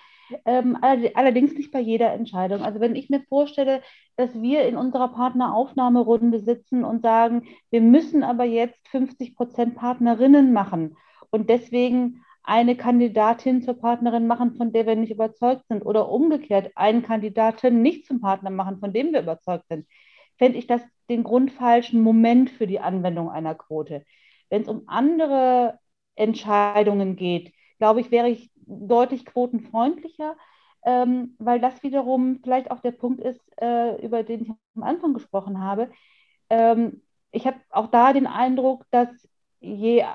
ähm, 0.46 0.78
allerdings 0.82 1.54
nicht 1.54 1.72
bei 1.72 1.80
jeder 1.80 2.12
Entscheidung. 2.12 2.62
Also 2.62 2.80
wenn 2.80 2.96
ich 2.96 3.10
mir 3.10 3.22
vorstelle, 3.22 3.82
dass 4.18 4.34
wir 4.42 4.68
in 4.68 4.76
unserer 4.76 5.10
Partneraufnahmerunde 5.10 6.42
sitzen 6.42 6.84
und 6.84 7.04
sagen, 7.04 7.44
wir 7.70 7.82
müssen 7.82 8.24
aber 8.24 8.44
jetzt 8.44 8.88
50 8.90 9.36
Prozent 9.36 9.76
Partnerinnen 9.76 10.52
machen 10.52 10.98
und 11.30 11.50
deswegen 11.50 12.22
eine 12.44 12.76
Kandidatin 12.76 13.62
zur 13.62 13.76
Partnerin 13.76 14.28
machen, 14.28 14.56
von 14.56 14.72
der 14.72 14.86
wir 14.86 14.96
nicht 14.96 15.12
überzeugt 15.12 15.66
sind, 15.68 15.86
oder 15.86 16.10
umgekehrt 16.10 16.72
einen 16.76 17.02
Kandidaten 17.02 17.82
nicht 17.82 18.06
zum 18.06 18.20
Partner 18.22 18.52
machen, 18.52 18.80
von 18.80 18.94
dem 18.94 19.14
wir 19.14 19.22
überzeugt 19.22 19.66
sind, 19.70 19.88
fände 20.38 20.58
ich 20.58 20.68
das 20.68 20.82
den 21.10 21.24
grundfalschen 21.24 22.02
Moment 22.02 22.50
für 22.50 22.68
die 22.68 22.80
Anwendung 22.80 23.30
einer 23.30 23.56
Quote. 23.56 24.04
Wenn 24.50 24.64
es 24.64 24.68
um 24.68 24.84
andere 24.88 25.80
Entscheidungen 26.16 27.16
geht, 27.16 27.54
glaube 27.78 28.02
ich, 28.02 28.12
wäre 28.12 28.30
ich 28.30 28.52
deutlich 28.56 29.26
quotenfreundlicher, 29.26 30.36
ähm, 30.86 31.36
weil 31.40 31.60
das 31.60 31.84
wiederum 31.84 32.40
vielleicht 32.44 32.72
auch 32.72 32.80
der 32.80 32.92
Punkt 32.92 33.22
ist, 33.22 33.42
äh, 33.62 33.96
über 34.04 34.24
den 34.24 34.42
ich 34.44 34.50
am 34.76 34.84
Anfang 34.84 35.14
gesprochen 35.14 35.62
habe. 35.62 35.90
Ähm, 36.50 37.02
ich 37.32 37.48
habe 37.48 37.58
auch 37.70 37.88
da 37.88 38.14
den 38.14 38.28
Eindruck, 38.28 38.86
dass 38.92 39.10
je 39.60 40.06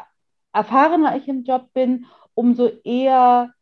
erfahrener 0.52 1.16
ich 1.16 1.28
im 1.28 1.44
Job 1.44 1.72
bin, 1.72 2.06
umso 2.34 2.68
eher 2.84 3.52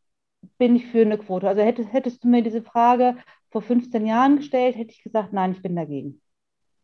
bin 0.58 0.76
ich 0.76 0.86
für 0.86 1.02
eine 1.02 1.18
Quote. 1.18 1.48
Also 1.48 1.62
hättest, 1.62 1.92
hättest 1.92 2.24
du 2.24 2.28
mir 2.28 2.42
diese 2.42 2.62
Frage 2.62 3.16
vor 3.50 3.62
15 3.62 4.06
Jahren 4.06 4.36
gestellt, 4.36 4.76
hätte 4.76 4.92
ich 4.92 5.02
gesagt, 5.02 5.32
nein, 5.32 5.52
ich 5.52 5.62
bin 5.62 5.76
dagegen. 5.76 6.20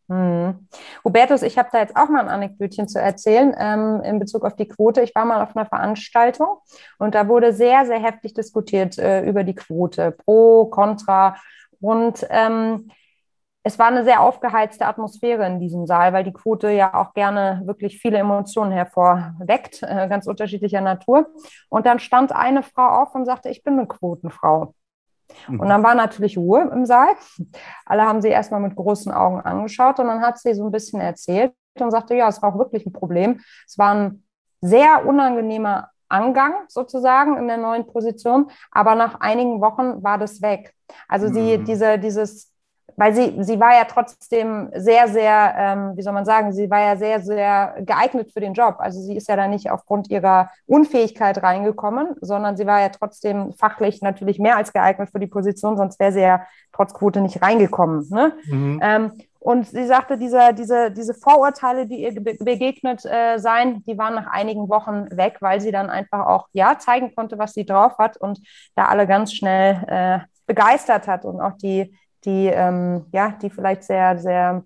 Hm. 0.08 0.68
Hubertus, 1.02 1.42
ich 1.42 1.56
habe 1.56 1.70
da 1.72 1.78
jetzt 1.78 1.96
auch 1.96 2.10
mal 2.10 2.20
ein 2.20 2.28
Anekdötchen 2.28 2.88
zu 2.88 3.00
erzählen 3.00 3.54
ähm, 3.58 4.02
in 4.04 4.18
Bezug 4.18 4.44
auf 4.44 4.54
die 4.54 4.68
Quote. 4.68 5.00
Ich 5.00 5.14
war 5.14 5.24
mal 5.24 5.42
auf 5.42 5.56
einer 5.56 5.66
Veranstaltung 5.66 6.58
und 6.98 7.14
da 7.14 7.26
wurde 7.26 7.54
sehr, 7.54 7.86
sehr 7.86 8.00
heftig 8.00 8.34
diskutiert 8.34 8.98
äh, 8.98 9.22
über 9.22 9.44
die 9.44 9.54
Quote, 9.54 10.12
pro, 10.12 10.66
contra. 10.66 11.36
Und 11.80 12.26
ähm, 12.28 12.90
es 13.62 13.78
war 13.78 13.86
eine 13.86 14.04
sehr 14.04 14.20
aufgeheizte 14.20 14.84
Atmosphäre 14.84 15.46
in 15.46 15.58
diesem 15.58 15.86
Saal, 15.86 16.12
weil 16.12 16.24
die 16.24 16.34
Quote 16.34 16.70
ja 16.70 16.92
auch 16.92 17.14
gerne 17.14 17.62
wirklich 17.64 17.98
viele 17.98 18.18
Emotionen 18.18 18.72
hervorweckt, 18.72 19.82
äh, 19.82 20.06
ganz 20.06 20.26
unterschiedlicher 20.26 20.82
Natur. 20.82 21.28
Und 21.70 21.86
dann 21.86 21.98
stand 21.98 22.30
eine 22.30 22.62
Frau 22.62 22.86
auf 23.02 23.14
und 23.14 23.24
sagte, 23.24 23.48
ich 23.48 23.64
bin 23.64 23.78
eine 23.78 23.86
Quotenfrau. 23.86 24.74
Mhm. 25.48 25.60
Und 25.60 25.68
dann 25.68 25.82
war 25.82 25.94
natürlich 25.94 26.38
Ruhe 26.38 26.70
im 26.72 26.86
Saal. 26.86 27.14
Alle 27.86 28.02
haben 28.02 28.22
sie 28.22 28.28
erstmal 28.28 28.60
mit 28.60 28.76
großen 28.76 29.12
Augen 29.12 29.40
angeschaut 29.40 29.98
und 29.98 30.06
dann 30.06 30.20
hat 30.20 30.38
sie 30.38 30.54
so 30.54 30.64
ein 30.64 30.72
bisschen 30.72 31.00
erzählt 31.00 31.52
und 31.78 31.90
sagte, 31.90 32.14
ja, 32.14 32.28
es 32.28 32.40
war 32.42 32.54
auch 32.54 32.58
wirklich 32.58 32.86
ein 32.86 32.92
Problem. 32.92 33.40
Es 33.66 33.78
war 33.78 33.94
ein 33.94 34.24
sehr 34.60 35.06
unangenehmer 35.06 35.90
Angang 36.08 36.54
sozusagen 36.68 37.36
in 37.36 37.48
der 37.48 37.56
neuen 37.56 37.86
Position, 37.86 38.50
aber 38.70 38.94
nach 38.94 39.20
einigen 39.20 39.60
Wochen 39.60 40.02
war 40.02 40.18
das 40.18 40.42
weg. 40.42 40.72
Also 41.08 41.32
sie, 41.32 41.58
mhm. 41.58 41.64
diese, 41.64 41.98
dieses 41.98 42.53
weil 42.96 43.14
sie, 43.14 43.34
sie 43.40 43.58
war 43.58 43.74
ja 43.74 43.84
trotzdem 43.84 44.70
sehr, 44.74 45.08
sehr, 45.08 45.54
ähm, 45.56 45.96
wie 45.96 46.02
soll 46.02 46.12
man 46.12 46.24
sagen, 46.24 46.52
sie 46.52 46.70
war 46.70 46.80
ja 46.80 46.96
sehr, 46.96 47.20
sehr 47.20 47.74
geeignet 47.80 48.30
für 48.32 48.40
den 48.40 48.54
Job. 48.54 48.76
Also 48.78 49.00
sie 49.00 49.16
ist 49.16 49.28
ja 49.28 49.36
da 49.36 49.48
nicht 49.48 49.70
aufgrund 49.70 50.10
ihrer 50.10 50.50
Unfähigkeit 50.66 51.42
reingekommen, 51.42 52.14
sondern 52.20 52.56
sie 52.56 52.66
war 52.66 52.80
ja 52.80 52.90
trotzdem 52.90 53.52
fachlich 53.54 54.00
natürlich 54.02 54.38
mehr 54.38 54.56
als 54.56 54.72
geeignet 54.72 55.10
für 55.10 55.18
die 55.18 55.26
Position, 55.26 55.76
sonst 55.76 55.98
wäre 55.98 56.12
sie 56.12 56.20
ja 56.20 56.46
trotz 56.72 56.94
Quote 56.94 57.20
nicht 57.20 57.42
reingekommen. 57.42 58.06
Ne? 58.10 58.32
Mhm. 58.46 58.80
Ähm, 58.82 59.12
und 59.40 59.66
sie 59.66 59.86
sagte, 59.86 60.16
diese, 60.16 60.54
diese, 60.54 60.90
diese 60.90 61.12
Vorurteile, 61.12 61.86
die 61.86 62.02
ihr 62.02 62.14
begegnet 62.14 63.04
äh, 63.04 63.36
seien, 63.38 63.84
die 63.84 63.98
waren 63.98 64.14
nach 64.14 64.26
einigen 64.26 64.70
Wochen 64.70 65.06
weg, 65.14 65.36
weil 65.40 65.60
sie 65.60 65.70
dann 65.70 65.90
einfach 65.90 66.24
auch 66.24 66.48
ja 66.52 66.78
zeigen 66.78 67.14
konnte, 67.14 67.38
was 67.38 67.52
sie 67.52 67.66
drauf 67.66 67.98
hat 67.98 68.16
und 68.16 68.40
da 68.74 68.86
alle 68.86 69.06
ganz 69.06 69.34
schnell 69.34 69.84
äh, 69.86 70.18
begeistert 70.46 71.08
hat 71.08 71.26
und 71.26 71.42
auch 71.42 71.58
die 71.58 71.94
die, 72.24 72.46
ähm, 72.46 73.06
ja, 73.12 73.30
die 73.40 73.50
vielleicht 73.50 73.84
sehr, 73.84 74.18
sehr, 74.18 74.64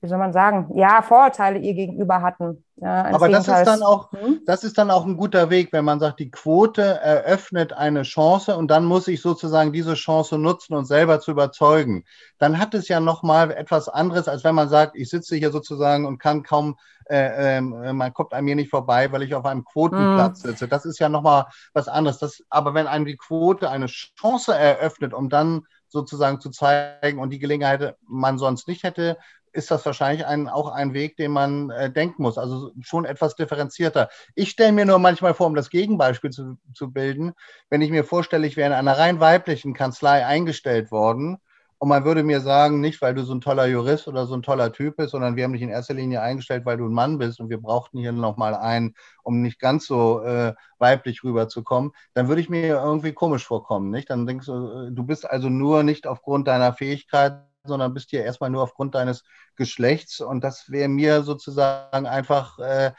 wie 0.00 0.08
soll 0.08 0.18
man 0.18 0.32
sagen, 0.32 0.70
ja, 0.74 1.02
Vorurteile 1.02 1.58
ihr 1.58 1.74
gegenüber 1.74 2.22
hatten. 2.22 2.64
Ja, 2.76 3.04
Aber 3.12 3.28
das 3.28 3.46
ist 3.46 3.64
dann 3.64 3.82
auch, 3.82 4.10
hm? 4.12 4.40
das 4.46 4.64
ist 4.64 4.78
dann 4.78 4.90
auch 4.90 5.04
ein 5.04 5.18
guter 5.18 5.50
Weg, 5.50 5.70
wenn 5.72 5.84
man 5.84 6.00
sagt, 6.00 6.18
die 6.18 6.30
Quote 6.30 6.82
eröffnet 6.82 7.74
eine 7.74 8.02
Chance 8.02 8.56
und 8.56 8.70
dann 8.70 8.86
muss 8.86 9.06
ich 9.06 9.20
sozusagen 9.20 9.70
diese 9.70 9.94
Chance 9.94 10.38
nutzen 10.38 10.72
und 10.74 10.86
selber 10.86 11.20
zu 11.20 11.32
überzeugen. 11.32 12.04
Dann 12.38 12.58
hat 12.58 12.72
es 12.72 12.88
ja 12.88 12.98
nochmal 12.98 13.50
etwas 13.50 13.90
anderes, 13.90 14.28
als 14.28 14.44
wenn 14.44 14.54
man 14.54 14.70
sagt, 14.70 14.96
ich 14.96 15.10
sitze 15.10 15.36
hier 15.36 15.50
sozusagen 15.50 16.06
und 16.06 16.16
kann 16.16 16.42
kaum, 16.42 16.78
äh, 17.10 17.58
äh, 17.58 17.60
man 17.60 18.14
kommt 18.14 18.32
an 18.32 18.46
mir 18.46 18.56
nicht 18.56 18.70
vorbei, 18.70 19.12
weil 19.12 19.22
ich 19.22 19.34
auf 19.34 19.44
einem 19.44 19.64
Quotenplatz 19.64 20.42
hm. 20.42 20.50
sitze. 20.50 20.66
Das 20.66 20.86
ist 20.86 20.98
ja 20.98 21.10
nochmal 21.10 21.48
was 21.74 21.88
anderes. 21.88 22.16
Das, 22.16 22.42
aber 22.48 22.72
wenn 22.72 22.86
einem 22.86 23.04
die 23.04 23.18
Quote 23.18 23.68
eine 23.68 23.86
Chance 23.86 24.54
eröffnet, 24.54 25.12
um 25.12 25.28
dann 25.28 25.66
sozusagen 25.90 26.40
zu 26.40 26.50
zeigen 26.50 27.18
und 27.18 27.30
die 27.30 27.38
Gelegenheit 27.38 27.96
man 28.06 28.38
sonst 28.38 28.68
nicht 28.68 28.84
hätte, 28.84 29.18
ist 29.52 29.70
das 29.70 29.84
wahrscheinlich 29.84 30.24
ein, 30.26 30.48
auch 30.48 30.68
ein 30.68 30.94
Weg, 30.94 31.16
den 31.16 31.32
man 31.32 31.70
äh, 31.70 31.90
denken 31.90 32.22
muss. 32.22 32.38
Also 32.38 32.70
schon 32.80 33.04
etwas 33.04 33.34
differenzierter. 33.34 34.08
Ich 34.34 34.50
stelle 34.50 34.72
mir 34.72 34.84
nur 34.84 34.98
manchmal 34.98 35.34
vor, 35.34 35.48
um 35.48 35.54
das 35.54 35.70
Gegenbeispiel 35.70 36.30
zu, 36.30 36.56
zu 36.72 36.92
bilden, 36.92 37.32
wenn 37.68 37.82
ich 37.82 37.90
mir 37.90 38.04
vorstelle, 38.04 38.46
ich 38.46 38.56
wäre 38.56 38.68
in 38.68 38.74
einer 38.74 38.96
rein 38.96 39.20
weiblichen 39.20 39.74
Kanzlei 39.74 40.24
eingestellt 40.24 40.90
worden 40.90 41.38
und 41.80 41.88
man 41.88 42.04
würde 42.04 42.22
mir 42.22 42.40
sagen, 42.42 42.80
nicht 42.80 43.00
weil 43.00 43.14
du 43.14 43.22
so 43.24 43.32
ein 43.34 43.40
toller 43.40 43.64
Jurist 43.64 44.06
oder 44.06 44.26
so 44.26 44.34
ein 44.34 44.42
toller 44.42 44.70
Typ 44.70 44.96
bist, 44.96 45.12
sondern 45.12 45.34
wir 45.34 45.44
haben 45.44 45.54
dich 45.54 45.62
in 45.62 45.70
erster 45.70 45.94
Linie 45.94 46.20
eingestellt, 46.20 46.66
weil 46.66 46.76
du 46.76 46.84
ein 46.86 46.92
Mann 46.92 47.16
bist 47.16 47.40
und 47.40 47.48
wir 47.48 47.56
brauchten 47.58 47.98
hier 47.98 48.12
nochmal 48.12 48.54
einen, 48.54 48.94
um 49.22 49.40
nicht 49.40 49.58
ganz 49.58 49.86
so 49.86 50.20
äh, 50.22 50.52
weiblich 50.78 51.24
rüberzukommen, 51.24 51.92
dann 52.12 52.28
würde 52.28 52.42
ich 52.42 52.50
mir 52.50 52.66
irgendwie 52.66 53.14
komisch 53.14 53.46
vorkommen, 53.46 53.90
nicht? 53.90 54.10
Dann 54.10 54.26
denkst 54.26 54.44
du, 54.46 54.88
äh, 54.88 54.92
du 54.92 55.04
bist 55.04 55.28
also 55.28 55.48
nur 55.48 55.82
nicht 55.82 56.06
aufgrund 56.06 56.48
deiner 56.48 56.74
Fähigkeit, 56.74 57.40
sondern 57.64 57.94
bist 57.94 58.10
hier 58.10 58.24
erstmal 58.24 58.50
nur 58.50 58.62
aufgrund 58.62 58.94
deines 58.94 59.22
Geschlechts. 59.56 60.20
Und 60.20 60.42
das 60.42 60.70
wäre 60.70 60.88
mir 60.88 61.22
sozusagen 61.22 62.06
einfach, 62.06 62.58
äh, 62.58 62.92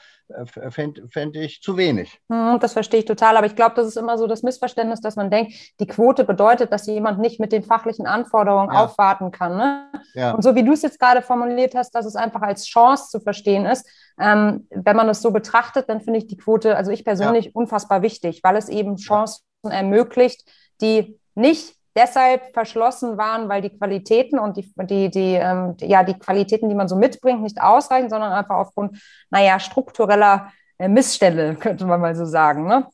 fände 0.69 1.07
fänd 1.09 1.35
ich 1.35 1.61
zu 1.61 1.77
wenig. 1.77 2.19
Hm, 2.29 2.59
das 2.59 2.73
verstehe 2.73 2.99
ich 2.99 3.05
total. 3.05 3.37
Aber 3.37 3.47
ich 3.47 3.55
glaube, 3.55 3.75
das 3.75 3.87
ist 3.87 3.97
immer 3.97 4.17
so 4.17 4.27
das 4.27 4.43
Missverständnis, 4.43 5.01
dass 5.01 5.15
man 5.15 5.31
denkt, 5.31 5.53
die 5.79 5.87
Quote 5.87 6.23
bedeutet, 6.23 6.71
dass 6.71 6.85
jemand 6.87 7.19
nicht 7.19 7.39
mit 7.39 7.51
den 7.51 7.63
fachlichen 7.63 8.05
Anforderungen 8.05 8.71
ja. 8.71 8.85
aufwarten 8.85 9.31
kann. 9.31 9.57
Ne? 9.57 9.87
Ja. 10.13 10.31
Und 10.31 10.43
so 10.43 10.55
wie 10.55 10.63
du 10.63 10.73
es 10.73 10.83
jetzt 10.83 10.99
gerade 10.99 11.21
formuliert 11.21 11.75
hast, 11.75 11.95
dass 11.95 12.05
es 12.05 12.15
einfach 12.15 12.41
als 12.41 12.65
Chance 12.65 13.09
zu 13.09 13.19
verstehen 13.19 13.65
ist, 13.65 13.87
ähm, 14.19 14.67
wenn 14.69 14.95
man 14.95 15.09
es 15.09 15.21
so 15.21 15.31
betrachtet, 15.31 15.89
dann 15.89 16.01
finde 16.01 16.19
ich 16.19 16.27
die 16.27 16.37
Quote, 16.37 16.77
also 16.77 16.91
ich 16.91 17.03
persönlich, 17.03 17.45
ja. 17.45 17.51
unfassbar 17.53 18.01
wichtig, 18.01 18.41
weil 18.43 18.55
es 18.55 18.69
eben 18.69 18.97
Chancen 18.97 19.43
ermöglicht, 19.63 20.47
die 20.81 21.19
nicht 21.33 21.75
deshalb 21.95 22.53
verschlossen 22.53 23.17
waren, 23.17 23.49
weil 23.49 23.61
die 23.61 23.77
Qualitäten 23.77 24.39
und 24.39 24.57
die, 24.57 24.71
die, 24.83 25.09
die, 25.09 25.33
ähm, 25.33 25.75
ja, 25.79 26.03
die 26.03 26.17
Qualitäten, 26.17 26.69
die 26.69 26.75
man 26.75 26.87
so 26.87 26.95
mitbringt, 26.95 27.41
nicht 27.41 27.61
ausreichen, 27.61 28.09
sondern 28.09 28.31
einfach 28.31 28.55
aufgrund, 28.55 29.01
naja, 29.29 29.59
struktureller 29.59 30.51
äh, 30.77 30.87
Missstelle, 30.87 31.55
könnte 31.59 31.85
man 31.85 32.01
mal 32.01 32.15
so 32.15 32.25
sagen. 32.25 32.67
Ne? 32.67 32.87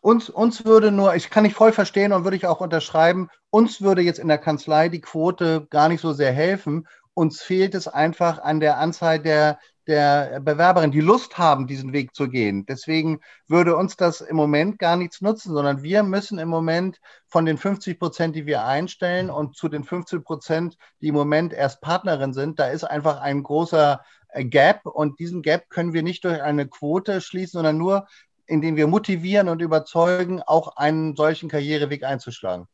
Uns, 0.00 0.30
uns 0.30 0.64
würde 0.64 0.90
nur, 0.90 1.14
ich 1.14 1.30
kann 1.30 1.42
nicht 1.42 1.56
voll 1.56 1.72
verstehen 1.72 2.12
und 2.12 2.24
würde 2.24 2.36
ich 2.36 2.46
auch 2.46 2.60
unterschreiben, 2.60 3.28
uns 3.50 3.82
würde 3.82 4.02
jetzt 4.02 4.18
in 4.18 4.28
der 4.28 4.38
Kanzlei 4.38 4.88
die 4.88 5.00
Quote 5.00 5.66
gar 5.68 5.88
nicht 5.88 6.00
so 6.00 6.12
sehr 6.12 6.32
helfen. 6.32 6.86
Uns 7.14 7.42
fehlt 7.42 7.74
es 7.74 7.88
einfach 7.88 8.40
an 8.42 8.60
der 8.60 8.78
Anzahl 8.78 9.18
der 9.18 9.58
der 9.86 10.40
Bewerberin, 10.40 10.90
die 10.90 11.00
Lust 11.00 11.38
haben, 11.38 11.66
diesen 11.66 11.92
Weg 11.92 12.14
zu 12.14 12.28
gehen. 12.28 12.66
Deswegen 12.66 13.20
würde 13.48 13.76
uns 13.76 13.96
das 13.96 14.20
im 14.20 14.36
Moment 14.36 14.78
gar 14.78 14.96
nichts 14.96 15.20
nutzen, 15.20 15.52
sondern 15.52 15.82
wir 15.82 16.02
müssen 16.02 16.38
im 16.38 16.48
Moment 16.48 17.00
von 17.26 17.46
den 17.46 17.58
50 17.58 17.98
Prozent, 17.98 18.36
die 18.36 18.46
wir 18.46 18.64
einstellen 18.64 19.30
und 19.30 19.56
zu 19.56 19.68
den 19.68 19.84
15 19.84 20.22
Prozent, 20.22 20.76
die 21.00 21.08
im 21.08 21.14
Moment 21.14 21.52
erst 21.52 21.80
Partnerin 21.80 22.32
sind, 22.32 22.58
da 22.58 22.66
ist 22.68 22.84
einfach 22.84 23.20
ein 23.20 23.42
großer 23.42 24.00
äh, 24.28 24.44
Gap 24.44 24.86
und 24.86 25.18
diesen 25.18 25.42
Gap 25.42 25.70
können 25.70 25.92
wir 25.92 26.02
nicht 26.02 26.24
durch 26.24 26.42
eine 26.42 26.68
Quote 26.68 27.20
schließen, 27.20 27.58
sondern 27.58 27.78
nur, 27.78 28.06
indem 28.46 28.76
wir 28.76 28.86
motivieren 28.86 29.48
und 29.48 29.62
überzeugen, 29.62 30.42
auch 30.42 30.76
einen 30.76 31.16
solchen 31.16 31.48
Karriereweg 31.48 32.04
einzuschlagen. 32.04 32.66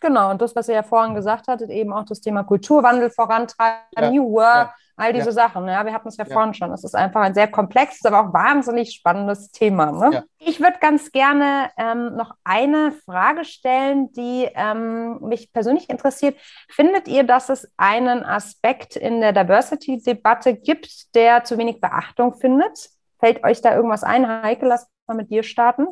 Genau, 0.00 0.30
und 0.30 0.40
das, 0.40 0.54
was 0.54 0.68
ihr 0.68 0.76
ja 0.76 0.82
vorhin 0.82 1.14
gesagt 1.14 1.48
hattet, 1.48 1.70
eben 1.70 1.92
auch 1.92 2.04
das 2.04 2.20
Thema 2.20 2.44
Kulturwandel 2.44 3.10
vorantreiben, 3.10 3.80
ja, 3.96 4.10
New 4.10 4.32
Work, 4.32 4.68
ja, 4.68 4.74
all 4.98 5.12
diese 5.12 5.26
ja. 5.26 5.32
Sachen. 5.32 5.66
Ja, 5.68 5.84
wir 5.84 5.92
hatten 5.92 6.08
es 6.08 6.16
ja, 6.16 6.24
vorhin 6.24 6.54
schon. 6.54 6.72
Es 6.72 6.84
ist 6.84 6.94
einfach 6.94 7.20
ein 7.22 7.34
sehr 7.34 7.48
komplexes, 7.48 8.04
aber 8.04 8.20
auch 8.20 8.32
wahnsinnig 8.32 8.92
spannendes 8.92 9.50
Thema. 9.50 9.92
Ne? 9.92 10.24
Ich 10.38 10.60
würde 10.60 10.78
ganz 10.80 11.12
gerne 11.12 11.70
ähm, 11.76 12.16
noch 12.16 12.34
eine 12.44 12.92
Frage 13.04 13.44
stellen, 13.44 14.12
die 14.12 14.48
ähm, 14.54 15.20
mich 15.20 15.52
persönlich 15.52 15.88
interessiert. 15.88 16.36
Findet 16.68 17.08
ihr, 17.08 17.24
dass 17.24 17.48
es 17.48 17.70
einen 17.76 18.24
Aspekt 18.24 18.96
in 18.96 19.20
der 19.20 19.32
Diversity-Debatte 19.32 20.54
gibt, 20.54 21.14
der 21.14 21.44
zu 21.44 21.58
wenig 21.58 21.80
Beachtung 21.80 22.34
findet? 22.34 22.90
Fällt 23.18 23.44
euch 23.44 23.60
da 23.60 23.74
irgendwas 23.74 24.04
ein? 24.04 24.26
Heike, 24.26 24.66
lass 24.66 24.88
mal 25.06 25.14
mit 25.14 25.30
dir 25.30 25.42
starten. 25.42 25.86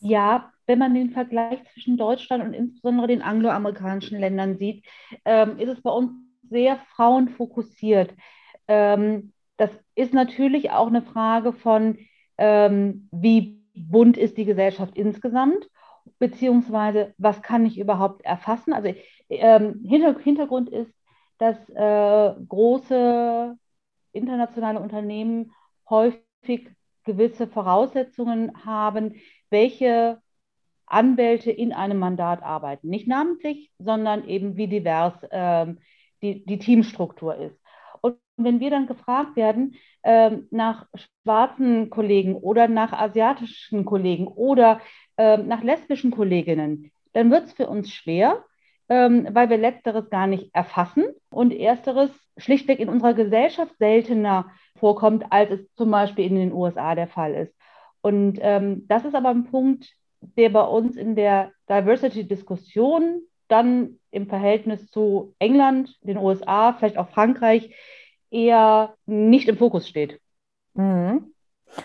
Ja, 0.00 0.50
wenn 0.66 0.78
man 0.78 0.94
den 0.94 1.10
Vergleich 1.10 1.58
zwischen 1.72 1.96
Deutschland 1.96 2.44
und 2.44 2.54
insbesondere 2.54 3.08
den 3.08 3.22
angloamerikanischen 3.22 4.18
Ländern 4.18 4.56
sieht, 4.56 4.84
ähm, 5.24 5.58
ist 5.58 5.68
es 5.68 5.82
bei 5.82 5.90
uns 5.90 6.12
sehr 6.48 6.78
frauenfokussiert. 6.94 8.14
Ähm, 8.70 9.32
das 9.56 9.70
ist 9.96 10.14
natürlich 10.14 10.70
auch 10.70 10.86
eine 10.86 11.02
Frage 11.02 11.52
von, 11.52 11.98
ähm, 12.38 13.08
wie 13.10 13.60
bunt 13.74 14.16
ist 14.16 14.38
die 14.38 14.44
Gesellschaft 14.44 14.96
insgesamt, 14.96 15.68
beziehungsweise 16.20 17.12
was 17.18 17.42
kann 17.42 17.66
ich 17.66 17.78
überhaupt 17.78 18.24
erfassen. 18.24 18.72
Also 18.72 18.94
ähm, 19.28 19.84
Hintergrund 19.84 20.70
ist, 20.70 20.94
dass 21.38 21.56
äh, 21.70 22.34
große 22.48 23.56
internationale 24.12 24.78
Unternehmen 24.78 25.52
häufig 25.88 26.70
gewisse 27.04 27.48
Voraussetzungen 27.48 28.64
haben, 28.64 29.16
welche 29.50 30.22
Anwälte 30.86 31.50
in 31.50 31.72
einem 31.72 31.98
Mandat 31.98 32.42
arbeiten. 32.42 32.88
Nicht 32.88 33.08
namentlich, 33.08 33.72
sondern 33.78 34.28
eben 34.28 34.56
wie 34.56 34.68
divers 34.68 35.14
ähm, 35.32 35.78
die, 36.22 36.44
die 36.44 36.58
Teamstruktur 36.58 37.34
ist. 37.34 37.59
Wenn 38.44 38.60
wir 38.60 38.70
dann 38.70 38.86
gefragt 38.86 39.36
werden 39.36 39.74
ähm, 40.02 40.48
nach 40.50 40.86
schwarzen 41.22 41.90
Kollegen 41.90 42.34
oder 42.34 42.68
nach 42.68 42.92
asiatischen 42.92 43.84
Kollegen 43.84 44.26
oder 44.26 44.80
ähm, 45.16 45.48
nach 45.48 45.62
lesbischen 45.62 46.10
Kolleginnen, 46.10 46.90
dann 47.12 47.30
wird 47.30 47.44
es 47.44 47.52
für 47.52 47.68
uns 47.68 47.92
schwer, 47.92 48.44
ähm, 48.88 49.28
weil 49.32 49.50
wir 49.50 49.58
letzteres 49.58 50.10
gar 50.10 50.26
nicht 50.26 50.54
erfassen 50.54 51.04
und 51.30 51.52
ersteres 51.52 52.10
schlichtweg 52.36 52.80
in 52.80 52.88
unserer 52.88 53.14
Gesellschaft 53.14 53.72
seltener 53.78 54.50
vorkommt, 54.78 55.24
als 55.30 55.50
es 55.50 55.74
zum 55.74 55.90
Beispiel 55.90 56.26
in 56.26 56.36
den 56.36 56.52
USA 56.52 56.94
der 56.94 57.08
Fall 57.08 57.34
ist. 57.34 57.54
Und 58.00 58.38
ähm, 58.40 58.86
das 58.88 59.04
ist 59.04 59.14
aber 59.14 59.28
ein 59.28 59.44
Punkt, 59.44 59.92
der 60.20 60.50
bei 60.50 60.62
uns 60.62 60.96
in 60.96 61.16
der 61.16 61.52
Diversity-Diskussion 61.68 63.22
dann 63.48 63.98
im 64.10 64.26
Verhältnis 64.28 64.90
zu 64.90 65.34
England, 65.38 65.98
den 66.02 66.18
USA, 66.18 66.72
vielleicht 66.72 66.98
auch 66.98 67.10
Frankreich 67.10 67.74
eher 68.30 68.94
nicht 69.06 69.48
im 69.48 69.58
Fokus 69.58 69.88
steht. 69.88 70.20
Mhm. 70.74 71.32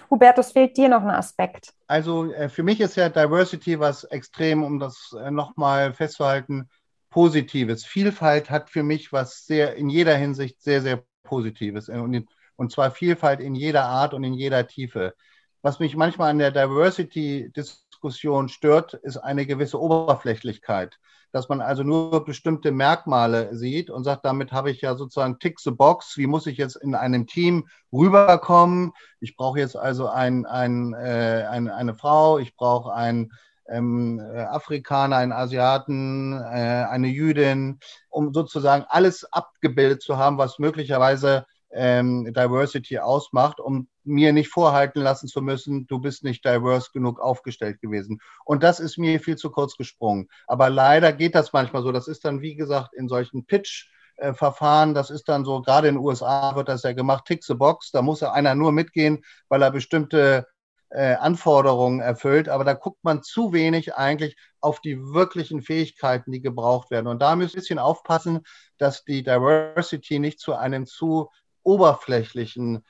Hubertus, 0.10 0.52
fehlt 0.52 0.78
dir 0.78 0.90
noch 0.90 1.04
ein 1.04 1.12
Aspekt? 1.12 1.74
Also 1.88 2.32
äh, 2.34 2.50
für 2.50 2.64
mich 2.64 2.80
ist 2.82 2.96
ja 2.96 3.10
Diversity 3.10 3.80
was 3.80 4.04
extrem, 4.06 4.64
um 4.64 4.80
das 4.80 5.16
äh, 5.20 5.30
nochmal 5.32 5.94
festzuhalten, 5.94 6.70
Positives. 7.10 7.86
Vielfalt 7.86 8.50
hat 8.50 8.70
für 8.70 8.84
mich 8.84 9.14
was 9.14 9.46
sehr 9.46 9.76
in 9.76 9.90
jeder 9.90 10.16
Hinsicht 10.18 10.62
sehr, 10.62 10.82
sehr 10.82 11.04
Positives. 11.24 11.88
Und, 11.88 12.28
und 12.56 12.72
zwar 12.72 12.92
Vielfalt 12.92 13.40
in 13.40 13.56
jeder 13.56 13.86
Art 13.86 14.14
und 14.14 14.24
in 14.24 14.34
jeder 14.34 14.68
Tiefe. 14.68 15.14
Was 15.62 15.80
mich 15.80 15.96
manchmal 15.96 16.32
an 16.32 16.40
der 16.40 16.52
Diversity-Diskussion 16.52 17.85
stört, 18.12 18.94
ist 18.94 19.18
eine 19.18 19.46
gewisse 19.46 19.80
Oberflächlichkeit. 19.80 21.00
Dass 21.32 21.50
man 21.50 21.60
also 21.60 21.84
nur 21.84 22.24
bestimmte 22.24 22.72
Merkmale 22.72 23.56
sieht 23.56 23.90
und 23.90 24.04
sagt, 24.04 24.26
damit 24.26 24.52
habe 24.52 24.72
ich 24.72 24.82
ja 24.82 24.96
sozusagen 24.96 25.40
tick 25.40 25.60
the 25.60 25.72
box. 25.72 26.18
Wie 26.18 26.28
muss 26.28 26.48
ich 26.48 26.58
jetzt 26.58 26.78
in 26.78 26.96
einem 26.96 27.28
Team 27.28 27.68
rüberkommen? 27.92 28.94
Ich 29.20 29.36
brauche 29.36 29.60
jetzt 29.60 29.76
also 29.76 30.08
ein, 30.08 30.46
ein, 30.46 30.94
äh, 30.94 31.46
ein, 31.50 31.70
eine 31.70 31.96
Frau, 31.96 32.38
ich 32.40 32.56
brauche 32.56 32.94
ein 32.94 33.32
ähm, 33.68 34.20
äh, 34.20 34.42
Afrikaner, 34.42 35.18
einen 35.18 35.32
Asiaten, 35.32 36.34
äh, 36.34 36.86
eine 36.90 37.08
Jüdin, 37.08 37.80
um 38.10 38.34
sozusagen 38.34 38.86
alles 38.88 39.26
abgebildet 39.32 40.02
zu 40.02 40.18
haben, 40.18 40.38
was 40.38 40.60
möglicherweise 40.60 41.46
ähm, 41.72 42.32
Diversity 42.34 43.00
ausmacht, 43.00 43.60
um 43.60 43.88
mir 44.06 44.34
nicht 44.34 44.50
vorhalten 44.50 45.02
lassen 45.02 45.28
zu 45.28 45.42
müssen, 45.42 45.88
du 45.88 46.00
bist 46.00 46.24
nicht 46.24 46.46
diverse 46.46 46.92
genug 46.94 47.20
aufgestellt 47.20 47.82
gewesen. 47.82 48.20
Und 48.46 48.64
das 48.64 48.80
ist 48.80 48.98
mir 48.98 49.20
viel 49.20 49.38
zu 49.38 49.50
kurz 49.52 49.76
gesprungen. 49.78 50.30
Aber 50.48 50.70
leider 50.70 51.14
geht 51.14 51.36
das 51.36 51.54
manchmal 51.54 51.84
so. 51.84 51.92
Das 51.92 52.08
ist 52.08 52.26
dann, 52.26 52.42
wie 52.42 52.56
gesagt, 52.56 52.94
in 52.94 53.08
solchen 53.08 53.46
Pitch- 53.46 53.88
Verfahren, 54.32 54.94
das 54.94 55.10
ist 55.10 55.28
dann 55.28 55.44
so, 55.44 55.62
gerade 55.62 55.90
in 55.90 55.96
den 55.96 56.02
USA 56.02 56.56
wird 56.56 56.70
das 56.70 56.84
ja 56.84 56.94
gemacht, 56.94 57.26
tick 57.26 57.44
the 57.44 57.54
box, 57.54 57.92
da 57.92 58.02
muss 58.02 58.24
einer 58.24 58.56
nur 58.56 58.72
mitgehen, 58.72 59.26
weil 59.50 59.62
er 59.62 59.72
bestimmte 59.72 60.48
äh, 60.90 61.16
Anforderungen 61.16 62.00
erfüllt, 62.00 62.48
aber 62.48 62.64
da 62.64 62.74
guckt 62.74 63.04
man 63.04 63.24
zu 63.24 63.52
wenig 63.52 63.96
eigentlich 63.96 64.38
auf 64.62 64.80
die 64.80 64.98
wirklichen 64.98 65.62
Fähigkeiten, 65.62 66.32
die 66.32 66.42
gebraucht 66.42 66.92
werden. 66.92 67.08
Und 67.08 67.22
da 67.22 67.36
müssen 67.36 67.54
wir 67.54 67.58
ein 67.58 67.62
bisschen 67.62 67.80
aufpassen, 67.80 68.42
dass 68.78 69.04
die 69.04 69.24
Diversity 69.24 70.20
nicht 70.20 70.40
zu 70.40 70.54
einem 70.54 70.86
zu 70.86 71.30
oberflächlichen 71.64 72.86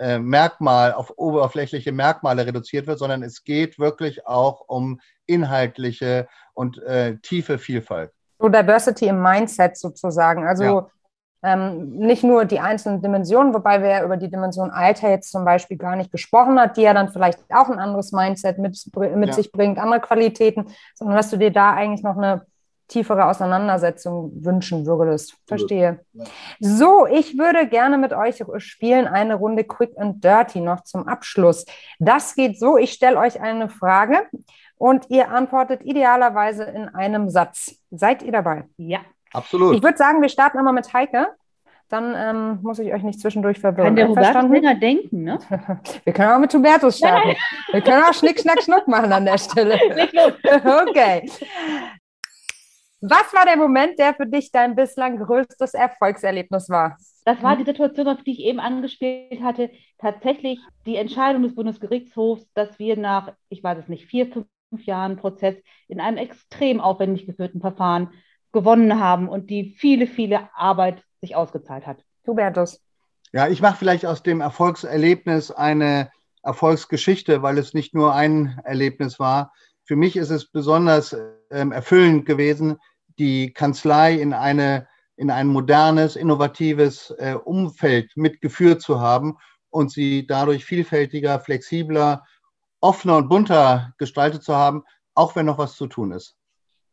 äh, 0.00 0.18
Merkmal, 0.18 0.92
auf 0.92 1.12
oberflächliche 1.16 1.92
Merkmale 1.92 2.46
reduziert 2.46 2.86
wird, 2.86 2.98
sondern 2.98 3.22
es 3.22 3.44
geht 3.44 3.78
wirklich 3.78 4.26
auch 4.26 4.64
um 4.66 5.00
inhaltliche 5.26 6.26
und 6.54 6.82
äh, 6.82 7.18
tiefe 7.18 7.58
Vielfalt. 7.58 8.10
So 8.38 8.48
Diversity 8.48 9.06
im 9.06 9.22
Mindset 9.22 9.76
sozusagen. 9.76 10.46
Also 10.46 10.64
ja. 10.64 10.86
Ähm, 11.42 11.96
nicht 11.96 12.22
nur 12.22 12.44
die 12.44 12.60
einzelnen 12.60 13.00
Dimensionen, 13.00 13.54
wobei 13.54 13.80
wir 13.80 13.88
ja 13.88 14.04
über 14.04 14.18
die 14.18 14.28
Dimension 14.28 14.70
Alter 14.70 15.08
jetzt 15.08 15.32
zum 15.32 15.46
Beispiel 15.46 15.78
gar 15.78 15.96
nicht 15.96 16.12
gesprochen 16.12 16.60
hat, 16.60 16.76
die 16.76 16.82
ja 16.82 16.92
dann 16.92 17.08
vielleicht 17.08 17.38
auch 17.48 17.70
ein 17.70 17.78
anderes 17.78 18.12
Mindset 18.12 18.58
mit, 18.58 18.78
mit 18.94 19.28
ja. 19.28 19.32
sich 19.32 19.50
bringt, 19.50 19.78
andere 19.78 20.00
Qualitäten, 20.00 20.66
sondern 20.94 21.16
dass 21.16 21.30
du 21.30 21.38
dir 21.38 21.50
da 21.50 21.72
eigentlich 21.72 22.02
noch 22.02 22.18
eine 22.18 22.44
tiefere 22.90 23.26
Auseinandersetzung 23.26 24.32
wünschen 24.44 24.84
würdest. 24.84 25.36
Verstehe. 25.46 26.00
Ja. 26.12 26.24
So, 26.58 27.06
ich 27.06 27.38
würde 27.38 27.66
gerne 27.68 27.96
mit 27.96 28.12
euch 28.12 28.42
spielen 28.58 29.06
eine 29.06 29.36
Runde 29.36 29.64
Quick 29.64 29.92
and 29.96 30.22
Dirty 30.22 30.60
noch 30.60 30.82
zum 30.82 31.08
Abschluss. 31.08 31.64
Das 31.98 32.34
geht 32.34 32.58
so, 32.58 32.76
ich 32.76 32.92
stelle 32.92 33.18
euch 33.18 33.40
eine 33.40 33.68
Frage 33.68 34.26
und 34.76 35.06
ihr 35.08 35.30
antwortet 35.30 35.82
idealerweise 35.84 36.64
in 36.64 36.88
einem 36.88 37.30
Satz. 37.30 37.76
Seid 37.90 38.22
ihr 38.22 38.32
dabei? 38.32 38.64
Ja. 38.76 39.00
Absolut. 39.32 39.76
Ich 39.76 39.82
würde 39.82 39.96
sagen, 39.96 40.20
wir 40.20 40.28
starten 40.28 40.58
immer 40.58 40.72
mit 40.72 40.92
Heike. 40.92 41.28
Dann 41.88 42.14
ähm, 42.16 42.58
muss 42.62 42.78
ich 42.78 42.92
euch 42.92 43.02
nicht 43.02 43.18
zwischendurch 43.18 43.58
verwirren. 43.58 43.88
Kann 43.88 43.96
der 43.96 44.08
Hubertus 44.08 44.48
länger 44.48 44.76
denken, 44.76 45.24
ne? 45.24 45.38
Wir 46.04 46.12
können 46.12 46.30
auch 46.30 46.38
mit 46.38 46.54
Hubertus 46.54 46.98
starten. 46.98 47.28
Nein. 47.28 47.36
Wir 47.72 47.80
können 47.80 48.04
auch 48.04 48.14
Schnick, 48.14 48.38
Schnack, 48.38 48.62
Schnuck 48.62 48.86
machen 48.86 49.12
an 49.12 49.24
der 49.24 49.38
Stelle. 49.38 49.74
okay. 50.88 51.28
Was 53.02 53.32
war 53.32 53.46
der 53.46 53.56
Moment, 53.56 53.98
der 53.98 54.14
für 54.14 54.26
dich 54.26 54.52
dein 54.52 54.76
bislang 54.76 55.18
größtes 55.18 55.72
Erfolgserlebnis 55.72 56.68
war? 56.68 56.98
Das 57.24 57.42
war 57.42 57.56
die 57.56 57.64
Situation, 57.64 58.08
auf 58.08 58.22
die 58.22 58.32
ich 58.32 58.40
eben 58.40 58.60
angespielt 58.60 59.42
hatte. 59.42 59.70
Tatsächlich 59.98 60.58
die 60.84 60.96
Entscheidung 60.96 61.42
des 61.42 61.54
Bundesgerichtshofs, 61.54 62.46
dass 62.52 62.78
wir 62.78 62.98
nach, 62.98 63.32
ich 63.48 63.64
weiß 63.64 63.78
es 63.78 63.88
nicht, 63.88 64.06
vier, 64.06 64.30
fünf 64.30 64.84
Jahren 64.84 65.16
Prozess 65.16 65.56
in 65.88 65.98
einem 65.98 66.18
extrem 66.18 66.80
aufwendig 66.80 67.26
geführten 67.26 67.60
Verfahren 67.60 68.10
gewonnen 68.52 69.00
haben 69.00 69.28
und 69.28 69.48
die 69.48 69.74
viele, 69.78 70.06
viele 70.06 70.50
Arbeit 70.54 71.02
sich 71.22 71.36
ausgezahlt 71.36 71.86
hat. 71.86 72.04
Hubertus. 72.26 72.82
Ja, 73.32 73.48
ich 73.48 73.62
mache 73.62 73.76
vielleicht 73.76 74.04
aus 74.04 74.22
dem 74.22 74.42
Erfolgserlebnis 74.42 75.50
eine 75.50 76.10
Erfolgsgeschichte, 76.42 77.42
weil 77.42 77.56
es 77.58 77.72
nicht 77.72 77.94
nur 77.94 78.14
ein 78.14 78.60
Erlebnis 78.64 79.18
war. 79.18 79.52
Für 79.84 79.96
mich 79.96 80.16
ist 80.16 80.30
es 80.30 80.50
besonders 80.50 81.16
ähm, 81.50 81.72
erfüllend 81.72 82.26
gewesen, 82.26 82.78
die 83.20 83.52
Kanzlei 83.52 84.14
in 84.14 84.32
eine 84.32 84.88
in 85.20 85.30
ein 85.30 85.48
modernes, 85.48 86.16
innovatives 86.16 87.10
äh, 87.18 87.34
Umfeld 87.34 88.16
mitgeführt 88.16 88.80
zu 88.80 89.00
haben 89.00 89.36
und 89.68 89.90
sie 89.90 90.26
dadurch 90.26 90.64
vielfältiger, 90.64 91.38
flexibler, 91.40 92.24
offener 92.80 93.18
und 93.18 93.28
bunter 93.28 93.92
gestaltet 93.98 94.42
zu 94.42 94.56
haben, 94.56 94.82
auch 95.14 95.36
wenn 95.36 95.44
noch 95.44 95.58
was 95.58 95.76
zu 95.76 95.86
tun 95.88 96.12
ist. 96.12 96.38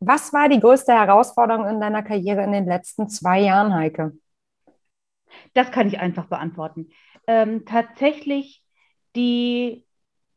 Was 0.01 0.33
war 0.33 0.49
die 0.49 0.59
größte 0.59 0.91
Herausforderung 0.91 1.67
in 1.67 1.79
deiner 1.79 2.03
Karriere 2.03 2.43
in 2.43 2.51
den 2.51 2.65
letzten 2.65 3.07
zwei 3.07 3.39
Jahren, 3.39 3.73
Heike? 3.73 4.11
Das 5.53 5.71
kann 5.71 5.87
ich 5.87 5.97
einfach 5.97 6.25
beantworten. 6.25 6.89
Ähm, 7.27 7.65
tatsächlich 7.65 8.61
die 9.15 9.85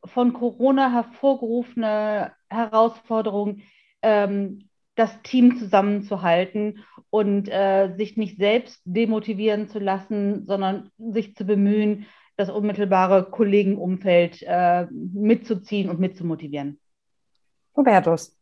von 0.04 0.32
Corona 0.32 0.92
hervorgerufene 0.92 2.32
Herausforderung, 2.48 3.62
ähm, 4.02 4.69
das 4.94 5.22
Team 5.22 5.58
zusammenzuhalten 5.58 6.84
und 7.10 7.48
äh, 7.48 7.94
sich 7.96 8.16
nicht 8.16 8.38
selbst 8.38 8.80
demotivieren 8.84 9.68
zu 9.68 9.78
lassen, 9.78 10.46
sondern 10.46 10.90
sich 10.98 11.34
zu 11.34 11.44
bemühen, 11.44 12.06
das 12.36 12.50
unmittelbare 12.50 13.30
Kollegenumfeld 13.30 14.42
äh, 14.42 14.86
mitzuziehen 14.90 15.90
und 15.90 16.00
mitzumotivieren. 16.00 16.80
Hubertus. 17.76 18.36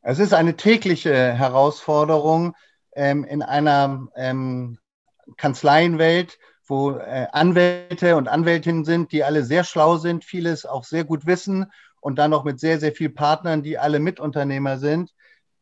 Es 0.00 0.18
ist 0.18 0.34
eine 0.34 0.56
tägliche 0.56 1.14
Herausforderung 1.14 2.54
ähm, 2.94 3.24
in 3.24 3.42
einer 3.42 4.08
ähm, 4.16 4.78
Kanzleienwelt, 5.36 6.38
wo 6.66 6.92
äh, 6.92 7.26
Anwälte 7.32 8.16
und 8.16 8.28
Anwältinnen 8.28 8.84
sind, 8.84 9.12
die 9.12 9.24
alle 9.24 9.44
sehr 9.44 9.64
schlau 9.64 9.96
sind, 9.96 10.24
vieles 10.24 10.66
auch 10.66 10.84
sehr 10.84 11.04
gut 11.04 11.26
wissen 11.26 11.66
und 12.00 12.18
dann 12.18 12.30
noch 12.30 12.44
mit 12.44 12.58
sehr, 12.58 12.80
sehr 12.80 12.92
vielen 12.92 13.14
Partnern, 13.14 13.62
die 13.62 13.78
alle 13.78 14.00
Mitunternehmer 14.00 14.78
sind, 14.78 15.12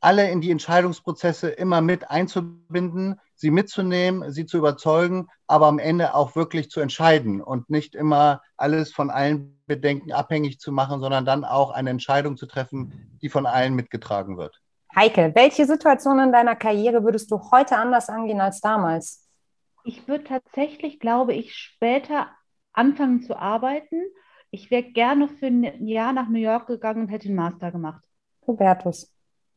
alle 0.01 0.31
in 0.31 0.41
die 0.41 0.51
Entscheidungsprozesse 0.51 1.49
immer 1.49 1.81
mit 1.81 2.11
einzubinden, 2.11 3.21
sie 3.35 3.51
mitzunehmen, 3.51 4.33
sie 4.33 4.47
zu 4.47 4.59
überzeugen, 4.59 5.29
aber 5.47 5.67
am 5.67 5.79
Ende 5.79 6.15
auch 6.15 6.37
wirklich 6.37 6.71
zu 6.71 6.81
entscheiden 6.81 7.43
und 7.43 7.71
nicht 7.71 7.95
immer 7.95 8.43
alles 8.57 8.93
von 8.93 9.11
allen 9.11 9.61
Bedenken 9.67 10.13
abhängig 10.13 10.59
zu 10.59 10.73
machen, 10.73 11.01
sondern 11.01 11.25
dann 11.25 11.45
auch 11.45 11.71
eine 11.71 11.91
Entscheidung 11.91 12.37
zu 12.37 12.47
treffen, 12.47 13.19
die 13.23 13.29
von 13.29 13.47
allen 13.47 13.75
mitgetragen 13.75 14.37
wird. 14.37 14.61
Heike, 14.95 15.33
welche 15.35 15.67
Situation 15.67 16.19
in 16.19 16.33
deiner 16.33 16.57
Karriere 16.57 17.05
würdest 17.05 17.31
du 17.31 17.41
heute 17.53 17.77
anders 17.77 18.09
angehen 18.09 18.41
als 18.41 18.61
damals? 18.61 19.29
Ich 19.85 20.09
würde 20.09 20.25
tatsächlich, 20.25 20.99
glaube 20.99 21.33
ich, 21.33 21.55
später 21.55 22.29
anfangen 22.73 23.23
zu 23.23 23.37
arbeiten, 23.37 24.03
Ich 24.53 24.71
wäre 24.71 24.83
gerne 24.83 25.29
für 25.29 25.47
ein 25.47 25.87
Jahr 25.87 26.13
nach 26.13 26.29
New 26.29 26.41
York 26.41 26.67
gegangen 26.67 27.03
und 27.03 27.09
hätte 27.09 27.29
den 27.29 27.37
Master 27.37 27.71
gemacht. 27.71 28.03
Hubertus. 28.47 29.09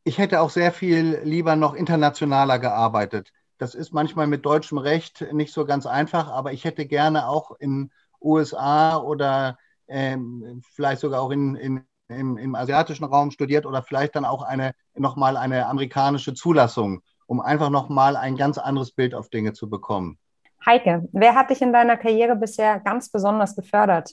Ich 0.06 0.18
hätte 0.18 0.42
auch 0.42 0.50
sehr 0.50 0.72
viel 0.72 1.22
lieber 1.24 1.56
noch 1.56 1.74
internationaler 1.74 2.60
gearbeitet. 2.60 3.32
Das 3.58 3.74
ist 3.74 3.94
manchmal 3.94 4.28
mit 4.28 4.46
deutschem 4.46 4.78
Recht 4.78 5.26
nicht 5.32 5.54
so 5.54 5.66
ganz 5.66 5.86
einfach, 5.86 6.30
aber 6.30 6.52
ich 6.52 6.66
hätte 6.66 6.86
gerne 6.86 7.30
auch 7.30 7.52
in 7.60 7.92
USA 8.22 8.98
oder 8.98 9.58
ähm, 9.88 10.62
vielleicht 10.74 11.02
sogar 11.02 11.22
auch 11.22 11.32
in, 11.32 11.56
in, 11.56 11.86
im, 12.10 12.38
im, 12.38 12.56
asiatischen 12.56 13.06
Raum 13.06 13.32
studiert 13.32 13.66
oder 13.66 13.82
vielleicht 13.82 14.16
dann 14.16 14.26
auch 14.26 14.42
eine 14.42 14.74
nochmal 14.96 15.38
eine 15.38 15.68
amerikanische 15.68 16.34
Zulassung, 16.34 17.02
um 17.26 17.40
einfach 17.40 17.70
nochmal 17.70 18.18
ein 18.18 18.36
ganz 18.36 18.58
anderes 18.58 18.92
Bild 18.92 19.16
auf 19.16 19.30
Dinge 19.30 19.54
zu 19.54 19.70
bekommen. 19.70 20.18
Heike, 20.66 21.08
wer 21.14 21.36
hat 21.36 21.50
dich 21.50 21.62
in 21.62 21.72
deiner 21.72 21.96
Karriere 21.96 22.36
bisher 22.36 22.80
ganz 22.82 23.10
besonders 23.10 23.56
gefördert? 23.56 24.12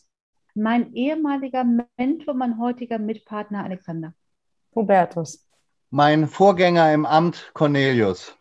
Mein 0.55 0.93
ehemaliger 0.95 1.65
Mentor, 1.97 2.35
mein 2.35 2.61
heutiger 2.61 2.99
Mitpartner 2.99 3.65
Alexander. 3.65 4.15
Hubertus. 4.75 5.50
Mein 5.93 6.29
Vorgänger 6.29 6.95
im 6.95 7.05
Amt 7.05 7.51
Cornelius. 7.53 8.39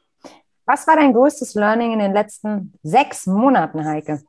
Was 0.68 0.86
war 0.86 0.97
dein 0.97 1.14
größtes 1.14 1.56
Learning 1.56 1.93
in 1.93 1.97
den 2.00 2.14
letzten 2.14 2.76
sechs 2.84 3.26
Monaten, 3.26 3.84
Heike? 3.86 4.22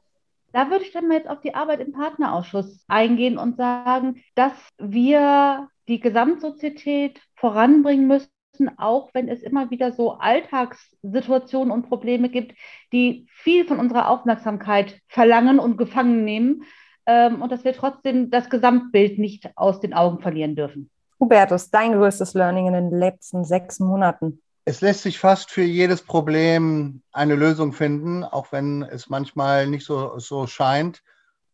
Da 0.55 0.71
würde 0.71 0.87
ich 0.87 0.93
dann 0.93 1.07
mal 1.07 1.19
jetzt 1.19 1.29
auf 1.29 1.43
die 1.43 1.55
Arbeit 1.55 1.81
im 1.81 1.93
Partnerausschuss 1.93 2.83
eingehen 2.89 3.37
und 3.37 3.59
sagen, 3.59 4.23
dass 4.37 4.55
wir 4.79 5.69
die 5.87 6.01
Gesamtsozietät 6.01 7.21
voranbringen 7.35 8.09
müssen, 8.09 8.31
auch 8.79 9.11
wenn 9.13 9.29
es 9.29 9.43
immer 9.43 9.69
wieder 9.69 9.93
so 9.93 10.13
Alltagssituationen 10.13 11.73
und 11.73 11.91
Probleme 11.91 12.31
gibt, 12.31 12.57
die 12.91 13.27
viel 13.29 13.67
von 13.67 13.79
unserer 13.79 14.09
Aufmerksamkeit 14.09 14.99
verlangen 15.09 15.59
und 15.59 15.77
gefangen 15.77 16.25
nehmen 16.25 16.63
ähm, 17.05 17.43
und 17.43 17.53
dass 17.53 17.65
wir 17.65 17.75
trotzdem 17.75 18.31
das 18.31 18.49
Gesamtbild 18.49 19.19
nicht 19.19 19.51
aus 19.57 19.79
den 19.81 19.93
Augen 19.93 20.23
verlieren 20.23 20.57
dürfen. 20.57 20.91
Hubertus, 21.21 21.71
dein 21.71 21.93
größtes 21.93 22.35
Learning 22.35 22.67
in 22.67 22.73
den 22.73 22.91
letzten 22.91 23.45
sechs 23.45 23.79
Monaten? 23.79 24.41
Es 24.65 24.81
lässt 24.81 25.03
sich 25.03 25.19
fast 25.19 25.51
für 25.51 25.63
jedes 25.63 26.03
Problem 26.03 27.03
eine 27.13 27.35
Lösung 27.35 27.73
finden, 27.73 28.25
auch 28.25 28.53
wenn 28.53 28.83
es 28.83 29.09
manchmal 29.09 29.67
nicht 29.67 29.85
so, 29.85 30.19
so 30.19 30.47
scheint. 30.47 31.03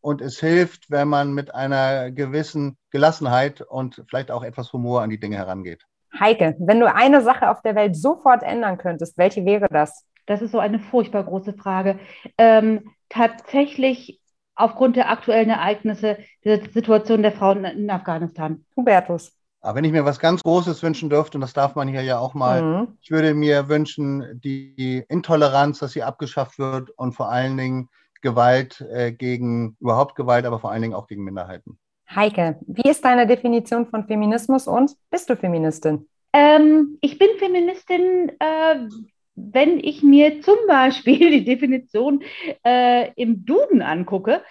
Und 0.00 0.20
es 0.20 0.38
hilft, 0.38 0.90
wenn 0.90 1.08
man 1.08 1.32
mit 1.32 1.54
einer 1.54 2.12
gewissen 2.12 2.76
Gelassenheit 2.90 3.60
und 3.60 4.04
vielleicht 4.08 4.30
auch 4.30 4.44
etwas 4.44 4.72
Humor 4.72 5.02
an 5.02 5.10
die 5.10 5.18
Dinge 5.18 5.36
herangeht. 5.36 5.84
Heike, 6.18 6.56
wenn 6.60 6.80
du 6.80 6.92
eine 6.92 7.22
Sache 7.22 7.50
auf 7.50 7.60
der 7.62 7.74
Welt 7.74 7.96
sofort 7.96 8.42
ändern 8.42 8.78
könntest, 8.78 9.18
welche 9.18 9.44
wäre 9.44 9.66
das? 9.68 10.04
Das 10.26 10.42
ist 10.42 10.52
so 10.52 10.58
eine 10.58 10.78
furchtbar 10.78 11.24
große 11.24 11.54
Frage. 11.54 11.98
Ähm, 12.38 12.92
tatsächlich 13.08 14.20
aufgrund 14.54 14.96
der 14.96 15.10
aktuellen 15.10 15.50
Ereignisse 15.50 16.18
der 16.44 16.60
Situation 16.70 17.22
der 17.22 17.32
Frauen 17.32 17.64
in 17.64 17.90
Afghanistan. 17.90 18.64
Hubertus. 18.76 19.35
Aber 19.66 19.78
wenn 19.78 19.84
ich 19.84 19.90
mir 19.90 20.04
was 20.04 20.20
ganz 20.20 20.44
Großes 20.44 20.80
wünschen 20.84 21.10
dürfte, 21.10 21.38
und 21.38 21.40
das 21.40 21.52
darf 21.52 21.74
man 21.74 21.88
hier 21.88 22.02
ja 22.02 22.20
auch 22.20 22.34
mal, 22.34 22.62
mhm. 22.62 22.88
ich 23.00 23.10
würde 23.10 23.34
mir 23.34 23.68
wünschen, 23.68 24.40
die 24.40 25.04
Intoleranz, 25.08 25.80
dass 25.80 25.90
sie 25.90 26.04
abgeschafft 26.04 26.60
wird 26.60 26.90
und 26.90 27.14
vor 27.14 27.30
allen 27.30 27.56
Dingen 27.56 27.88
Gewalt 28.22 28.80
äh, 28.92 29.10
gegen, 29.10 29.76
überhaupt 29.80 30.14
Gewalt, 30.14 30.46
aber 30.46 30.60
vor 30.60 30.70
allen 30.70 30.82
Dingen 30.82 30.94
auch 30.94 31.08
gegen 31.08 31.24
Minderheiten. 31.24 31.78
Heike, 32.14 32.60
wie 32.68 32.88
ist 32.88 33.04
deine 33.04 33.26
Definition 33.26 33.86
von 33.86 34.06
Feminismus 34.06 34.68
und 34.68 34.92
bist 35.10 35.28
du 35.30 35.36
Feministin? 35.36 36.08
Ähm, 36.32 36.98
ich 37.00 37.18
bin 37.18 37.28
Feministin, 37.40 38.30
äh, 38.38 38.88
wenn 39.36 39.78
ich 39.78 40.02
mir 40.02 40.40
zum 40.40 40.56
Beispiel 40.66 41.30
die 41.30 41.44
Definition 41.44 42.24
äh, 42.64 43.12
im 43.14 43.44
Duden 43.44 43.82
angucke, 43.82 44.42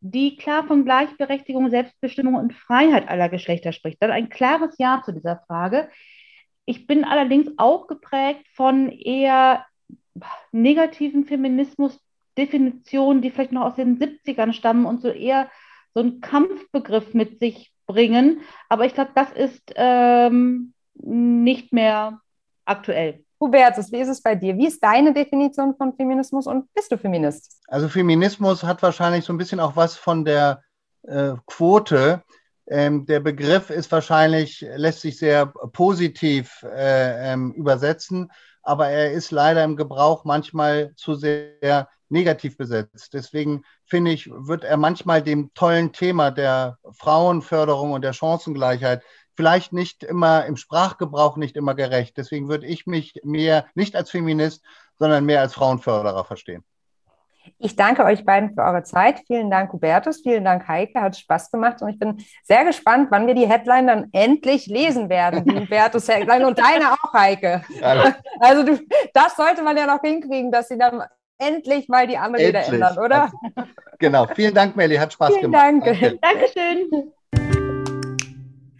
die 0.00 0.36
klar 0.36 0.66
von 0.66 0.84
Gleichberechtigung, 0.84 1.70
Selbstbestimmung 1.70 2.34
und 2.34 2.52
Freiheit 2.54 3.08
aller 3.08 3.28
Geschlechter 3.28 3.72
spricht. 3.72 4.00
Dann 4.00 4.10
ein 4.12 4.28
klares 4.28 4.76
Ja 4.78 5.02
zu 5.04 5.12
dieser 5.12 5.42
Frage. 5.46 5.88
Ich 6.66 6.86
bin 6.86 7.04
allerdings 7.04 7.50
auch 7.56 7.86
geprägt 7.86 8.46
von 8.54 8.90
eher 8.90 9.64
negativen 10.52 11.24
Feminismus-Definitionen, 11.24 13.22
die 13.22 13.30
vielleicht 13.30 13.52
noch 13.52 13.64
aus 13.64 13.76
den 13.76 13.98
70ern 13.98 14.52
stammen 14.52 14.86
und 14.86 15.00
so 15.00 15.08
eher 15.08 15.50
so 15.94 16.00
einen 16.00 16.20
Kampfbegriff 16.20 17.14
mit 17.14 17.38
sich 17.40 17.72
bringen. 17.86 18.42
Aber 18.68 18.84
ich 18.84 18.94
glaube, 18.94 19.12
das 19.14 19.32
ist 19.32 19.72
ähm, 19.76 20.74
nicht 20.94 21.72
mehr 21.72 22.20
aktuell. 22.64 23.25
Hubertus, 23.40 23.92
wie 23.92 24.00
ist 24.00 24.08
es 24.08 24.22
bei 24.22 24.34
dir? 24.34 24.56
Wie 24.56 24.66
ist 24.66 24.82
deine 24.82 25.12
Definition 25.12 25.74
von 25.76 25.94
Feminismus 25.94 26.46
und 26.46 26.72
bist 26.74 26.90
du 26.90 26.96
Feminist? 26.96 27.60
Also 27.68 27.88
Feminismus 27.88 28.62
hat 28.62 28.82
wahrscheinlich 28.82 29.24
so 29.24 29.32
ein 29.32 29.36
bisschen 29.36 29.60
auch 29.60 29.76
was 29.76 29.96
von 29.96 30.24
der 30.24 30.62
äh, 31.02 31.34
Quote. 31.46 32.22
Ähm, 32.68 33.06
der 33.06 33.20
Begriff 33.20 33.70
ist 33.70 33.92
wahrscheinlich, 33.92 34.66
lässt 34.76 35.02
sich 35.02 35.18
sehr 35.18 35.46
positiv 35.46 36.64
äh, 36.64 37.32
ähm, 37.32 37.52
übersetzen, 37.52 38.32
aber 38.62 38.88
er 38.88 39.12
ist 39.12 39.30
leider 39.30 39.62
im 39.62 39.76
Gebrauch 39.76 40.24
manchmal 40.24 40.92
zu 40.96 41.14
sehr 41.14 41.88
negativ 42.08 42.56
besetzt. 42.56 43.14
Deswegen 43.14 43.62
finde 43.84 44.12
ich, 44.12 44.28
wird 44.30 44.64
er 44.64 44.76
manchmal 44.76 45.22
dem 45.22 45.52
tollen 45.54 45.92
Thema 45.92 46.30
der 46.30 46.78
Frauenförderung 46.92 47.92
und 47.92 48.02
der 48.02 48.12
Chancengleichheit 48.12 49.02
vielleicht 49.36 49.72
nicht 49.72 50.02
immer 50.02 50.46
im 50.46 50.56
Sprachgebrauch 50.56 51.36
nicht 51.36 51.56
immer 51.56 51.74
gerecht. 51.74 52.16
Deswegen 52.16 52.48
würde 52.48 52.66
ich 52.66 52.86
mich 52.86 53.20
mehr 53.22 53.66
nicht 53.74 53.94
als 53.94 54.10
Feminist, 54.10 54.64
sondern 54.98 55.24
mehr 55.24 55.40
als 55.40 55.54
Frauenförderer 55.54 56.24
verstehen. 56.24 56.64
Ich 57.58 57.76
danke 57.76 58.04
euch 58.04 58.24
beiden 58.24 58.54
für 58.54 58.62
eure 58.62 58.82
Zeit. 58.82 59.20
Vielen 59.26 59.50
Dank, 59.50 59.72
Hubertus. 59.72 60.20
Vielen 60.22 60.44
Dank, 60.44 60.66
Heike. 60.66 61.00
Hat 61.00 61.16
Spaß 61.16 61.52
gemacht. 61.52 61.80
Und 61.80 61.90
ich 61.90 61.98
bin 61.98 62.16
sehr 62.42 62.64
gespannt, 62.64 63.08
wann 63.10 63.28
wir 63.28 63.34
die 63.34 63.46
Headline 63.46 63.86
dann 63.86 64.08
endlich 64.12 64.66
lesen 64.66 65.08
werden. 65.08 65.44
Die 65.44 65.60
Hubertus-Headline 65.60 66.44
und 66.44 66.58
deine 66.58 66.92
auch, 66.92 67.12
Heike. 67.12 67.62
Also 68.40 68.64
du, 68.64 68.80
das 69.14 69.36
sollte 69.36 69.62
man 69.62 69.76
ja 69.76 69.86
noch 69.86 70.00
hinkriegen, 70.00 70.50
dass 70.50 70.68
sie 70.68 70.76
dann 70.76 71.04
endlich 71.38 71.88
mal 71.88 72.08
die 72.08 72.18
Anrede 72.18 72.58
endlich. 72.58 72.74
ändern, 72.74 72.98
oder? 72.98 73.30
Genau. 73.98 74.26
Vielen 74.26 74.54
Dank, 74.54 74.74
Melli. 74.74 74.96
Hat 74.96 75.12
Spaß 75.12 75.34
Vielen 75.34 75.52
gemacht. 75.52 75.62
Dank. 75.62 75.84
Danke. 75.84 76.18
Dankeschön. 76.20 77.12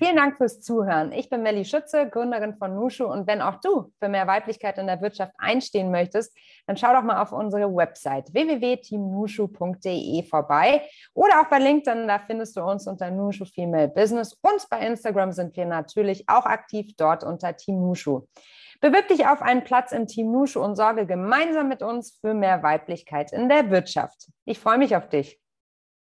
Vielen 0.06 0.18
Dank 0.18 0.36
fürs 0.36 0.60
Zuhören. 0.60 1.10
Ich 1.10 1.28
bin 1.30 1.42
Melli 1.42 1.64
Schütze, 1.64 2.08
Gründerin 2.08 2.54
von 2.54 2.76
Nushu. 2.76 3.06
Und 3.06 3.26
wenn 3.26 3.42
auch 3.42 3.56
du 3.56 3.90
für 3.98 4.08
mehr 4.08 4.28
Weiblichkeit 4.28 4.78
in 4.78 4.86
der 4.86 5.00
Wirtschaft 5.00 5.32
einstehen 5.36 5.90
möchtest, 5.90 6.32
dann 6.68 6.76
schau 6.76 6.92
doch 6.92 7.02
mal 7.02 7.20
auf 7.20 7.32
unsere 7.32 7.74
Website 7.74 8.32
www.teamnushu.de 8.32 10.22
vorbei 10.28 10.82
oder 11.12 11.40
auch 11.40 11.46
bei 11.46 11.58
LinkedIn. 11.58 12.06
Da 12.06 12.20
findest 12.20 12.56
du 12.56 12.62
uns 12.62 12.86
unter 12.86 13.10
Nushu 13.10 13.46
Female 13.46 13.88
Business. 13.88 14.38
Und 14.42 14.64
bei 14.70 14.86
Instagram 14.86 15.32
sind 15.32 15.56
wir 15.56 15.66
natürlich 15.66 16.28
auch 16.28 16.46
aktiv 16.46 16.94
dort 16.96 17.24
unter 17.24 17.56
Team 17.56 17.80
Nushu. 17.80 18.28
Bewirb 18.80 19.08
dich 19.08 19.26
auf 19.26 19.42
einen 19.42 19.64
Platz 19.64 19.90
im 19.90 20.06
Team 20.06 20.30
Nushu 20.30 20.60
und 20.60 20.76
sorge 20.76 21.04
gemeinsam 21.06 21.66
mit 21.66 21.82
uns 21.82 22.16
für 22.20 22.32
mehr 22.32 22.62
Weiblichkeit 22.62 23.32
in 23.32 23.48
der 23.48 23.70
Wirtschaft. 23.70 24.28
Ich 24.44 24.60
freue 24.60 24.78
mich 24.78 24.94
auf 24.94 25.08
dich. 25.08 25.40